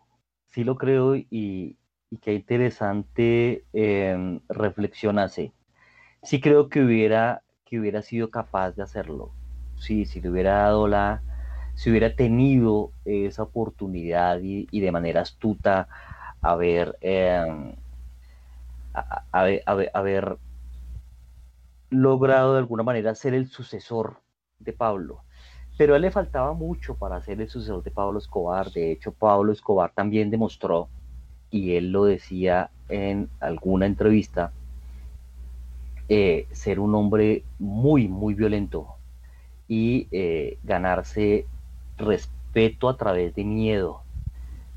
sí 0.46 0.64
lo 0.64 0.78
creo 0.78 1.16
y, 1.16 1.78
qué 2.22 2.34
interesante 2.34 3.66
eh, 3.74 4.40
reflexionarse. 4.50 5.54
Sí 6.24 6.40
creo 6.40 6.70
que 6.70 6.82
hubiera, 6.82 7.44
que 7.66 7.80
hubiera 7.80 8.02
sido 8.02 8.30
capaz 8.30 8.72
de 8.72 8.84
hacerlo. 8.84 9.34
Sí, 9.78 10.06
si 10.06 10.22
le 10.22 10.30
hubiera 10.30 10.54
dado 10.54 10.88
la, 10.88 11.24
si 11.74 11.90
hubiera 11.90 12.16
tenido 12.16 12.92
esa 13.06 13.44
oportunidad 13.44 14.40
y 14.42 14.80
de 14.80 14.92
manera 14.92 15.22
astuta 15.22 15.88
haber, 16.42 16.98
haber, 19.94 20.38
logrado 21.90 22.54
de 22.54 22.60
alguna 22.60 22.84
manera 22.84 23.16
ser 23.16 23.34
el 23.34 23.48
sucesor 23.48 24.18
de 24.60 24.74
Pablo. 24.74 25.24
Pero 25.78 25.94
a 25.94 25.96
él 25.98 26.04
le 26.04 26.12
faltaba 26.12 26.54
mucho 26.54 26.96
para 26.96 27.22
ser 27.22 27.42
el 27.42 27.50
sucesor 27.50 27.84
de 27.84 27.92
Pablo 27.92 28.20
Escobar. 28.20 28.72
De 28.72 28.92
hecho, 28.92 29.12
Pablo 29.12 29.52
Escobar 29.52 29.92
también 29.94 30.30
demostró, 30.30 30.90
y 31.50 31.76
él 31.76 31.92
lo 31.92 32.06
decía 32.06 32.70
en 32.90 33.30
alguna 33.40 33.86
entrevista, 33.86 34.52
eh, 36.14 36.46
ser 36.52 36.80
un 36.80 36.94
hombre 36.94 37.44
muy, 37.58 38.10
muy 38.10 38.34
violento 38.34 38.96
y 39.68 40.10
eh, 40.12 40.58
ganarse 40.64 41.46
respeto 41.98 42.90
a 42.90 42.98
través 42.98 43.34
de 43.34 43.46
miedo. 43.46 44.01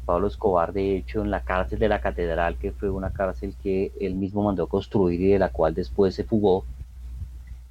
Pablo 0.05 0.29
Escobar, 0.29 0.73
de 0.73 0.97
hecho, 0.97 1.23
en 1.23 1.31
la 1.31 1.45
cárcel 1.45 1.79
de 1.79 1.89
la 1.89 2.01
catedral, 2.01 2.59
que 2.59 2.73
fue 2.73 2.91
una 2.91 3.11
cárcel 3.13 3.57
que 3.59 3.93
él 4.01 4.15
mismo 4.17 4.43
mandó 4.45 4.69
construir 4.69 5.21
y 5.21 5.29
de 5.33 5.39
la 5.39 5.51
cual 5.51 5.75
después 5.75 6.15
se 6.15 6.25
fugó, 6.25 6.69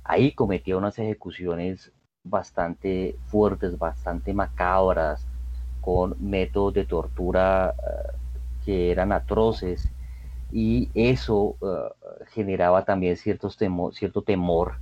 ahí 0.03 0.33
cometía 0.33 0.77
unas 0.77 0.97
ejecuciones 0.99 1.93
bastante 2.23 3.19
fuertes, 3.25 3.77
bastante 3.77 4.33
macabras, 4.33 5.29
con 5.79 6.15
métodos 6.19 6.73
de 6.73 6.85
tortura 6.85 7.75
eh, 7.77 8.17
que 8.61 8.91
eran 8.91 9.11
atroces 9.11 9.93
y 10.49 10.91
eso 10.95 11.57
eh, 11.61 12.25
generaba 12.29 12.85
también 12.85 13.17
cierto 13.17 13.49
temor 14.23 14.81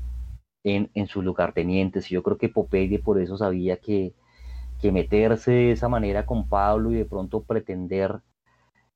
en, 0.63 0.91
en 0.93 1.07
sus 1.07 1.23
lugartenientes. 1.23 2.11
Y 2.11 2.15
yo 2.15 2.23
creo 2.23 2.37
que 2.37 2.49
Popeye 2.49 2.99
por 2.99 3.19
eso 3.21 3.37
sabía 3.37 3.77
que 3.79 4.15
que 4.81 4.91
meterse 4.91 5.51
de 5.51 5.71
esa 5.71 5.87
manera 5.87 6.25
con 6.25 6.47
Pablo 6.47 6.91
y 6.91 6.95
de 6.95 7.05
pronto 7.05 7.43
pretender 7.43 8.19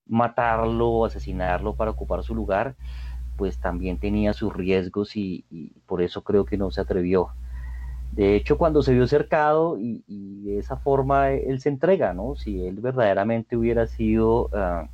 matarlo 0.07 0.89
o 0.89 1.05
asesinarlo 1.05 1.75
para 1.75 1.91
ocupar 1.91 2.23
su 2.23 2.36
lugar, 2.36 2.75
pues 3.38 3.59
también 3.59 3.97
tenía 3.99 4.33
sus 4.33 4.53
riesgos 4.53 5.15
y, 5.15 5.45
por 5.86 6.01
eso 6.01 6.23
creo 6.23 6.45
que 6.45 6.57
no 6.57 6.71
se 6.71 6.81
atrevió. 6.81 7.29
De 8.11 8.36
hecho, 8.36 8.57
cuando 8.57 8.81
se 8.81 8.93
vio 8.93 9.07
cercado 9.07 9.77
y, 9.77 10.03
de 10.43 10.59
esa 10.59 10.77
forma 10.77 11.31
él 11.31 11.59
se 11.59 11.69
entrega, 11.69 12.13
¿no? 12.13 12.36
Si 12.36 12.65
él 12.65 12.75
verdaderamente 12.79 13.57
hubiera 13.57 13.88
sido 13.88 14.49
ah, 14.53 14.88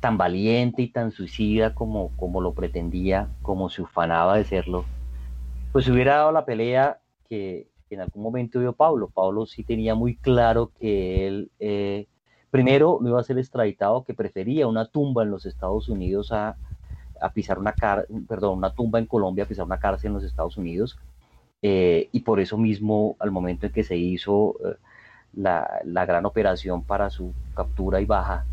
tan 0.00 0.18
valiente 0.18 0.82
y 0.82 0.88
tan 0.88 1.12
suicida 1.12 1.74
como, 1.74 2.10
como 2.16 2.40
lo 2.40 2.54
pretendía, 2.54 3.28
como 3.42 3.68
se 3.68 3.82
ufanaba 3.82 4.36
de 4.36 4.44
serlo, 4.44 4.84
pues 5.72 5.88
hubiera 5.88 6.16
dado 6.16 6.32
la 6.32 6.44
pelea 6.44 7.00
que, 7.28 7.71
en 7.94 8.00
algún 8.00 8.22
momento 8.22 8.60
vio 8.60 8.72
Pablo. 8.72 9.08
Pablo 9.08 9.46
sí 9.46 9.64
tenía 9.64 9.94
muy 9.94 10.16
claro 10.16 10.70
que 10.78 11.26
él, 11.26 11.50
eh, 11.58 12.06
primero, 12.50 12.98
no 13.00 13.08
iba 13.10 13.20
a 13.20 13.24
ser 13.24 13.38
extraditado, 13.38 14.04
que 14.04 14.14
prefería 14.14 14.66
una 14.66 14.86
tumba 14.86 15.22
en 15.22 15.30
los 15.30 15.46
Estados 15.46 15.88
Unidos 15.88 16.32
a, 16.32 16.56
pisar 17.34 17.58
una 17.58 17.74
perdón, 18.28 18.58
una 18.58 18.74
tumba 18.74 18.98
en 18.98 19.06
Colombia 19.06 19.44
a 19.44 19.48
pisar 19.48 19.64
una 19.64 19.78
cárcel 19.78 20.08
en 20.08 20.14
los 20.14 20.24
Estados 20.24 20.56
Unidos. 20.56 20.98
Eh, 21.62 22.08
y 22.10 22.20
por 22.20 22.40
eso 22.40 22.58
mismo, 22.58 23.16
al 23.20 23.30
momento 23.30 23.66
en 23.66 23.72
que 23.72 23.84
se 23.84 23.96
hizo 23.96 24.56
eh, 24.64 24.76
la, 25.34 25.80
la, 25.84 26.04
gran 26.04 26.26
operación 26.26 26.82
para 26.82 27.08
su 27.10 27.32
captura 27.54 28.00
y 28.00 28.04
baja, 28.04 28.44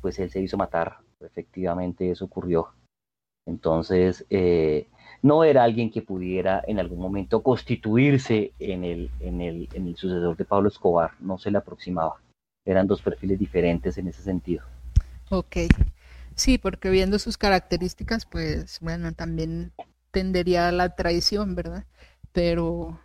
pues 0.00 0.18
él 0.18 0.30
se 0.30 0.40
hizo 0.40 0.56
matar. 0.56 0.98
Efectivamente, 1.20 2.10
eso 2.10 2.24
ocurrió. 2.24 2.68
Entonces, 3.44 4.24
no 5.22 5.44
era 5.44 5.64
alguien 5.64 5.90
que 5.90 6.02
pudiera 6.02 6.62
en 6.66 6.78
algún 6.78 7.00
momento 7.00 7.42
constituirse 7.42 8.52
en 8.58 8.84
el, 8.84 9.10
en 9.20 9.40
el, 9.40 9.68
en 9.72 9.88
el 9.88 9.96
sucesor 9.96 10.36
de 10.36 10.44
Pablo 10.44 10.68
Escobar, 10.68 11.12
no 11.20 11.38
se 11.38 11.50
le 11.50 11.58
aproximaba. 11.58 12.16
Eran 12.64 12.86
dos 12.86 13.02
perfiles 13.02 13.38
diferentes 13.38 13.98
en 13.98 14.08
ese 14.08 14.22
sentido. 14.22 14.64
Ok, 15.30 15.56
sí, 16.34 16.58
porque 16.58 16.90
viendo 16.90 17.18
sus 17.18 17.36
características, 17.36 18.26
pues 18.26 18.78
bueno, 18.80 19.12
también 19.12 19.72
tendería 20.10 20.68
a 20.68 20.72
la 20.72 20.94
traición, 20.94 21.54
¿verdad? 21.54 21.84
Pero 22.32 22.98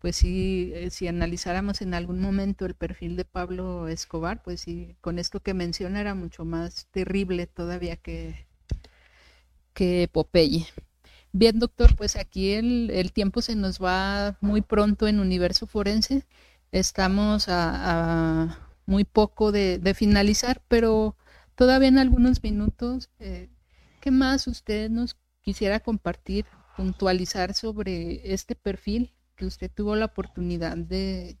pues 0.00 0.16
sí, 0.16 0.72
eh, 0.74 0.90
si 0.90 1.08
analizáramos 1.08 1.82
en 1.82 1.94
algún 1.94 2.20
momento 2.20 2.66
el 2.66 2.74
perfil 2.74 3.16
de 3.16 3.24
Pablo 3.24 3.88
Escobar, 3.88 4.42
pues 4.42 4.60
sí, 4.60 4.96
con 5.00 5.18
esto 5.18 5.40
que 5.40 5.54
menciona 5.54 6.00
era 6.00 6.14
mucho 6.14 6.44
más 6.44 6.86
terrible 6.92 7.46
todavía 7.46 7.96
que, 7.96 8.46
que 9.74 10.08
Popeye. 10.12 10.66
Bien, 11.32 11.58
doctor, 11.58 11.94
pues 11.96 12.16
aquí 12.16 12.52
el, 12.52 13.12
tiempo 13.12 13.42
se 13.42 13.56
nos 13.56 13.82
va 13.82 14.38
muy 14.40 14.62
pronto 14.62 15.06
en 15.06 15.20
Universo 15.20 15.66
Forense. 15.66 16.26
Estamos 16.72 17.46
a, 17.48 18.58
muy 18.86 19.04
poco 19.04 19.52
de, 19.52 19.94
finalizar, 19.94 20.62
pero 20.68 21.16
todavía 21.54 21.88
en 21.88 21.98
algunos 21.98 22.42
minutos, 22.42 23.10
eh, 23.18 23.50
¿qué 24.00 24.10
más 24.10 24.46
usted 24.46 24.90
nos 24.90 25.16
quisiera 25.42 25.80
compartir, 25.80 26.46
puntualizar 26.76 27.54
sobre 27.54 28.32
este 28.32 28.54
perfil 28.54 29.12
que 29.36 29.46
usted 29.46 29.70
tuvo 29.70 29.94
la 29.96 30.06
oportunidad 30.06 30.76
de, 30.76 31.38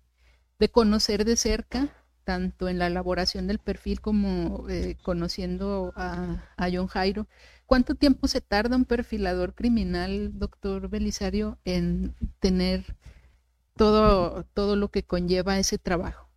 conocer 0.72 1.24
de 1.24 1.36
cerca, 1.36 1.88
tanto 2.24 2.68
en 2.68 2.78
la 2.78 2.88
elaboración 2.88 3.46
del 3.46 3.60
perfil 3.60 4.00
como 4.00 4.68
eh, 4.68 4.96
conociendo 5.02 5.92
a, 5.96 6.44
a 6.56 6.68
John 6.70 6.88
Jairo? 6.88 7.28
¿Cuánto 7.66 7.96
tiempo 7.96 8.28
se 8.28 8.40
tarda 8.40 8.76
un 8.76 8.84
perfilador 8.84 9.54
criminal, 9.54 10.38
doctor 10.38 10.88
Belisario, 10.88 11.58
en 11.64 12.14
tener 12.38 12.96
todo, 13.76 14.44
todo 14.54 14.76
lo 14.76 14.88
que 14.88 15.02
conlleva 15.02 15.58
ese 15.58 15.76
trabajo? 15.76 16.28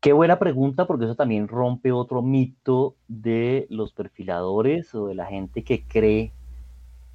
Qué 0.00 0.12
buena 0.12 0.38
pregunta, 0.38 0.86
porque 0.86 1.06
eso 1.06 1.14
también 1.14 1.48
rompe 1.48 1.90
otro 1.90 2.20
mito 2.20 2.96
de 3.08 3.66
los 3.70 3.94
perfiladores 3.94 4.94
o 4.94 5.06
de 5.06 5.14
la 5.14 5.24
gente 5.24 5.64
que 5.64 5.82
cree 5.84 6.30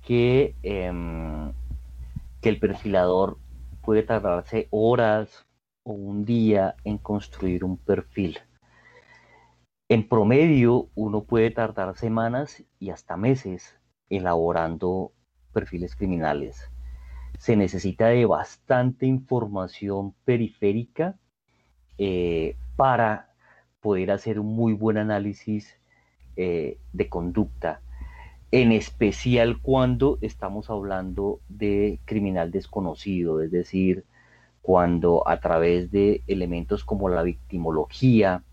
que, 0.01 0.55
em, 0.63 1.53
que 2.41 2.49
el 2.49 2.59
perfilador 2.59 3.37
puede 3.83 4.01
tardarse 4.01 4.67
horas 4.71 5.45
o 5.83 5.93
un 5.93 6.25
día 6.25 6.75
en 6.83 6.97
construir 6.97 7.63
un 7.63 7.77
perfil. 7.77 8.39
En 9.91 10.07
promedio, 10.07 10.89
uno 10.93 11.23
puede 11.23 11.49
tardar 11.49 11.97
semanas 11.97 12.63
y 12.77 12.91
hasta 12.91 13.17
meses 13.17 13.75
elaborando 14.11 15.13
perfiles 15.51 15.95
criminales. 15.95 16.71
Se 17.39 17.55
necesita 17.55 18.09
de 18.09 18.27
bastante 18.27 19.07
información 19.07 20.13
periférica 20.25 21.17
eh, 21.97 22.55
para 22.75 23.33
poder 23.79 24.11
hacer 24.11 24.39
un 24.39 24.55
muy 24.55 24.73
buen 24.73 24.97
análisis 24.97 25.79
eh, 26.35 26.77
de 26.93 27.09
conducta. 27.09 27.81
en 28.51 28.71
especial 28.71 29.59
cuando 29.61 30.17
estamos 30.21 30.69
hablando 30.69 31.39
de 31.49 31.99
criminal 32.05 32.51
desconocido, 32.51 33.41
es 33.41 33.51
decir, 33.51 34.05
cuando 34.61 35.27
a 35.27 35.39
través 35.39 35.91
de 35.91 36.23
elementos 36.27 36.83
como 36.83 37.09
la 37.09 37.23
victimología, 37.23 38.43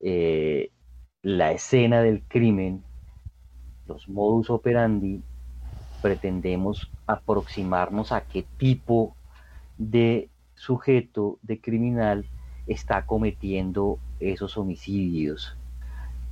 eh, 0.00 0.70
la 1.22 1.52
escena 1.52 2.02
del 2.02 2.22
crimen, 2.22 2.84
los 3.86 4.08
modus 4.08 4.50
operandi, 4.50 5.22
pretendemos 6.00 6.90
aproximarnos 7.06 8.12
a 8.12 8.20
qué 8.20 8.44
tipo 8.56 9.16
de 9.76 10.28
sujeto, 10.54 11.38
de 11.42 11.60
criminal, 11.60 12.26
está 12.66 13.06
cometiendo 13.06 13.98
esos 14.20 14.56
homicidios. 14.56 15.56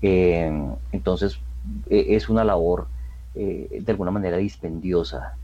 Eh, 0.02 0.52
entonces, 0.92 1.40
e, 1.88 2.14
es 2.14 2.28
una 2.28 2.44
labor 2.44 2.86
eh, 3.34 3.80
de 3.82 3.92
alguna 3.92 4.10
manera 4.10 4.36
dispendiosa. 4.36 5.36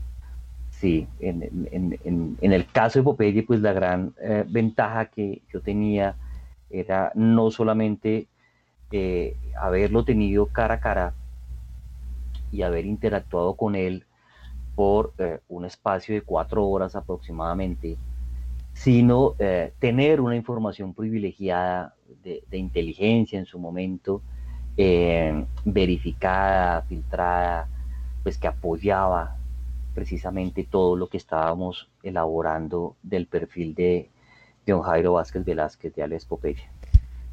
Sí, 0.69 1.07
en, 1.19 2.39
el 2.41 2.65
caso 2.67 2.99
de 2.99 3.03
Popeye, 3.03 3.43
pues 3.43 3.61
la 3.61 3.71
gran 3.71 4.13
ventaja 4.47 5.05
que 5.05 5.41
yo 5.51 5.61
tenía 5.61 6.17
era 6.73 7.11
no 7.15 7.51
solamente 7.51 8.27
haberlo 9.59 10.05
tenido 10.05 10.45
cara 10.47 10.75
a 10.75 10.79
cara 10.79 11.13
y 12.51 12.61
haber 12.61 12.85
interactuado 12.85 13.55
con 13.55 13.75
él 13.75 14.05
por 14.75 15.13
un 15.49 15.65
espacio 15.65 16.15
de 16.15 16.21
cuatro 16.21 16.67
horas 16.67 16.95
aproximadamente, 16.95 17.97
sino 18.73 19.35
eh, 19.39 19.73
tener 19.79 20.21
una 20.21 20.35
información 20.35 20.93
privilegiada 20.93 21.95
de, 22.23 22.57
inteligencia 22.57 23.39
en 23.39 23.45
su 23.45 23.59
momento, 23.59 24.21
eh, 24.77 25.45
verificada, 25.65 26.81
filtrada, 26.83 27.67
pues 28.23 28.37
que 28.37 28.47
apoyaba 28.47 29.37
precisamente 29.93 30.63
todo 30.63 30.95
lo 30.95 31.07
que 31.07 31.17
estábamos 31.17 31.89
elaborando 32.01 32.95
del 33.03 33.27
perfil 33.27 33.75
de 33.75 34.09
John 34.67 34.81
Jairo 34.81 35.13
Vázquez 35.13 35.43
Velázquez 35.43 35.93
de 35.95 36.03
Alex 36.03 36.25
Popeye. 36.25 36.63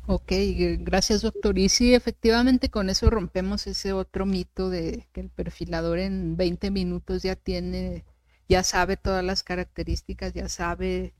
Ok, 0.06 0.32
gracias 0.78 1.22
doctor. 1.22 1.58
Y 1.58 1.68
sí, 1.68 1.94
efectivamente 1.94 2.68
con 2.68 2.90
eso 2.90 3.10
rompemos 3.10 3.66
ese 3.66 3.92
otro 3.92 4.26
mito 4.26 4.68
de 4.68 5.06
que 5.12 5.20
el 5.20 5.28
perfilador 5.28 5.98
en 5.98 6.36
20 6.36 6.70
minutos 6.70 7.22
ya 7.22 7.36
tiene, 7.36 8.04
ya 8.48 8.64
sabe 8.64 8.96
todas 8.96 9.24
las 9.24 9.42
características, 9.42 10.32
ya 10.32 10.48
sabe 10.48 11.14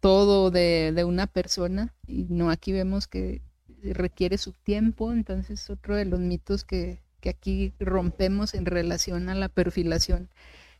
todo 0.00 0.50
de, 0.50 1.04
una 1.06 1.26
persona 1.26 1.94
y 2.06 2.24
no 2.28 2.50
aquí 2.50 2.72
vemos 2.72 3.06
que 3.06 3.42
requiere 3.82 4.38
su 4.38 4.52
tiempo, 4.52 5.12
entonces 5.12 5.70
otro 5.70 5.96
de 5.96 6.06
los 6.06 6.20
mitos 6.20 6.64
que, 6.64 7.02
aquí 7.28 7.74
rompemos 7.78 8.54
en 8.54 8.66
relación 8.66 9.28
a 9.28 9.34
la 9.34 9.48
perfilación 9.48 10.30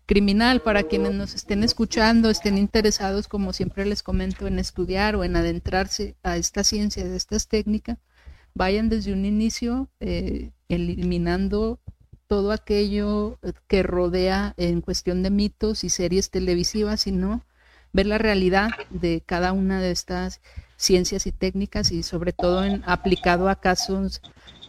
criminal. 0.07 0.61
Para 0.63 0.85
quienes 0.85 1.15
nos 1.15 1.35
estén 1.35 1.65
escuchando, 1.65 2.31
estén 2.31 2.59
interesados, 2.59 3.29
como 3.29 3.53
siempre 3.53 3.87
les 3.87 4.03
comento, 4.03 4.47
en 4.47 4.59
estudiar 4.59 5.17
o 5.17 5.25
en 5.25 5.37
adentrarse 5.37 6.17
a 6.23 6.37
esta 6.37 6.65
ciencia, 6.65 7.05
de 7.05 7.17
estas 7.17 7.49
técnicas, 7.49 7.99
vayan 8.55 8.89
desde 8.89 9.13
un 9.13 9.25
inicio 9.25 9.89
eh, 10.01 10.51
eliminando 10.69 11.81
todo 12.27 12.53
aquello 12.53 13.39
que 13.67 13.83
rodea 13.83 14.55
en 14.57 14.83
cuestión 14.83 15.23
de 15.23 15.31
mitos 15.31 15.83
y 15.83 15.91
series 15.91 16.31
televisivas, 16.31 17.01
sino 17.01 17.45
ver 17.93 18.07
la 18.07 18.19
realidad 18.19 18.71
de 18.91 19.23
cada 19.27 19.53
una 19.53 19.81
de 19.81 19.91
estas 19.91 20.41
ciencias 20.77 21.27
y 21.27 21.33
técnicas 21.33 21.91
y 21.91 22.03
sobre 22.03 22.33
todo 22.33 22.65
en, 22.65 22.83
aplicado 22.87 23.49
a 23.49 23.61
casos 23.61 24.23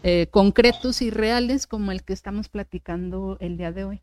eh, 0.04 0.28
concretos 0.32 1.02
y 1.02 1.12
reales 1.12 1.68
como 1.68 1.92
el 1.92 2.04
que 2.04 2.14
estamos 2.14 2.50
platicando 2.50 3.38
el 3.40 3.58
día 3.58 3.72
de 3.72 3.86
hoy. 3.86 4.02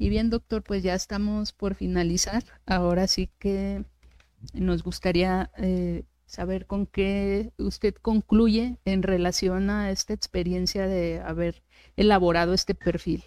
Y 0.00 0.10
bien, 0.10 0.30
doctor, 0.30 0.62
pues 0.62 0.84
ya 0.84 0.94
estamos 0.94 1.52
por 1.52 1.74
finalizar. 1.74 2.44
Ahora 2.66 3.08
sí 3.08 3.30
que 3.40 3.84
nos 4.54 4.84
gustaría 4.84 5.50
eh, 5.56 6.04
saber 6.24 6.66
con 6.66 6.86
qué 6.86 7.50
usted 7.58 7.94
concluye 7.96 8.76
en 8.84 9.02
relación 9.02 9.70
a 9.70 9.90
esta 9.90 10.14
experiencia 10.14 10.86
de 10.86 11.20
haber 11.20 11.64
elaborado 11.96 12.54
este 12.54 12.76
perfil. 12.76 13.24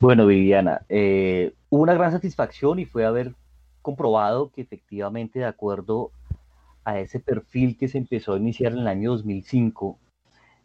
Bueno, 0.00 0.26
Viviana, 0.26 0.82
eh, 0.88 1.52
hubo 1.68 1.82
una 1.82 1.94
gran 1.94 2.12
satisfacción 2.12 2.78
y 2.78 2.86
fue 2.86 3.04
haber 3.04 3.34
comprobado 3.82 4.50
que 4.52 4.62
efectivamente 4.62 5.40
de 5.40 5.44
acuerdo 5.44 6.12
a 6.84 6.98
ese 6.98 7.20
perfil 7.20 7.76
que 7.76 7.88
se 7.88 7.98
empezó 7.98 8.32
a 8.32 8.38
iniciar 8.38 8.72
en 8.72 8.78
el 8.78 8.88
año 8.88 9.10
2005 9.10 9.98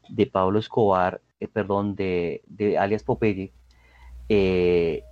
de 0.07 0.27
Pablo 0.27 0.59
Escobar, 0.59 1.19
eh, 1.43 1.47
perdón, 1.51 1.95
de, 1.95 2.41
alias 2.79 3.03
Popeye, 3.03 3.51
eh, 4.29 5.03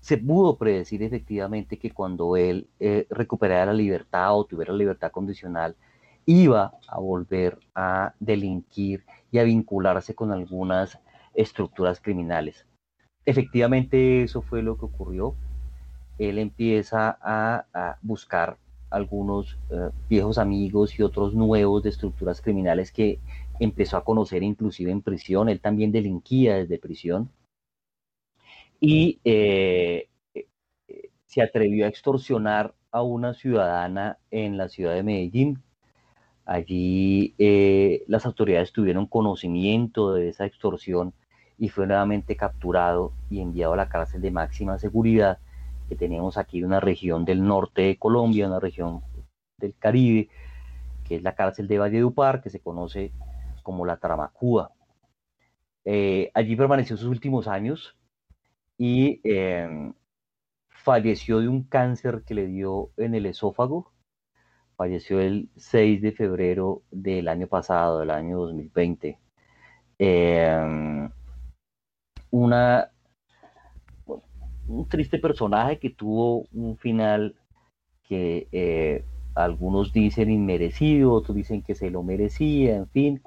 se 0.00 0.18
pudo 0.18 0.56
predecir 0.56 1.02
efectivamente 1.02 1.78
que 1.78 1.90
cuando 1.90 2.36
él 2.36 2.68
recuperara 3.10 3.66
la 3.66 3.72
libertad 3.72 4.38
o 4.38 4.44
tuviera 4.44 4.72
la 4.72 4.78
libertad 4.78 5.10
condicional, 5.10 5.74
iba 6.26 6.72
a 6.88 7.00
volver 7.00 7.58
a 7.74 8.14
delinquir 8.20 9.04
y 9.30 9.38
a 9.38 9.44
vincularse 9.44 10.14
con 10.14 10.32
algunas 10.32 10.98
estructuras 11.34 12.00
criminales. 12.00 12.66
Efectivamente, 13.24 14.22
eso 14.22 14.42
fue 14.42 14.62
lo 14.62 14.76
que 14.76 14.84
ocurrió. 14.84 15.34
Él 16.18 16.38
empieza 16.38 17.18
a, 17.20 17.96
buscar 18.02 18.56
algunos 18.90 19.58
eh, 19.70 19.90
viejos 20.08 20.38
amigos 20.38 20.98
y 20.98 21.02
otros 21.02 21.34
nuevos 21.34 21.82
de 21.82 21.90
estructuras 21.90 22.40
criminales 22.40 22.92
que 22.92 23.18
empezó 23.60 23.96
a 23.96 24.04
conocer 24.04 24.42
inclusive 24.42 24.90
en 24.90 25.02
prisión. 25.02 25.48
Él 25.48 25.60
también 25.60 25.92
delinquía 25.92 26.56
desde 26.56 26.78
prisión. 26.78 27.30
Y 28.80 29.20
eh, 29.24 30.08
eh, 30.34 30.46
se 31.26 31.42
atrevió 31.42 31.86
a 31.86 31.88
extorsionar 31.88 32.74
a 32.90 33.02
una 33.02 33.34
ciudadana 33.34 34.18
en 34.30 34.56
la 34.56 34.68
ciudad 34.68 34.94
de 34.94 35.02
Medellín. 35.02 35.62
Allí 36.44 37.34
las 38.06 38.24
autoridades 38.24 38.72
tuvieron 38.72 39.06
conocimiento 39.06 40.14
de 40.14 40.28
esa 40.28 40.46
extorsión 40.46 41.12
y 41.58 41.70
fue 41.70 41.86
nuevamente 41.86 42.36
capturado 42.36 43.12
y 43.30 43.40
enviado 43.40 43.72
a 43.72 43.76
la 43.76 43.88
cárcel 43.88 44.20
de 44.20 44.30
máxima 44.30 44.78
seguridad 44.78 45.38
que 45.88 45.96
tenemos 45.96 46.36
aquí 46.36 46.58
en 46.58 46.66
una 46.66 46.80
región 46.80 47.24
del 47.24 47.44
norte 47.44 47.82
de 47.82 47.96
Colombia, 47.96 48.46
una 48.46 48.60
región 48.60 49.02
del 49.58 49.74
Caribe, 49.78 50.28
que 51.04 51.16
es 51.16 51.22
la 51.22 51.34
cárcel 51.34 51.68
de 51.68 51.78
Valledupar, 51.78 52.42
que 52.42 52.50
se 52.50 52.60
conoce 52.60 53.12
como 53.66 53.84
la 53.84 53.96
Tramacúa. 53.96 54.70
Eh, 55.84 56.30
allí 56.34 56.54
permaneció 56.54 56.96
sus 56.96 57.08
últimos 57.08 57.48
años 57.48 57.96
y 58.78 59.20
em, 59.24 59.92
falleció 60.68 61.40
de 61.40 61.48
un 61.48 61.64
cáncer 61.64 62.22
que 62.24 62.34
le 62.34 62.46
dio 62.46 62.90
en 62.96 63.16
el 63.16 63.26
esófago. 63.26 63.92
Falleció 64.76 65.18
el 65.18 65.50
6 65.56 66.00
de 66.00 66.12
febrero 66.12 66.82
del 66.92 67.26
año 67.26 67.48
pasado, 67.48 67.98
del 67.98 68.10
año 68.10 68.38
2020 68.38 69.18
una, 72.30 72.90
un 74.68 74.88
triste 74.88 75.18
personaje 75.18 75.78
que 75.80 75.90
tuvo 75.90 76.46
un 76.52 76.76
final 76.76 77.34
que 78.08 78.46
eh, 78.52 79.04
algunos 79.34 79.92
dicen 79.92 80.30
inmerecido, 80.30 81.12
otros 81.12 81.36
dicen 81.36 81.62
que 81.62 81.74
se 81.74 81.90
lo 81.90 82.02
merecía, 82.02 82.76
en 82.76 82.88
fin, 82.88 83.22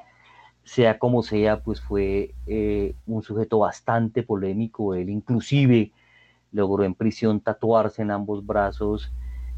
sea 0.70 1.00
como 1.00 1.24
sea, 1.24 1.62
pues 1.64 1.82
fue 1.82 2.36
eh, 2.46 2.94
un 3.08 3.24
sujeto 3.24 3.58
bastante 3.58 4.22
polémico, 4.22 4.94
él 4.94 5.10
inclusive 5.10 5.92
logró 6.52 6.84
en 6.84 6.94
prisión 6.94 7.40
tatuarse 7.40 8.04
en 8.04 8.12
ambos 8.12 8.46
brazos 8.46 9.12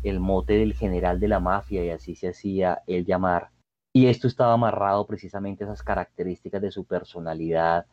el 0.03 0.21
mote 0.21 0.53
del 0.53 0.73
general 0.73 1.19
de 1.19 1.27
la 1.27 1.41
mafia 1.41 1.83
y 1.83 1.89
así 1.89 2.15
se 2.15 2.29
hacía 2.29 2.81
él 2.87 3.05
llamar. 3.05 3.49
Y 3.91 4.05
esto 4.05 4.25
estaba 4.29 4.53
amarrado 4.53 5.05
precisamente 5.05 5.65
a 5.65 5.67
esas 5.67 5.83
características 5.83 6.61
de 6.61 6.71
su 6.71 6.85
personalidad, 6.85 7.87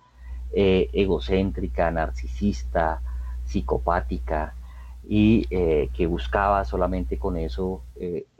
eh, 0.52 0.88
egocéntrica, 0.92 1.90
narcisista, 1.90 3.02
psicopática 3.44 4.54
y 5.08 5.44
eh, 5.50 5.90
que 5.92 6.06
buscaba 6.06 6.64
solamente 6.64 7.18
con 7.18 7.36
eso 7.36 7.82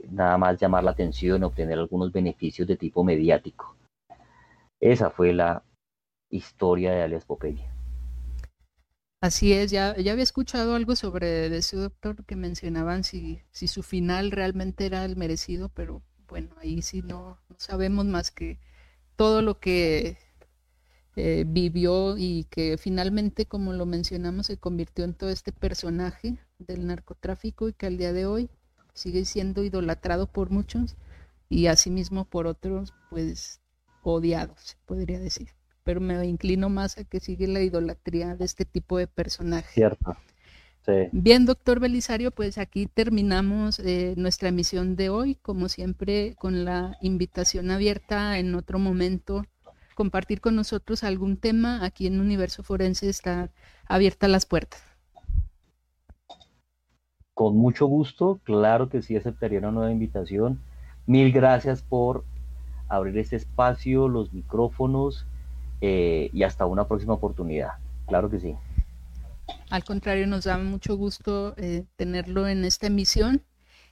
nada 0.09 0.37
más 0.37 0.57
llamar 0.57 0.85
la 0.85 0.91
atención, 0.91 1.43
obtener 1.43 1.77
algunos 1.79 2.13
beneficios 2.13 2.65
de 2.65 2.77
tipo 2.77 3.03
mediático. 3.03 3.75
Esa 4.79 5.09
fue 5.09 5.33
la 5.33 5.63
historia 6.29 6.91
de 6.91 7.03
alias 7.03 7.25
Popeye. 7.25 7.69
Así 9.21 9.51
es, 9.51 9.69
ya, 9.69 9.97
ya 9.97 10.13
había 10.13 10.23
escuchado 10.23 10.75
algo 10.75 10.95
sobre 10.95 11.53
ese 11.57 11.75
doctor 11.75 12.23
que 12.25 12.37
mencionaban 12.37 13.03
si, 13.03 13.41
si 13.51 13.67
su 13.67 13.83
final 13.83 14.31
realmente 14.31 14.85
era 14.85 15.03
el 15.03 15.17
merecido, 15.17 15.67
pero 15.69 16.01
bueno, 16.29 16.55
ahí 16.61 16.81
sí 16.81 17.01
no 17.01 17.37
sabemos 17.57 18.05
más 18.05 18.31
que 18.31 18.59
todo 19.17 19.41
lo 19.41 19.59
que 19.59 20.17
eh, 21.17 21.43
vivió 21.45 22.17
y 22.17 22.45
que 22.45 22.77
finalmente, 22.77 23.45
como 23.45 23.73
lo 23.73 23.85
mencionamos, 23.85 24.45
se 24.45 24.57
convirtió 24.57 25.03
en 25.03 25.13
todo 25.13 25.29
este 25.29 25.51
personaje 25.51 26.37
del 26.57 26.87
narcotráfico 26.87 27.67
y 27.67 27.73
que 27.73 27.87
al 27.87 27.97
día 27.97 28.13
de 28.13 28.25
hoy 28.25 28.49
sigue 28.93 29.25
siendo 29.25 29.65
idolatrado 29.65 30.27
por 30.27 30.49
muchos 30.49 30.95
y 31.49 31.67
asimismo 31.67 32.23
por 32.23 32.47
otros, 32.47 32.93
pues 33.09 33.59
odiados, 34.03 34.77
podría 34.85 35.19
decir. 35.19 35.49
pero 35.83 36.01
me 36.01 36.23
inclino 36.25 36.69
más 36.69 36.97
a 36.97 37.03
que 37.03 37.19
sigue 37.19 37.47
la 37.47 37.61
idolatría 37.61 38.35
de 38.35 38.45
este 38.45 38.65
tipo 38.65 38.97
de 38.97 39.07
personajes. 39.07 39.71
Cierto. 39.71 40.15
Bien, 41.11 41.45
doctor 41.45 41.79
Belisario, 41.79 42.31
pues 42.31 42.57
aquí 42.57 42.87
terminamos 42.87 43.79
eh, 43.79 44.13
nuestra 44.17 44.49
emisión 44.49 44.95
de 44.95 45.09
hoy, 45.09 45.35
como 45.35 45.69
siempre, 45.69 46.35
con 46.35 46.65
la 46.65 46.97
invitación 47.01 47.69
abierta 47.71 48.39
en 48.39 48.55
otro 48.55 48.79
momento 48.79 49.45
compartir 49.95 50.39
con 50.41 50.55
nosotros 50.55 51.03
algún 51.03 51.37
tema. 51.37 51.83
Aquí 51.83 52.07
en 52.07 52.19
Universo 52.19 52.63
Forense 52.63 53.09
está 53.09 53.49
abierta 53.85 54.27
las 54.27 54.45
puertas. 54.45 54.81
Con 57.33 57.57
mucho 57.57 57.85
gusto, 57.85 58.39
claro 58.43 58.89
que 58.89 59.01
sí 59.01 59.15
aceptaría 59.15 59.59
una 59.59 59.71
nueva 59.71 59.91
invitación. 59.91 60.59
Mil 61.05 61.31
gracias 61.31 61.81
por 61.81 62.23
abrir 62.89 63.17
este 63.17 63.35
espacio, 63.35 64.07
los 64.07 64.33
micrófonos 64.33 65.25
eh, 65.81 66.29
y 66.33 66.43
hasta 66.43 66.65
una 66.65 66.87
próxima 66.87 67.13
oportunidad. 67.13 67.73
Claro 68.07 68.29
que 68.29 68.39
sí. 68.39 68.55
Al 69.69 69.83
contrario, 69.83 70.27
nos 70.27 70.45
da 70.45 70.57
mucho 70.57 70.95
gusto 70.95 71.53
eh, 71.57 71.85
tenerlo 71.95 72.47
en 72.47 72.65
esta 72.65 72.87
emisión 72.87 73.43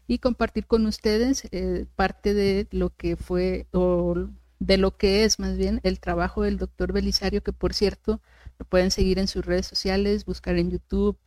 y 0.07 0.19
compartir 0.19 0.65
con 0.65 0.85
ustedes 0.85 1.47
eh, 1.51 1.85
parte 1.95 2.33
de 2.33 2.67
lo 2.71 2.89
que 2.95 3.15
fue 3.15 3.67
o 3.71 4.27
de 4.59 4.77
lo 4.77 4.97
que 4.97 5.23
es 5.23 5.39
más 5.39 5.57
bien 5.57 5.79
el 5.83 5.99
trabajo 5.99 6.41
del 6.43 6.57
doctor 6.57 6.93
Belisario, 6.93 7.43
que 7.43 7.53
por 7.53 7.73
cierto 7.73 8.21
lo 8.57 8.65
pueden 8.65 8.89
seguir 8.89 9.19
en 9.19 9.27
sus 9.27 9.45
redes 9.45 9.67
sociales, 9.67 10.25
buscar 10.25 10.57
en 10.57 10.71
YouTube. 10.71 11.17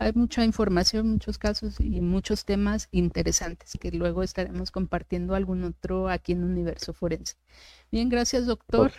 Hay 0.00 0.14
mucha 0.14 0.46
información, 0.46 1.10
muchos 1.10 1.36
casos 1.36 1.78
y 1.78 2.00
muchos 2.00 2.46
temas 2.46 2.88
interesantes 2.90 3.76
que 3.78 3.90
luego 3.90 4.22
estaremos 4.22 4.70
compartiendo 4.70 5.34
algún 5.34 5.62
otro 5.62 6.08
aquí 6.08 6.32
en 6.32 6.42
Universo 6.42 6.94
Forense. 6.94 7.34
Bien, 7.92 8.08
gracias 8.08 8.46
doctor. 8.46 8.92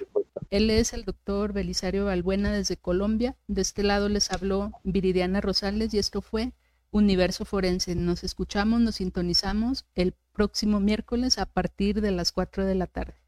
Él 0.52 0.70
es 0.70 0.94
el 0.94 1.04
doctor 1.04 1.54
Belisario 1.54 2.06
Balbuena 2.06 2.54
desde 2.54 2.78
Colombia. 2.78 3.36
De 3.48 3.64
este 3.64 3.82
lado 3.82 4.10
les 4.10 4.32
habló 4.32 4.74
Viridiana 4.84 5.42
Rosales 5.42 5.92
y 5.96 5.98
esto 5.98 6.22
fue 6.22 6.54
Universo 6.92 7.46
Forense. 7.46 7.96
Nos 7.96 8.24
escuchamos, 8.24 8.80
nos 8.80 8.98
sintonizamos 8.98 9.86
el 9.96 10.14
próximo 10.34 10.80
miércoles 10.80 11.40
a 11.40 11.48
partir 11.48 12.00
de 12.02 12.12
las 12.12 12.32
4 12.32 12.64
de 12.64 12.76
la 12.76 12.86
tarde. 12.86 13.21